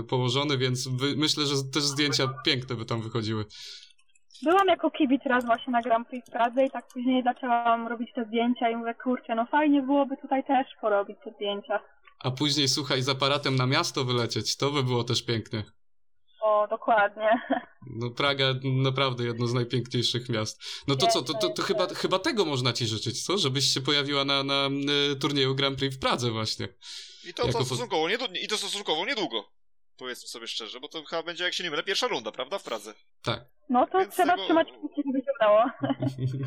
[0.00, 3.44] y, położony, więc wy, myślę, że też zdjęcia piękne by tam wychodziły.
[4.42, 8.12] Byłam jako kibic raz właśnie na Grand Prix w Pradze i tak później zaczęłam robić
[8.14, 11.80] te zdjęcia i mówię, kurczę, no fajnie byłoby tutaj też porobić te zdjęcia.
[12.22, 15.64] A później, słuchaj, z aparatem na miasto wylecieć, to by było też pięknie.
[16.40, 17.30] O, dokładnie.
[17.86, 20.62] No Praga naprawdę jedno z najpiękniejszych miast.
[20.88, 23.38] No to co, to, to, to chyba, chyba tego można ci życzyć, co?
[23.38, 24.68] Żebyś się pojawiła na, na
[25.12, 26.68] y, turnieju Grand Prix w Pradze właśnie.
[27.28, 29.50] I to, Jako to stosunkowo niedługo, i to stosunkowo niedługo,
[29.96, 32.62] powiedzmy sobie szczerze, bo to chyba będzie, jak się nie mylę, pierwsza runda, prawda, w
[32.62, 32.94] Pradze?
[33.22, 33.44] Tak.
[33.68, 35.64] No to Więc trzeba tego- trzymać kciuki, żeby się udało.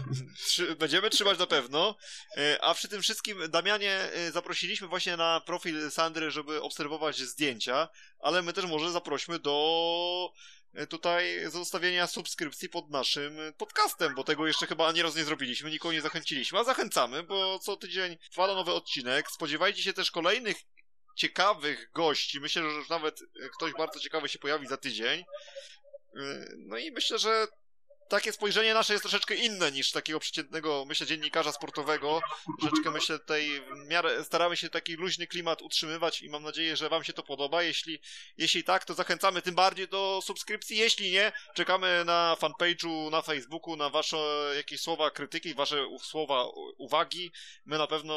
[0.79, 1.95] Będziemy trzymać na pewno.
[2.37, 7.87] E, A przy tym wszystkim, Damianie, e, zaprosiliśmy właśnie na profil Sandry, żeby obserwować zdjęcia,
[8.19, 10.29] ale my też może zaprośmy do
[10.73, 15.69] e, tutaj zostawienia subskrypcji pod naszym podcastem, bo tego jeszcze chyba ani razu nie zrobiliśmy,
[15.71, 19.31] nikogo nie zachęciliśmy, a zachęcamy, bo co tydzień wpada nowy odcinek.
[19.31, 20.57] Spodziewajcie się też kolejnych
[21.15, 22.39] ciekawych gości.
[22.39, 25.19] Myślę, że już nawet e, ktoś bardzo ciekawy się pojawi za tydzień.
[25.19, 27.47] E, No i myślę, że
[28.09, 32.21] takie spojrzenie nasze jest troszeczkę inne niż takiego przeciętnego, myślę, dziennikarza sportowego.
[32.59, 36.89] Troszeczkę, myślę, tutaj w miarę staramy się taki luźny klimat utrzymywać i mam nadzieję, że
[36.89, 37.63] wam się to podoba.
[37.63, 37.99] Jeśli,
[38.37, 40.77] jeśli tak, to zachęcamy tym bardziej do subskrypcji.
[40.77, 44.17] Jeśli nie, czekamy na fanpage'u na Facebooku, na wasze
[44.55, 46.45] jakieś słowa krytyki, wasze słowa
[46.77, 47.31] uwagi.
[47.65, 48.13] My na pewno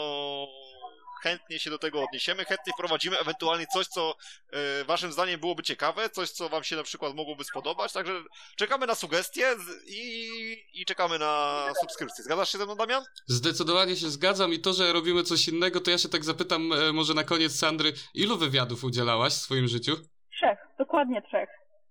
[1.22, 4.14] chętnie się do tego odniesiemy, chętnie wprowadzimy ewentualnie coś, co
[4.50, 8.12] e, waszym zdaniem byłoby ciekawe, coś, co wam się na przykład mogłoby spodobać, także
[8.56, 9.54] czekamy na sugestie
[9.86, 10.30] i,
[10.72, 12.24] i czekamy na subskrypcję.
[12.24, 13.04] Zgadzasz się ze mną, Damian?
[13.26, 16.92] Zdecydowanie się zgadzam i to, że robimy coś innego, to ja się tak zapytam e,
[16.92, 19.96] może na koniec Sandry, ilu wywiadów udzielałaś w swoim życiu?
[20.36, 21.48] Trzech, dokładnie trzech.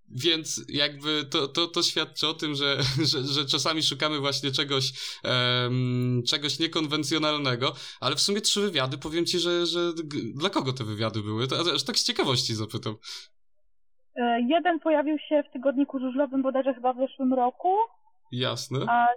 [0.09, 2.77] Więc jakby to, to, to świadczy o tym, że,
[3.11, 4.91] że, że czasami szukamy właśnie czegoś,
[5.23, 9.79] em, czegoś niekonwencjonalnego, ale w sumie trzy wywiady, powiem ci, że, że
[10.35, 11.47] dla kogo te wywiady były?
[11.47, 12.95] To, aż tak z ciekawości zapytam.
[14.15, 17.75] E, Jeden pojawił się w tygodniku żużlowym bodajże chyba w zeszłym roku,
[18.31, 18.79] Jasne.
[18.89, 19.07] a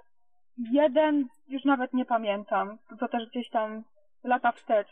[0.72, 2.78] jeden już nawet nie pamiętam.
[3.00, 3.84] To też gdzieś tam
[4.24, 4.88] lata wstecz.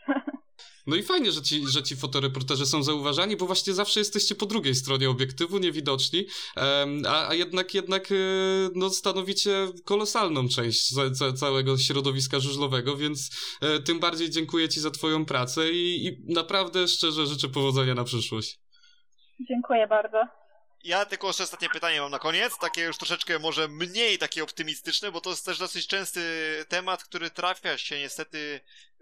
[0.87, 4.45] No i fajnie, że ci, że ci fotoreporterzy są zauważani, bo właśnie zawsze jesteście po
[4.45, 6.25] drugiej stronie obiektywu, niewidoczni,
[7.07, 8.15] a, a jednak, jednak e,
[8.75, 9.51] no, stanowicie
[9.85, 13.29] kolosalną część ca, ca, całego środowiska żużlowego, więc
[13.61, 18.03] e, tym bardziej dziękuję ci za twoją pracę i, i naprawdę szczerze życzę powodzenia na
[18.03, 18.59] przyszłość.
[19.47, 20.38] Dziękuję bardzo.
[20.83, 25.11] Ja tylko jeszcze ostatnie pytanie mam na koniec, takie już troszeczkę może mniej takie optymistyczne,
[25.11, 26.21] bo to jest też dosyć częsty
[26.69, 28.59] temat, który trafia się niestety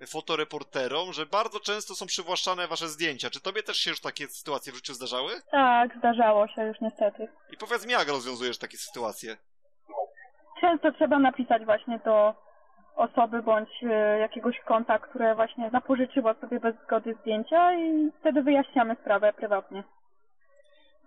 [0.08, 3.30] fotoreporterom, że bardzo często są przywłaszczane wasze zdjęcia.
[3.30, 5.32] Czy tobie też się już takie sytuacje w życiu zdarzały?
[5.52, 7.28] Tak, zdarzało się już niestety.
[7.52, 9.38] I powiedz mi, jak rozwiązujesz takie sytuacje?
[10.62, 12.34] Często trzeba napisać właśnie do
[12.96, 18.96] osoby bądź e, jakiegoś konta, które właśnie zapożyczyło sobie bez zgody zdjęcia i wtedy wyjaśniamy
[19.02, 19.84] sprawę prywatnie.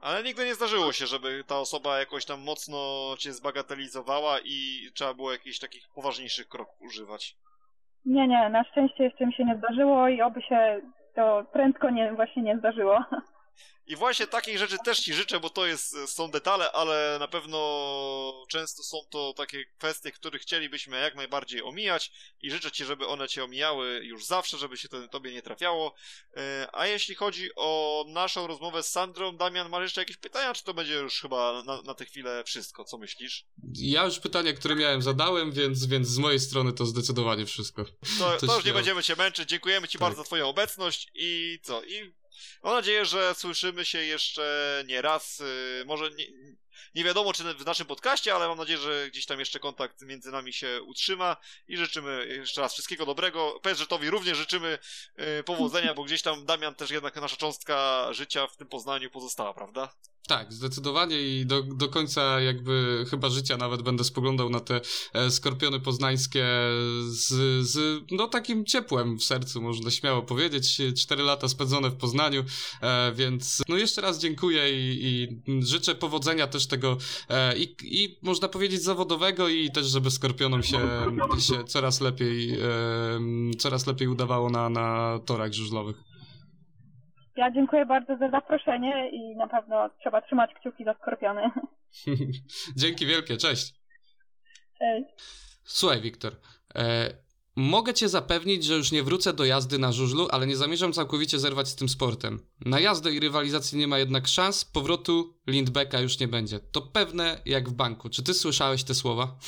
[0.02, 2.78] Ale nigdy nie zdarzyło się, żeby ta osoba jakoś tam mocno
[3.18, 7.36] cię zbagatelizowała i trzeba było jakichś takich poważniejszych kroków używać.
[8.04, 10.80] Nie, nie, na szczęście jeszcze mi się nie zdarzyło i oby się
[11.14, 13.04] to prędko nie, właśnie nie zdarzyło.
[13.86, 17.58] I właśnie takich rzeczy też ci życzę, bo to jest, są detale, ale na pewno
[18.48, 22.12] często są to takie kwestie, które chcielibyśmy jak najbardziej omijać
[22.42, 25.94] i życzę ci, żeby one cię omijały już zawsze, żeby się to tobie nie trafiało.
[26.36, 30.64] E, A jeśli chodzi o naszą rozmowę z Sandrą, Damian, masz jeszcze jakieś pytania, czy
[30.64, 32.84] to będzie już chyba na, na tę chwilę wszystko?
[32.84, 33.44] Co myślisz?
[33.74, 37.84] Ja już pytania, które miałem zadałem, więc, więc z mojej strony to zdecydowanie wszystko.
[38.18, 39.48] To, To już nie będziemy cię męczyć.
[39.48, 40.00] Dziękujemy ci Tak.
[40.00, 41.84] bardzo za twoją obecność i co?
[41.84, 42.19] I
[42.62, 45.40] mam nadzieję, że słyszymy się jeszcze nie raz.
[45.40, 46.26] y, Może nie,
[46.94, 50.30] nie wiadomo, czy w naszym podcaście, ale mam nadzieję, że gdzieś tam jeszcze kontakt między
[50.30, 51.36] nami się utrzyma
[51.68, 53.60] i życzymy jeszcze raz wszystkiego dobrego.
[53.62, 54.78] PSŻ-towi również życzymy
[55.40, 59.54] y, powodzenia, bo gdzieś tam Damian też jednak nasza cząstka życia w tym Poznaniu pozostała,
[59.54, 59.94] prawda?
[60.26, 64.80] Tak, zdecydowanie i do, do końca jakby chyba życia nawet będę spoglądał na te
[65.12, 66.46] e, skorpiony poznańskie
[67.08, 67.26] z,
[67.66, 70.80] z no takim ciepłem w sercu, można śmiało powiedzieć.
[70.96, 72.44] Cztery lata spędzone w Poznaniu,
[72.82, 76.96] e, więc no jeszcze raz dziękuję i, i życzę powodzenia też tego
[77.28, 80.78] e, i, i można powiedzieć zawodowego i też, żeby skorpionom się,
[81.38, 82.58] się coraz lepiej
[83.58, 86.09] coraz lepiej udawało na, na torach żużlowych.
[87.40, 91.50] Ja dziękuję bardzo za zaproszenie i na pewno trzeba trzymać kciuki za skorpiony.
[92.76, 93.74] Dzięki wielkie, cześć.
[94.78, 95.08] Cześć.
[95.64, 96.32] Słuchaj, Wiktor.
[96.74, 97.10] E,
[97.56, 101.38] mogę cię zapewnić, że już nie wrócę do jazdy na żużlu, ale nie zamierzam całkowicie
[101.38, 102.38] zerwać z tym sportem.
[102.64, 106.60] Na jazdę i rywalizację nie ma jednak szans, powrotu Lindbecka już nie będzie.
[106.60, 108.10] To pewne jak w banku.
[108.10, 109.26] Czy ty słyszałeś te słowa?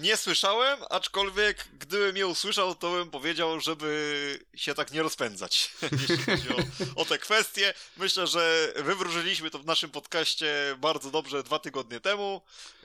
[0.00, 5.70] Nie słyszałem, aczkolwiek gdybym je usłyszał, to bym powiedział, żeby się tak nie rozpędzać,
[6.00, 6.56] jeśli chodzi o,
[7.00, 7.74] o te kwestie.
[7.96, 12.42] Myślę, że wywróżyliśmy to w naszym podcaście bardzo dobrze dwa tygodnie temu,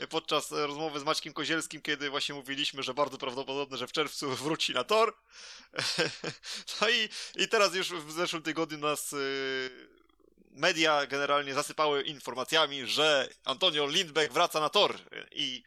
[0.10, 4.74] podczas rozmowy z Maćkiem Kozielskim, kiedy właśnie mówiliśmy, że bardzo prawdopodobne, że w czerwcu wróci
[4.74, 5.14] na tor.
[6.82, 9.70] No i, i teraz już w zeszłym tygodniu nas y,
[10.52, 15.00] media generalnie zasypały informacjami, że Antonio Lindbeck wraca na tor
[15.32, 15.64] i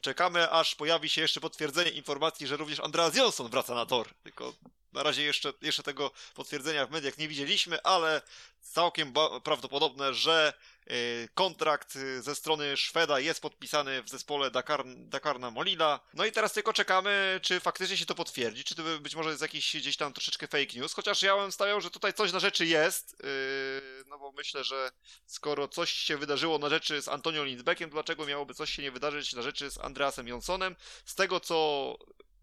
[0.00, 4.08] Czekamy, aż pojawi się jeszcze potwierdzenie informacji, że również Andreas Johnson wraca na tor.
[4.22, 4.52] Tylko
[4.92, 8.22] na razie jeszcze, jeszcze tego potwierdzenia w mediach nie widzieliśmy, ale
[8.60, 9.12] całkiem
[9.44, 10.52] prawdopodobne, że
[10.90, 16.00] y, kontrakt y, ze strony Szweda jest podpisany w zespole Dakar, Dakarna Molina.
[16.14, 19.30] No i teraz tylko czekamy, czy faktycznie się to potwierdzi, czy to by- być może
[19.30, 22.40] jest jakiś gdzieś tam troszeczkę fake news, chociaż ja bym stawiał, że tutaj coś na
[22.40, 24.90] rzeczy jest, yy, no bo myślę, że
[25.26, 29.32] skoro coś się wydarzyło na rzeczy z Antonio Lindbeckiem, dlaczego miałoby coś się nie wydarzyć
[29.32, 30.76] na rzeczy z Andreasem Jonsonem?
[31.04, 31.96] Z tego, co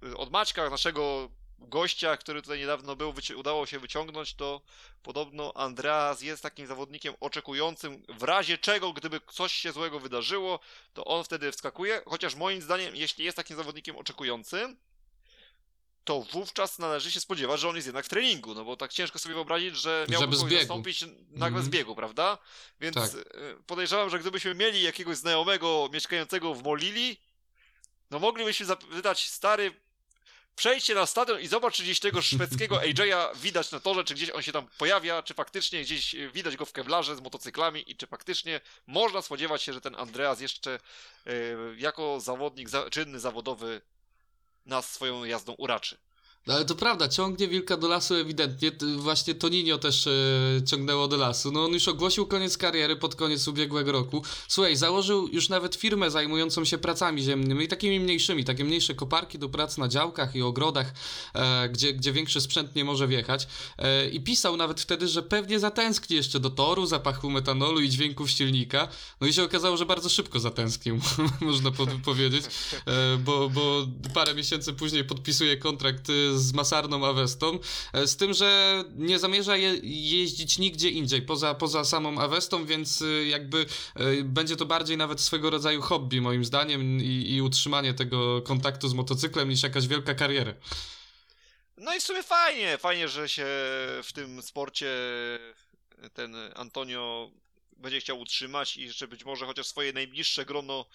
[0.04, 1.30] y, od Maćka, naszego
[1.62, 4.62] gościa, który tutaj niedawno był, udało się wyciągnąć, to
[5.04, 10.60] podobno Andreas jest takim zawodnikiem oczekującym, w razie czego, gdyby coś się złego wydarzyło,
[10.94, 14.78] to on wtedy wskakuje, chociaż moim zdaniem, jeśli jest takim zawodnikiem oczekującym,
[16.04, 19.20] to wówczas należy się spodziewać, że on jest jednak w treningu, no bo tak ciężko
[19.20, 21.66] sobie wyobrazić, że miałby zastąpić nagle Mhm.
[21.66, 22.38] z biegu, prawda?
[22.82, 23.10] Więc Tak.
[23.16, 23.16] e,
[23.68, 27.18] podejrzewam, że gdybyśmy mieli jakiegoś znajomego mieszkającego w Molili,
[28.12, 29.82] no moglibyśmy zapytać, stary,
[30.56, 34.30] przejdźcie na stadion i zobacz, czy gdzieś tego szwedzkiego AJ-a widać na torze, czy gdzieś
[34.30, 37.96] on się tam pojawia, czy faktycznie gdzieś e, widać go w kewlarze z motocyklami i
[37.96, 40.80] czy faktycznie można spodziewać się, że ten Andreas jeszcze
[41.26, 41.32] e,
[41.78, 43.82] jako zawodnik, za, czynny zawodowy
[44.66, 45.98] nas swoją jazdą uraczy.
[46.48, 48.72] No ale to prawda, ciągnie wilka do lasu ewidentnie.
[48.98, 50.12] Właśnie Toninio też e,
[50.66, 51.52] ciągnęło do lasu.
[51.52, 54.24] No on już ogłosił koniec kariery pod koniec ubiegłego roku.
[54.48, 59.50] Słuchaj, założył już nawet firmę zajmującą się pracami ziemnymi, takimi mniejszymi, takie mniejsze koparki do
[59.50, 60.94] prac na działkach i ogrodach,
[61.34, 63.48] e, gdzie, gdzie większy sprzęt nie może wjechać.
[63.78, 68.32] E, I pisał nawet wtedy, że pewnie zatęskni jeszcze do toru, zapachu metanolu i dźwięków
[68.32, 68.88] silnika.
[69.22, 71.00] No i się okazało, że bardzo szybko zatęsknił,
[71.42, 72.46] można po- powiedzieć,
[72.86, 77.60] e, bo, bo parę miesięcy później podpisuje kontrakt e, z Masarną Avestą,
[77.94, 83.02] e, z tym, że nie zamierza je, jeździć nigdzie indziej, poza, poza samą Avestą, więc
[83.02, 87.94] e, jakby e, będzie to bardziej nawet swego rodzaju hobby moim zdaniem i, i utrzymanie
[87.94, 90.54] tego kontaktu z motocyklem niż jakaś wielka kariera.
[91.78, 93.46] No i w sumie fajnie, fajnie, że się
[94.04, 94.88] w tym sporcie
[96.14, 97.32] ten Antonio
[97.80, 100.86] będzie chciał utrzymać i że być może chociaż swoje najbliższe grono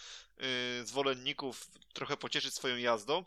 [0.80, 3.24] y, zwolenników trochę pocieszyć swoją jazdą.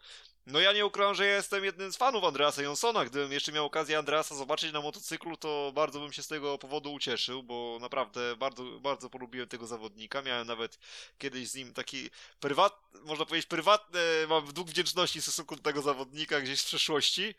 [0.50, 3.06] No ja nie ukrywam, że ja jestem jednym z fanów Andreasa Jonsona.
[3.06, 6.94] Gdybym jeszcze miał okazję Andreasa zobaczyć na motocyklu, to bardzo bym się z tego powodu
[6.94, 10.22] ucieszył, bo naprawdę bardzo, bardzo polubiłem tego zawodnika.
[10.22, 10.80] Miałem nawet
[11.18, 12.10] kiedyś z nim taki
[12.40, 14.00] prywat, można powiedzieć prywatny,
[14.30, 17.36] mam dług wdzięczności w stosunku do tego zawodnika gdzieś w przeszłości.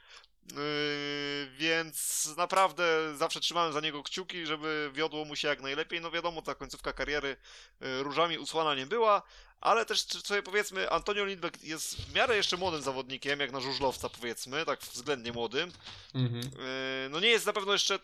[0.56, 6.00] Yy, więc naprawdę zawsze trzymałem za niego kciuki, żeby wiodło mu się jak najlepiej.
[6.00, 7.36] No wiadomo, ta końcówka kariery
[7.80, 9.22] yy, różami usłana nie była,
[9.60, 14.08] ale też sobie powiedzmy, Antonio Lindbeck jest w miarę jeszcze młodym zawodnikiem, jak na żużlowca
[14.08, 15.72] powiedzmy, tak względnie młodym.
[16.14, 16.42] Mhm.
[16.42, 17.98] Yy, no nie jest na pewno jeszcze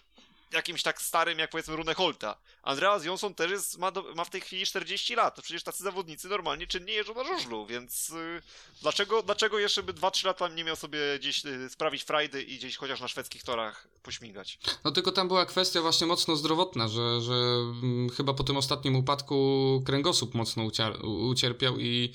[0.52, 2.36] jakimś tak starym jak powiedzmy Rune Holta.
[2.62, 5.40] Andreas Jonsson też jest, ma, do, ma w tej chwili 40 lat.
[5.42, 8.42] Przecież tacy zawodnicy normalnie czynnie jeżdżą na żużlu, więc yy,
[8.82, 12.76] dlaczego, dlaczego jeszcze by 2-3 lata nie miał sobie gdzieś yy, sprawić frajdy i gdzieś
[12.76, 14.58] chociaż na szwedzkich torach pośmigać?
[14.84, 18.96] No tylko tam była kwestia właśnie mocno zdrowotna, że, że mm, chyba po tym ostatnim
[18.96, 20.68] upadku kręgosłup mocno
[21.02, 22.12] ucierpiał i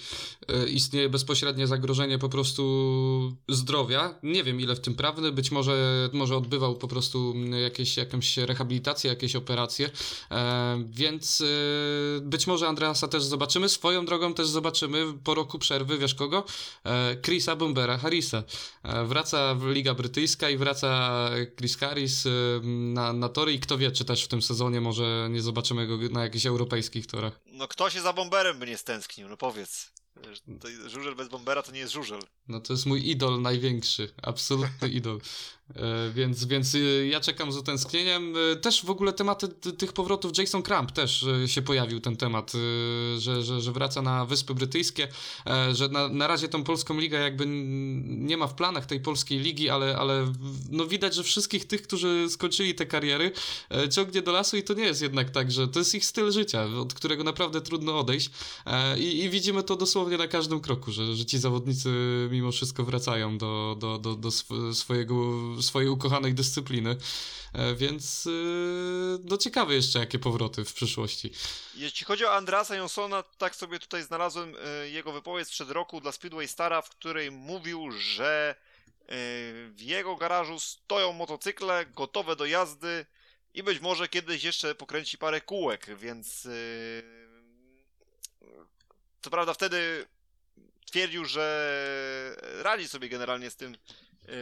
[0.47, 2.61] e, istnieje bezpośrednie zagrożenie po prostu
[3.49, 4.15] zdrowia.
[4.23, 8.37] Nie wiem ile w tym prawdy, być może, może odbywał po prostu mm, jakieś, jakąś
[8.37, 9.89] rehabilitację, jakieś operacje,
[10.31, 11.45] e, więc e,
[12.21, 13.69] być może Andreasa też zobaczymy.
[13.69, 16.43] Swoją drogą też zobaczymy po roku przerwy, wiesz kogo?
[16.85, 18.43] E, Chrisa Bombera Harrisa.
[19.05, 22.27] Wraca Liga Brytyjska i wraca Chris Harris
[22.63, 25.97] na, na tory i kto wie, czy też w tym sezonie może nie zobaczymy go
[26.11, 27.39] na jakichś europejskich torach.
[27.45, 29.91] No kto się za bomberem by nie stęsknił, no powiedz.
[30.87, 32.21] Żużel bez bombera to nie jest żużel.
[32.47, 35.21] No to jest mój idol największy, absolutny idol.
[35.75, 38.33] E, więc, więc y, ja czekam z utęsknieniem.
[38.53, 42.51] E, Też w ogóle tematy tych powrotów Jason Crump też e, się pojawił ten temat,
[43.17, 45.07] że, że, że wraca na Wyspy Brytyjskie,
[45.73, 47.45] że na, na razie tą polską ligę jakby
[48.07, 50.33] nie ma w planach tej polskiej ligi, ale, ale
[50.69, 53.31] no widać, że wszystkich tych, którzy skończyli te kariery,
[53.91, 56.65] ciągnie do lasu i to nie jest jednak tak, że to jest ich styl życia,
[56.81, 58.29] od którego naprawdę trudno odejść.
[58.97, 61.89] I, i widzimy to dosłownie na każdym kroku, że, że ci zawodnicy
[62.31, 65.15] mimo wszystko wracają do, do, do, do sw- swojego,
[65.63, 66.97] swojej ukochanej dyscypliny.
[67.53, 71.31] E, Więc yy, no ciekawe jeszcze jakie powroty w przyszłości.
[71.75, 76.11] Jeśli chodzi o Andrasa Jonsona, tak sobie tutaj znalazłem e, jego wypowiedź sprzed roku dla
[76.11, 79.05] Speedway Stara, w której mówił, że e,
[79.69, 83.05] w jego garażu stoją motocykle gotowe do jazdy
[83.53, 86.47] i być może kiedyś jeszcze pokręci parę kółek, więc
[89.21, 90.05] co prawda wtedy
[90.85, 93.77] twierdził, że radzi sobie generalnie z tym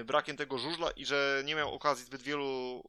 [0.05, 2.83] brakiem tego żużla i że nie miał okazji zbyt wielu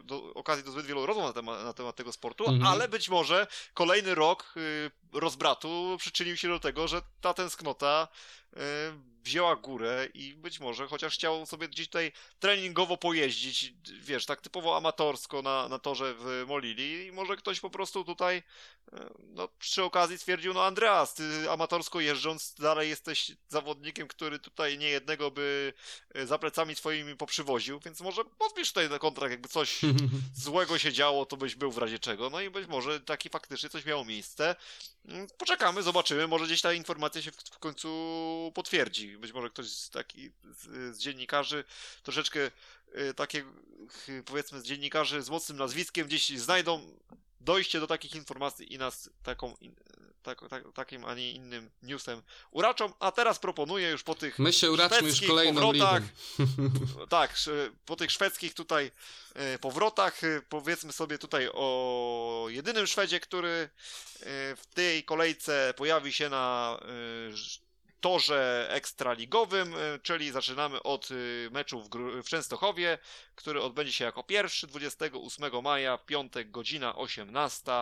[0.00, 2.66] e, do, okazji do zbyt wielu rozmów na temat, na temat tego sportu, Mhm.
[2.66, 8.08] ale być może kolejny rok y, rozbratu przyczynił się do tego, że ta tęsknota
[8.52, 8.58] y,
[9.24, 14.76] wzięła górę i być może chociaż chciał sobie gdzieś tutaj treningowo pojeździć, wiesz, tak typowo
[14.76, 19.82] amatorsko na, na torze w Molili i może ktoś po prostu tutaj y, no, przy
[19.82, 25.72] okazji stwierdził, no Andreas, ty amatorsko jeżdżąc dalej jesteś zawodnikiem, który tutaj nie jednego by
[26.16, 29.80] y, za plecami swoimi poprzywoził, więc może podpisz tutaj na kontrakt, jakby coś
[30.34, 32.30] złego się działo, to byś był w razie czego.
[32.30, 34.56] No i być może taki faktycznie coś miało miejsce.
[35.04, 36.26] Mm, Poczekamy, zobaczymy.
[36.28, 39.18] Może gdzieś ta informacja się w, w końcu potwierdzi.
[39.18, 41.64] Być może ktoś z, taki, z, z dziennikarzy
[42.02, 42.50] troszeczkę
[42.94, 43.44] y, takie,
[44.08, 46.96] y, powiedzmy, z dziennikarzy z mocnym nazwiskiem gdzieś znajdą
[47.40, 49.56] dojście do takich informacji i nas taką,
[50.22, 52.92] tak, tak, takim, a nie innym newsem uraczą.
[53.00, 56.02] A teraz proponuję już po tych My się uraczmy już kolejną powrotach.
[56.38, 57.06] ligą.
[57.08, 57.34] tak,
[57.86, 58.90] po tych szwedzkich tutaj
[59.34, 63.68] e, powrotach, e, powiedzmy sobie tutaj o jedynym Szwedzie, który e,
[64.56, 66.78] w tej kolejce pojawi się na
[68.00, 71.08] torze ekstraligowym, czyli zaczynamy od
[71.50, 71.88] meczu w,
[72.22, 72.98] w Częstochowie,
[73.34, 77.72] który odbędzie się jako pierwszy 28 maja, piątek, godzina 18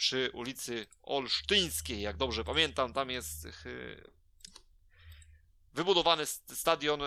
[0.00, 3.50] przy ulicy Olsztyńskiej, jak dobrze pamiętam, tam jest e,
[5.72, 7.06] wybudowany st- stadion e,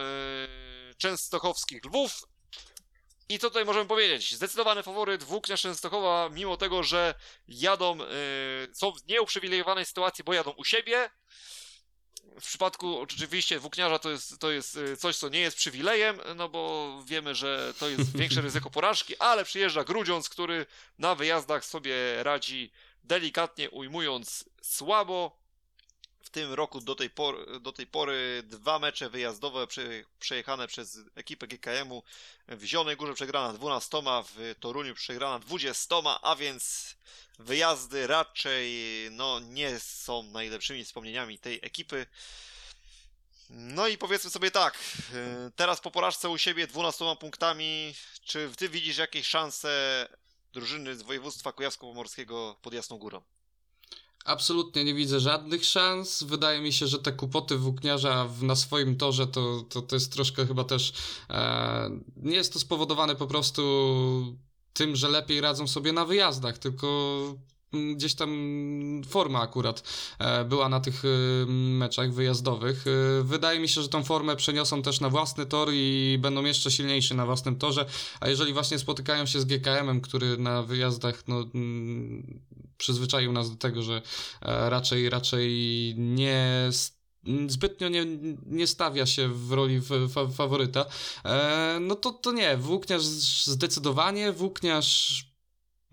[0.98, 2.24] Częstochowskich Lwów.
[3.30, 4.36] I co tutaj możemy powiedzieć?
[4.36, 7.15] Zdecydowany faworyt Włóknia Częstochowa, mimo tego, że
[7.48, 8.06] jadą, e,
[8.74, 11.10] są w nieuprzywilejowanej sytuacji, bo jadą u siebie.
[12.41, 16.49] W przypadku oczywiście włókniarza to jest, to jest e, coś, co nie jest przywilejem, no
[16.49, 20.65] bo wiemy, że to jest większe ryzyko porażki, ale przyjeżdża Grudziądz, który
[20.99, 22.72] na wyjazdach sobie radzi
[23.03, 25.43] delikatnie ujmując słabo.
[26.24, 29.84] W tym roku do tej, pory, do tej pory dwa mecze wyjazdowe prze,
[30.20, 32.04] przejechane przez ekipę GKM-u.
[32.48, 36.95] W Zielonej Górze przegrana 12, w Toruniu przegrana 20, a więc
[37.40, 38.74] wyjazdy raczej
[39.12, 42.06] no, nie są najlepszymi wspomnieniami tej ekipy.
[43.50, 44.80] No i powiedzmy sobie tak,
[45.48, 50.08] y, teraz po porażce u siebie 12 punktami, czy ty widzisz jakieś szanse
[50.54, 53.22] drużyny z województwa kujawsko-pomorskiego pod Jasną Górą?
[54.26, 56.24] Absolutnie nie widzę żadnych szans.
[56.24, 60.14] Wydaje mi się, że te kłopoty włókniarza w, na swoim torze to, to, to jest
[60.14, 60.94] troszkę chyba też.
[61.30, 63.62] E, nie jest to spowodowane po prostu
[64.74, 67.18] tym, że lepiej radzą sobie na wyjazdach, tylko
[67.95, 68.32] gdzieś tam
[69.08, 69.84] forma akurat
[70.20, 71.08] e, była na tych e,
[71.52, 72.86] meczach wyjazdowych.
[72.88, 76.72] E, Wydaje mi się, że tą formę przeniosą też na własny tor i będą jeszcze
[76.72, 77.86] silniejsi na własnym torze.
[78.20, 82.41] A jeżeli właśnie spotykają się z GKM-em, który na wyjazdach no, mm,
[82.78, 84.02] przyzwyczaił nas do tego, że
[84.41, 85.54] raczej, raczej
[85.98, 86.70] nie
[87.48, 88.06] zbytnio nie,
[88.45, 90.86] nie stawia się w roli fa- fa- faworyta,
[91.82, 95.26] no to, to nie, włókniarz zdecydowanie, włókniarz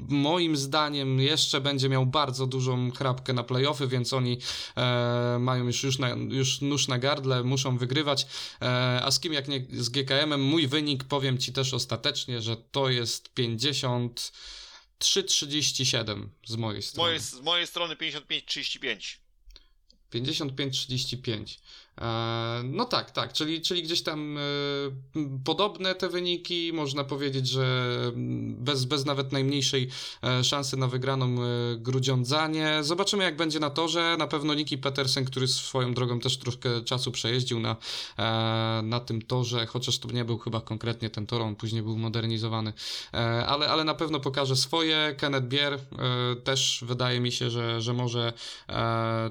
[0.08, 4.38] moim zdaniem jeszcze będzie miał bardzo dużą chrapkę na playoffy, więc oni
[4.76, 8.26] e, mają już, już, na, już nóż na gardle, muszą wygrywać,
[8.62, 12.56] e, a z kim jak nie z GKM-em, mój wynik powiem Ci też ostatecznie, że
[12.56, 14.32] to jest 50
[15.00, 17.08] 3,37 z mojej strony.
[17.08, 19.18] mojej, z mojej strony 55-35.
[20.12, 21.58] 55-35.
[22.00, 24.40] E, no tak, tak, czyli, czyli gdzieś tam e,
[25.44, 29.88] podobne te wyniki, można powiedzieć, że mm, bez, bez nawet najmniejszej
[30.22, 31.36] e, szansy na wygraną
[31.76, 32.78] Grudziądzanie.
[32.82, 37.12] Zobaczymy jak będzie na torze, na pewno Niki Petersen, który swoją drogą też troszkę czasu
[37.12, 37.76] przejeździł na,
[38.82, 42.72] na tym torze, chociaż to nie był chyba konkretnie ten tor, on później był modernizowany,
[43.46, 45.14] ale, ale na pewno pokaże swoje.
[45.18, 45.78] Kenneth Bier
[46.44, 48.32] też wydaje mi się, że, że może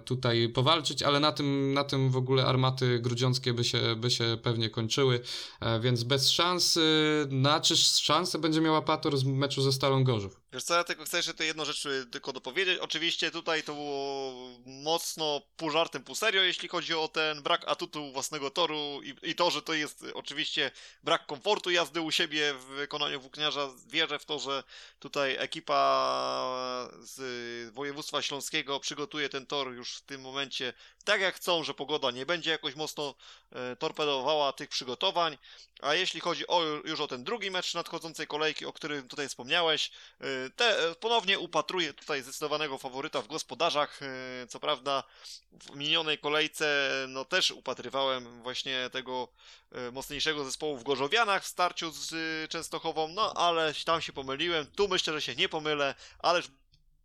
[0.05, 4.37] tutaj powalczyć, ale na tym, na tym w ogóle armaty grudziąckie by się, by się
[4.43, 5.19] pewnie kończyły,
[5.59, 6.79] e, więc bez szans.
[7.29, 10.41] Na czy szansę będzie miała Pator z meczu ze Stalą Gorzów?
[10.53, 12.79] Wiesz co, ja tylko chcę jeszcze jedną rzecz y, tylko dopowiedzieć.
[12.79, 14.33] Oczywiście tutaj to było
[14.65, 19.35] mocno pół żartem, pół serio, jeśli chodzi o ten brak atutu własnego toru i, i
[19.35, 20.71] to, że to jest y, oczywiście
[21.03, 23.69] brak komfortu jazdy u siebie w wykonaniu włókniarza.
[23.87, 24.63] Wierzę w to, że
[24.99, 27.19] tutaj ekipa z
[27.69, 30.73] y, województwa śląskiego przygotuje ten tor już w tym momencie
[31.03, 33.15] tak jak chcą, że pogoda nie będzie jakoś mocno
[33.79, 35.37] torpedowała tych przygotowań.
[35.81, 39.91] A jeśli chodzi o, już o ten drugi mecz nadchodzącej kolejki, o którym tutaj wspomniałeś,
[40.55, 43.99] te, ponownie upatruję tutaj zdecydowanego faworyta w gospodarzach.
[44.01, 45.03] E, Co prawda
[45.51, 49.27] w minionej kolejce no też upatrywałem właśnie tego
[49.71, 54.65] e, mocniejszego zespołu w Gorzowianach w starciu z e, Częstochową, no ale tam się pomyliłem.
[54.65, 56.47] Tu myślę, że się nie pomylę, ależ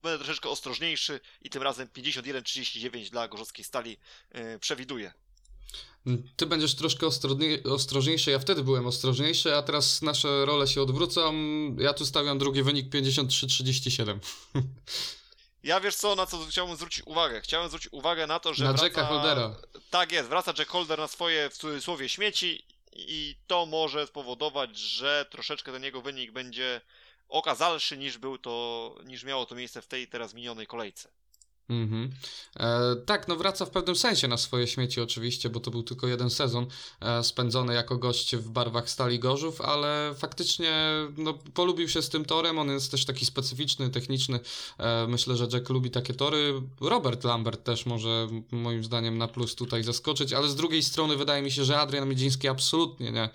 [0.02, 3.96] będę troszeczkę ostrożniejszy i tym razem 51-39 dla Gorzowskiej Stali
[4.60, 5.12] przewiduję.
[6.36, 7.06] Ty będziesz troszkę
[7.64, 11.34] ostrożniejszy, ja wtedy byłem ostrożniejszy, a teraz nasze role się odwrócą.
[11.78, 14.18] Ja tu stawiam drugi wynik 53-37.
[15.64, 17.40] Ja wiesz co, na co chciałbym zwrócić uwagę?
[17.40, 18.84] Chciałem zwrócić uwagę na to, że Na wraca...
[18.84, 19.56] Jacka Holdera.
[19.90, 25.26] Tak jest, wraca Jack Holder na swoje w cudzysłowie śmieci i to może spowodować, że
[25.30, 26.80] troszeczkę ten jego wynik będzie
[27.28, 31.08] okazalszy niż był to, niż miało to miejsce w tej teraz minionej kolejce.
[31.68, 32.10] Mhm.
[32.56, 36.06] E, tak, no wraca w pewnym sensie na swoje śmieci oczywiście, bo to był tylko
[36.06, 36.66] jeden sezon
[37.00, 40.72] e, spędzony jako gość w barwach Stali Gorzów, ale faktycznie
[41.16, 44.40] no, polubił się z tym torem, on jest też taki specyficzny, techniczny.
[44.78, 46.62] E, myślę, że Jack lubi takie tory.
[46.80, 51.42] Robert Lambert też może moim zdaniem na plus tutaj zaskoczyć, ale z drugiej strony wydaje
[51.42, 53.28] mi się, że Adrian Miedziński absolutnie nie,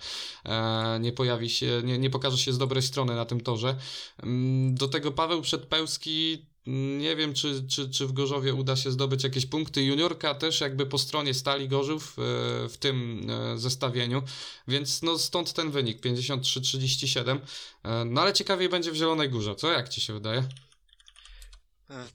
[0.44, 3.76] e, nie pojawi się, nie, nie pokaże się z dobrej strony na tym torze.
[4.22, 9.24] Mm, Do tego Paweł Przedpełski nie wiem, czy, czy, czy w Gorzowie uda się zdobyć
[9.24, 9.82] jakieś punkty.
[9.82, 12.22] Juniorka też jakby po stronie Stali Gorzów e,
[12.68, 14.22] w tym e, zestawieniu,
[14.68, 17.38] więc no stąd ten wynik 53-37.
[17.84, 19.72] E, No ale ciekawiej będzie w Zielonej Górze, co?
[19.72, 20.48] Jak ci się wydaje?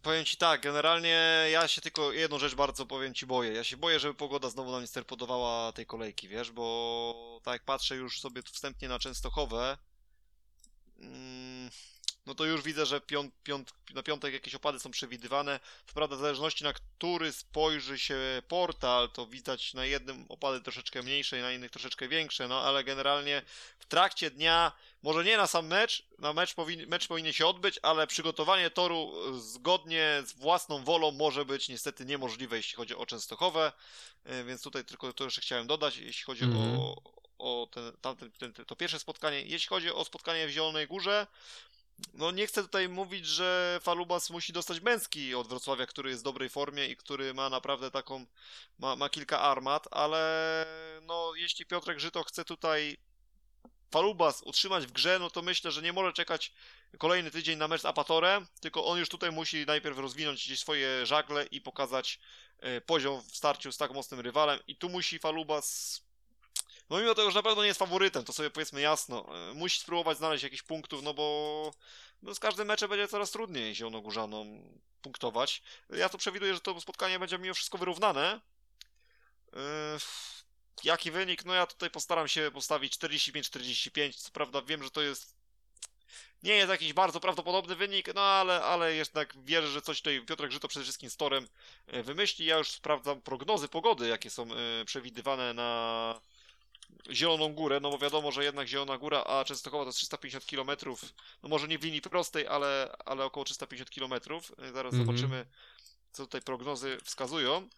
[0.01, 3.51] Powiem ci tak, generalnie ja się tylko jedną rzecz bardzo powiem ci boję.
[3.51, 7.63] Ja się boję, żeby pogoda znowu nam nie sterpodowała tej kolejki, wiesz, bo tak jak
[7.65, 9.77] patrzę już sobie wstępnie na Częstochowę,
[10.99, 11.69] mm,
[12.25, 15.59] no to już widzę, że piąt, piąt, na piątek jakieś opady są przewidywane.
[15.87, 21.03] Co prawda w zależności na który spojrzy się portal, to widać na jednym opady troszeczkę
[21.03, 23.41] mniejsze, na innych troszeczkę większe, no ale generalnie
[23.79, 24.71] w trakcie dnia
[25.03, 29.13] może nie na sam mecz, na mecz, powin, mecz powinien się odbyć, ale przygotowanie toru
[29.39, 33.71] zgodnie z własną wolą może być niestety niemożliwe, jeśli chodzi o Częstochowę,
[34.23, 36.79] e, więc tutaj tylko to jeszcze chciałem dodać, jeśli chodzi Mhm.
[36.79, 37.01] o,
[37.37, 39.41] o ten, tamten, ten, to pierwsze spotkanie.
[39.41, 41.27] Jeśli chodzi o spotkanie w Zielonej Górze,
[42.13, 46.25] no nie chcę tutaj mówić, że Falubas musi dostać męski od Wrocławia, który jest w
[46.25, 48.25] dobrej formie i który ma naprawdę taką,
[48.79, 50.65] ma, ma kilka armat, ale
[51.01, 52.97] no jeśli Piotrek Żyto chce tutaj
[53.91, 56.53] Falubas utrzymać w grze, no to myślę, że nie może czekać
[56.97, 61.05] kolejny tydzień na mecz z Apatorem, tylko on już tutaj musi najpierw rozwinąć gdzieś swoje
[61.05, 62.19] żagle i pokazać
[62.59, 66.01] e, poziom w starciu z tak mocnym rywalem i tu musi Falubas
[66.89, 69.79] no mimo tego, że na pewno nie jest faworytem, to sobie powiedzmy jasno, e, musi
[69.79, 71.73] spróbować znaleźć jakiś punktów, no bo
[72.21, 74.61] no z każdym meczem będzie coraz trudniej Zielonogórzanom
[75.01, 75.61] punktować.
[75.89, 78.41] Ja tu przewiduję, że to spotkanie będzie mimo wszystko wyrównane.
[79.53, 79.59] Yy,
[80.83, 81.45] Jaki wynik?
[81.45, 84.13] No ja tutaj postaram się postawić 45-45.
[84.13, 85.35] Co prawda wiem, że to jest.
[86.43, 90.51] Nie jest jakiś bardzo prawdopodobny wynik, no ale, ale jednak wierzę, że coś tutaj Piotrek
[90.51, 91.47] Żyto przede wszystkim z Torem
[91.87, 92.45] e, wymyśli.
[92.45, 96.21] Ja już sprawdzam prognozy pogody, jakie są e, przewidywane na
[97.11, 100.95] Zieloną Górę, no bo wiadomo, że jednak Zielona Góra, a Częstochowa to jest 350 km,
[101.43, 104.41] no może nie w linii prostej, ale, ale około 350 km.
[104.73, 105.05] Zaraz Mhm.
[105.05, 105.45] zobaczymy,
[106.11, 107.69] co tutaj prognozy wskazują.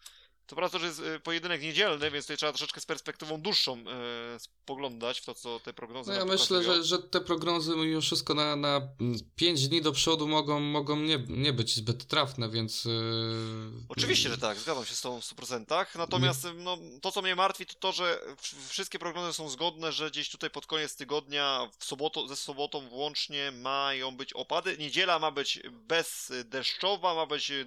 [0.47, 4.39] To prawda, że jest y, pojedynek niedzielny, więc tutaj trzeba troszeczkę z perspektywą dłuższą e,
[4.39, 8.33] spoglądać w to, co te prognozy No ja myślę, że, że te prognozy mimo wszystko
[8.33, 8.81] na, na
[9.35, 12.85] 5 dni do przodu mogą, mogą nie, nie być zbyt trafne, więc...
[12.85, 12.91] Yy,
[13.89, 15.97] Oczywiście, że tak, zgadzam się z tą w 100%.
[15.97, 18.19] Natomiast no, to, co mnie martwi, to to, że
[18.67, 24.17] wszystkie prognozy są zgodne, że gdzieś tutaj pod koniec tygodnia, w ze sobotą włącznie mają
[24.17, 24.77] być opady.
[24.77, 27.65] Niedziela ma być bezdeszczowa, ma być y,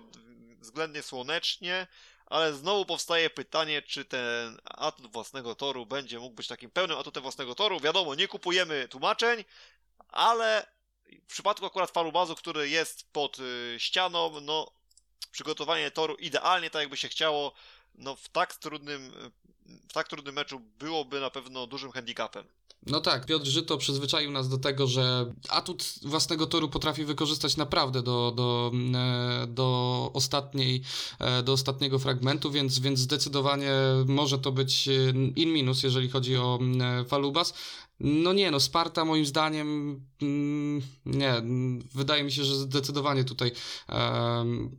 [0.60, 1.86] względnie słonecznie,
[2.30, 7.22] ale znowu powstaje pytanie, czy ten atut własnego toru będzie mógł być takim pełnym atutem
[7.22, 7.80] własnego toru.
[7.80, 9.44] Wiadomo, nie kupujemy tłumaczeń,
[10.08, 10.66] ale
[11.22, 14.72] w przypadku akurat falubazu, który jest pod y, ścianą, no
[15.32, 17.52] przygotowanie toru idealnie tak jakby się chciało,
[17.94, 19.32] no w tak trudnym,
[19.88, 22.44] w tak trudnym meczu byłoby na pewno dużym handicapem.
[22.86, 28.02] No tak, Piotr Żyto przyzwyczaił nas do tego, że atut własnego toru potrafi wykorzystać naprawdę
[28.02, 30.82] do, do, e, do, ostatniej,
[31.18, 33.72] e, do ostatniego fragmentu, więc, więc zdecydowanie
[34.06, 34.92] może to być e,
[35.36, 36.58] in minus, jeżeli chodzi o
[37.08, 37.54] Falubas.
[38.00, 41.42] No nie, no Sparta moim zdaniem mm, nie,
[41.94, 43.52] wydaje mi się, że zdecydowanie tutaj
[43.88, 44.76] em,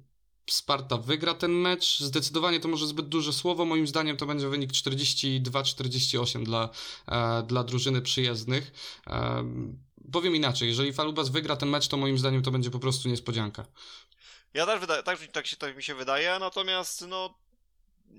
[0.49, 1.99] Sparta wygra ten mecz.
[1.99, 3.65] Zdecydowanie to może zbyt duże słowo.
[3.65, 6.69] Moim zdaniem to będzie wynik 42-48 dla,
[7.07, 8.71] e, dla drużyny przyjezdnych.
[9.07, 9.43] E,
[10.11, 13.65] powiem inaczej, jeżeli Falubas wygra ten mecz, to moim zdaniem to będzie po prostu niespodzianka.
[14.53, 17.33] Ja też wydaje, tak, tak, się, tak mi się wydaje, natomiast no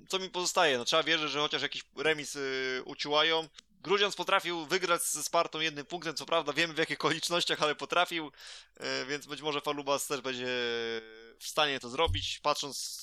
[0.09, 0.78] co mi pozostaje?
[0.78, 3.49] No trzeba wierzyć, że chociaż jakiś remis y, uciłają.
[3.83, 8.27] Grudziądz potrafił wygrać ze Spartą jednym punktem, co prawda wiemy w jakich okolicznościach, ale potrafił,
[8.81, 10.47] y, więc być może Falubas też będzie
[11.39, 13.03] w stanie to zrobić, patrząc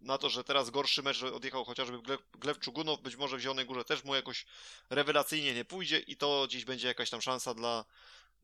[0.00, 3.84] na to, że teraz gorszy mecz odjechał chociażby Gleb, Czugunow, być może w Zielonej Górze
[3.84, 4.46] też mu jakoś
[4.90, 7.84] rewelacyjnie nie pójdzie i to dziś będzie jakaś tam szansa dla,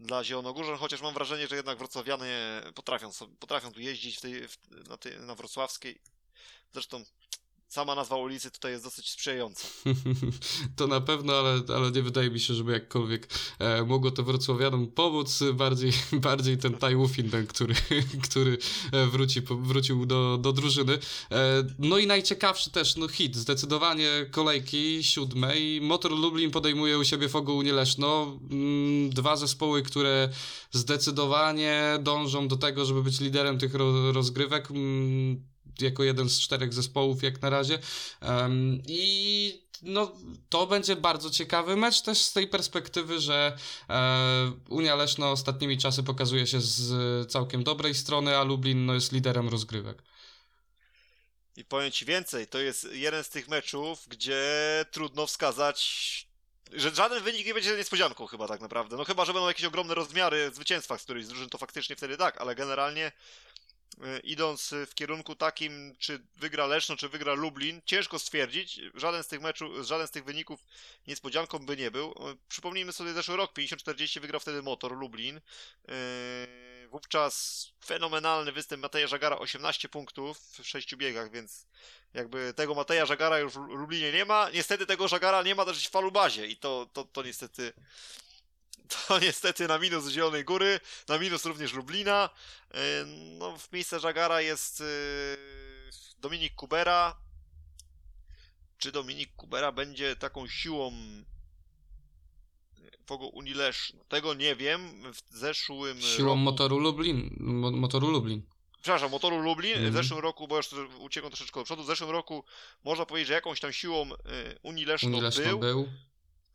[0.01, 4.59] dla Zielonogórzan, chociaż mam wrażenie, że jednak wrocławianie potrafią, potrafią tu jeździć w tej, w,
[4.89, 6.01] na, tej, na wrocławskiej.
[6.73, 7.05] Zresztą
[7.69, 9.69] sama nazwa ulicy tutaj jest dosyć sprzyjająca.
[10.77, 13.29] to na pewno, ale, ale nie wydaje mi się, żeby jakkolwiek
[13.59, 15.41] e, mogło to wrocławianom pomóc.
[15.55, 17.75] Bardziej, bardziej ten Tajwufin, ten, który,
[18.29, 18.59] który
[18.93, 20.99] e, wróci, wrócił do, do drużyny.
[21.31, 25.81] E, no i najciekawszy też, no hit, zdecydowanie kolejki siódmej.
[25.81, 28.39] Motor Lublin podejmuje u siebie Fogu Nieleszno.
[28.51, 30.29] Mm, dwa zespoły, które
[30.71, 34.69] zdecydowanie dążą do tego, żeby być liderem tych ro, rozgrywek.
[35.81, 37.79] Jako jeden z czterech zespołów jak na razie.
[38.23, 40.13] Um, I no,
[40.49, 43.57] to będzie bardzo ciekawy mecz też z tej perspektywy, że
[43.91, 49.13] e, Unia Leszno ostatnimi czasy pokazuje się z całkiem dobrej strony, a Lublin no, jest
[49.13, 50.03] liderem rozgrywek.
[51.57, 54.45] I powiem Ci więcej, to jest jeden z tych meczów, gdzie
[54.91, 56.27] trudno wskazać,
[56.73, 58.97] że żaden wynik nie będzie niespodzianką chyba tak naprawdę.
[58.97, 62.17] No chyba, że będą jakieś ogromne rozmiary zwycięstwa z którejś z drużyn, to faktycznie wtedy
[62.17, 63.13] tak, ale generalnie
[64.25, 68.81] idąc w kierunku takim, czy wygra Leszno, czy wygra Lublin, ciężko stwierdzić.
[68.95, 70.61] Żaden z tych meczów, żaden z tych wyników
[71.07, 72.11] niespodzianką by nie był.
[72.11, 75.37] E, przypomnijmy sobie zeszły rok, 50-40 wygrał wtedy Motor Lublin.
[75.37, 81.67] E, wówczas fenomenalny występ Mateja Żagara, 18 punktów w 6 biegach, więc
[82.15, 84.51] jakby tego Mateja Żagara już w Lublinie nie ma.
[84.51, 87.73] Niestety tego Żagara nie ma też w Falubazie i to, to, to niestety
[88.89, 92.31] to niestety na minus Zielonej Góry, na minus również Lublina.
[92.71, 93.05] E,
[93.39, 94.85] no, w miejsce Żagara jest e,
[96.19, 97.17] Dominik Kubera.
[98.79, 100.93] Czy Dominik Kubera będzie taką siłą
[103.07, 103.93] Fogo Unilesz?
[104.09, 105.13] Tego nie wiem.
[105.13, 106.39] W zeszłym Siłą roku...
[106.39, 107.37] motoru Lublin.
[107.41, 108.43] Mo motoru Lublin.
[108.83, 109.73] Przepraszam, motoru Lublin.
[109.73, 109.85] Mm -hmm.
[109.85, 110.05] W mhm.
[110.05, 112.45] zeszłym roku, bo już uciekam troszeczkę do przodu, w zeszłym roku
[112.85, 114.11] można powiedzieć, że jakąś tam siłą
[115.21, 115.59] Leszno był.
[115.59, 115.89] był.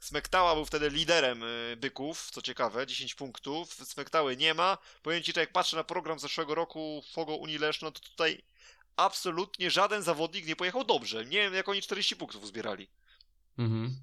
[0.01, 3.73] Smektała był wtedy liderem y, byków, co ciekawe, 10 punktów.
[3.73, 4.77] Smektały nie ma.
[5.01, 8.41] Powiem ci, że jak patrzę na program z zeszłego roku Fogo Unii Leszno, to tutaj
[8.95, 11.25] absolutnie żaden zawodnik nie pojechał dobrze.
[11.25, 12.87] Nie wiem, jak oni 40 punktów uzbierali.
[13.57, 13.95] Mhm.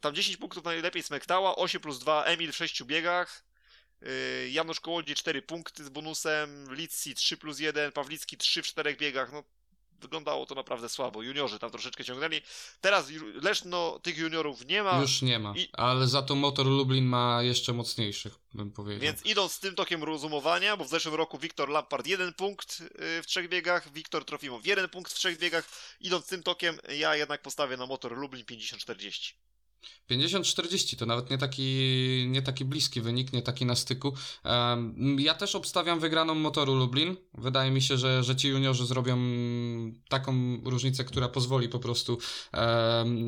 [0.00, 3.44] Tam 10 punktów najlepiej Smektała, 8 plus 2 Emil w 6 biegach.
[4.02, 8.96] Y, Janusz Kołodziej 4 punkty z bonusem, Litsi 3 plus 1, Pawlicki 3 w 4
[8.96, 9.32] biegach.
[9.32, 9.44] No
[10.02, 11.22] wyglądało to naprawdę słabo.
[11.22, 12.40] Juniorzy tam troszeczkę ciągnęli.
[12.80, 13.10] Teraz
[13.42, 15.00] Leszno tych juniorów nie ma.
[15.00, 15.68] Już nie ma, I...
[15.72, 19.02] ale za to Motor Lublin ma jeszcze mocniejszych, bym powiedział.
[19.02, 23.22] Więc idąc z tym tokiem rozumowania, bo w zeszłym roku Wiktor Lampard jeden punkt y,
[23.22, 25.68] w trzech biegach, Wiktor Trofimow jeden punkt w trzech biegach,
[26.00, 29.32] idąc tym tokiem, ja jednak postawię na Motor Lublin 50-40.
[30.10, 34.14] 50-40 to nawet nie taki, nie taki bliski wynik, nie taki na styku.
[35.18, 37.16] Ja też obstawiam wygraną motoru Lublin.
[37.34, 39.18] Wydaje mi się, że, że ci juniorzy zrobią
[40.08, 40.32] taką
[40.64, 42.18] różnicę, która pozwoli po prostu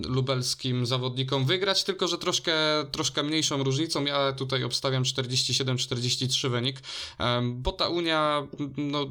[0.09, 2.55] lubelskim zawodnikom wygrać, tylko że troszkę,
[2.93, 4.05] troszkę mniejszą różnicą.
[4.05, 6.81] Ja tutaj obstawiam 47-43 wynik,
[7.44, 9.06] bo ta Unia no,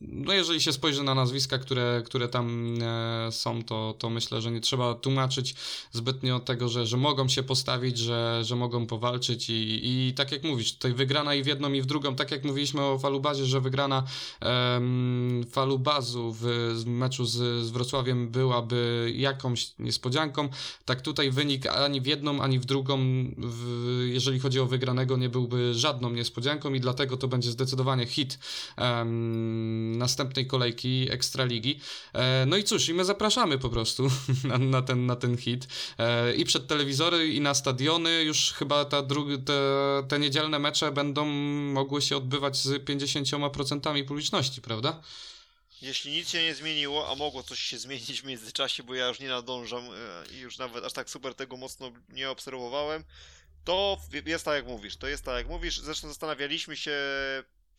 [0.00, 4.50] no jeżeli się spojrzy na nazwiska, które, które tam e, są, to, to myślę, że
[4.50, 5.54] nie trzeba tłumaczyć
[5.92, 10.44] zbytnio tego, że, że mogą się postawić, że, że mogą powalczyć i, i tak jak
[10.44, 13.60] mówisz, tutaj wygrana i w jedną i w drugą, tak jak mówiliśmy o Falubazie, że
[13.60, 14.04] wygrana
[15.50, 16.42] Falubazu w,
[16.74, 20.48] w meczu z, z Wrocławiem byłaby jakąś niespodzianką,
[20.84, 22.98] tak tutaj wynik ani w jedną, ani w drugą,
[23.38, 28.38] w, jeżeli chodzi o wygranego, nie byłby żadną niespodzianką i dlatego to będzie zdecydowanie hit
[29.98, 31.80] następnej kolejki Ekstraligi.
[32.12, 34.10] E, no i cóż, i my zapraszamy po prostu
[34.44, 35.68] na, na, ten, na ten hit.
[35.98, 38.22] E, I przed telewizory, i na stadiony.
[38.22, 39.62] Już chyba ta drugi, te,
[40.08, 45.02] te niedzielne mecze będą mogły się odbywać z 50% publiczności, prawda?
[45.82, 49.20] Jeśli nic się nie zmieniło, a mogło coś się zmienić w międzyczasie, bo ja już
[49.20, 53.04] nie nadążam e, i już nawet aż tak super tego mocno nie obserwowałem,
[53.64, 55.80] to jest tak jak mówisz, to jest tak jak mówisz.
[55.80, 56.92] Zresztą zastanawialiśmy się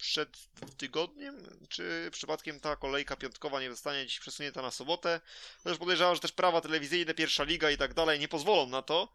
[0.01, 0.37] przed
[0.77, 1.35] tygodniem,
[1.69, 5.21] czy przypadkiem ta kolejka piątkowa nie zostanie dziś przesunięta na sobotę.
[5.63, 9.09] Też podejrzewam, że też prawa telewizyjne, pierwsza liga i tak dalej nie pozwolą na to.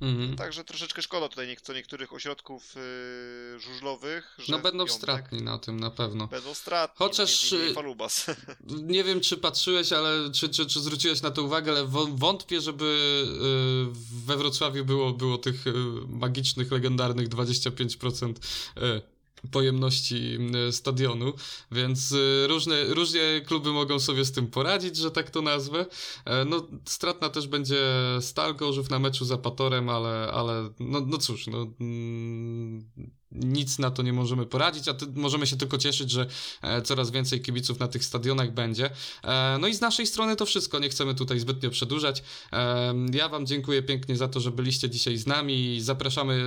[0.00, 0.36] Mhm.
[0.36, 4.36] Także troszeczkę szkoda tutaj nie, co niektórych ośrodków yy, żużlowych.
[4.38, 6.26] Że No będą piątek stratni na tym na pewno.
[6.26, 6.96] Będą stratni.
[6.98, 8.26] Chociaż, między innymi y, Falubas.
[8.94, 12.60] Nie wiem, czy patrzyłeś, ale czy, czy, czy zwróciłeś na to uwagę, ale wą- wątpię,
[12.60, 15.72] żeby y, we Wrocławiu było, było tych y,
[16.08, 18.34] magicznych, legendarnych 25%
[18.78, 19.15] y,
[19.50, 20.38] pojemności
[20.68, 21.32] y, stadionu,
[21.72, 25.86] więc y, różne, różnie kluby mogą sobie z tym poradzić, że tak to nazwę.
[26.24, 27.76] E, No, stratna też będzie
[28.20, 32.90] Stal Gorzów na meczu z Apatorem, ale, ale no, no cóż, no, mm,
[33.32, 36.26] nic na to nie możemy poradzić, a możemy się tylko cieszyć, że
[36.62, 38.90] e, coraz więcej kibiców na tych stadionach będzie.
[39.24, 42.22] E, No i z naszej strony to wszystko, nie chcemy tutaj zbytnio przedłużać.
[42.52, 46.44] E, Ja Wam dziękuję pięknie za to, że byliście dzisiaj z nami i zapraszamy,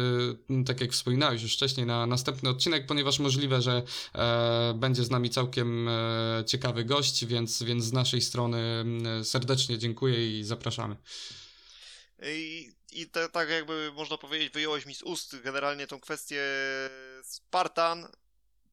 [0.66, 3.84] tak jak wspominałeś już wcześniej, na następny odcinek, ponieważ możliwe, że
[4.76, 5.90] będzie z nami całkiem
[6.46, 10.96] ciekawy gość, więc, więc z naszej strony m, serdecznie dziękuję i zapraszamy.
[12.92, 16.44] I te, tak jakby można powiedzieć, wyjąłeś mi z ust generalnie tą kwestię
[17.24, 18.08] Spartan.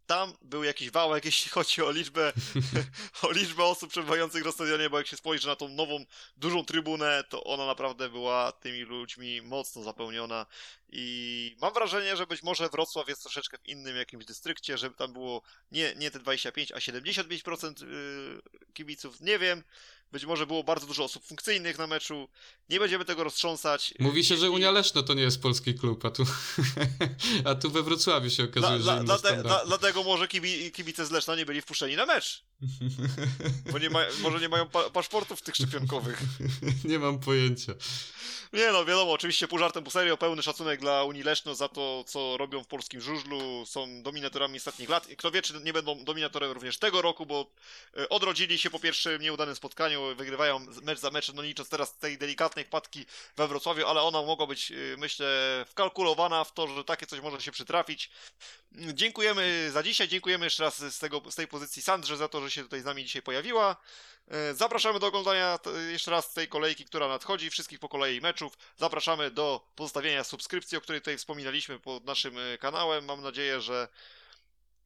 [0.07, 2.33] Tam był jakiś wałek, jeśli chodzi o liczbę,
[3.23, 6.05] o liczbę osób przebywających na stadionie, bo jak się spojrzy na tą nową,
[6.37, 10.47] dużą trybunę, to ona naprawdę była tymi ludźmi mocno zapełniona
[10.89, 15.13] i mam wrażenie, że być może Wrocław jest troszeczkę w innym jakimś dystrykcie, żeby tam
[15.13, 18.43] było nie, nie te 25, a 75% yy,
[18.75, 19.63] kibiców, nie wiem.
[20.13, 22.29] Być może było bardzo dużo osób funkcyjnych na meczu.
[22.69, 23.95] Nie będziemy tego roztrząsać.
[23.99, 26.25] Mówi się, że Unia Leszno to nie jest polski klub, a tu,
[27.45, 29.49] a tu we Wrocławiu się Dla, okazuje, że dla, inne dlate, standardy.
[29.49, 32.45] dla, dlatego może kibi, kibice z Leszna nie byli wpuszczeni na mecz.
[33.73, 36.23] Bo nie ma, może nie mają pa, paszportów tych szczepionkowych.
[36.85, 37.73] nie mam pojęcia.
[38.53, 42.05] Nie no, wiadomo, oczywiście pół żartem, pół serio, pełny szacunek dla Unii Leszno za to,
[42.05, 43.67] co robią w polskim żużlu.
[43.67, 45.07] Są dominatorami ostatnich lat.
[45.19, 47.51] Kto wie, czy nie będą dominatorem również tego roku, bo
[47.97, 52.19] e, odrodzili się po pierwszym nieudanym spotkaniu, wygrywają mecz za meczem, no licząc teraz tej
[52.19, 53.07] delikatnej wpadki
[53.37, 55.27] we Wrocławiu, ale ona mogła być, e, myślę,
[55.69, 58.11] wkalkulowana w to, że takie coś może się przytrafić.
[58.77, 62.51] Dziękujemy za dzisiaj, dziękujemy jeszcze raz z, tego, z tej pozycji Sandrze za to, że
[62.51, 63.77] się tutaj z nami dzisiaj pojawiła.
[64.29, 65.59] E, Zapraszamy do oglądania
[65.91, 68.59] jeszcze raz tej kolejki, która nadchodzi, wszystkich po kolei meczów.
[68.77, 73.05] Zapraszamy do pozostawienia subskrypcji, o której tutaj wspominaliśmy pod naszym e, kanałem.
[73.05, 73.89] Mam nadzieję, że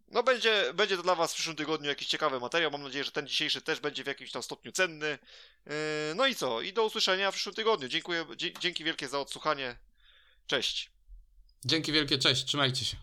[0.09, 2.71] no będzie, będzie to dla Was w przyszłym tygodniu jakiś ciekawy materiał.
[2.71, 5.19] Mam nadzieję, że ten dzisiejszy też będzie w jakimś tam stopniu cenny.
[5.67, 5.71] E,
[6.15, 6.61] No i co?
[6.61, 7.89] I do usłyszenia w przyszłym tygodniu.
[7.89, 8.27] Dziękuję,
[8.61, 9.77] dzięki wielkie za odsłuchanie.
[10.47, 10.91] Cześć.
[11.65, 12.97] Dzięki wielkie, cześć, trzymajcie się.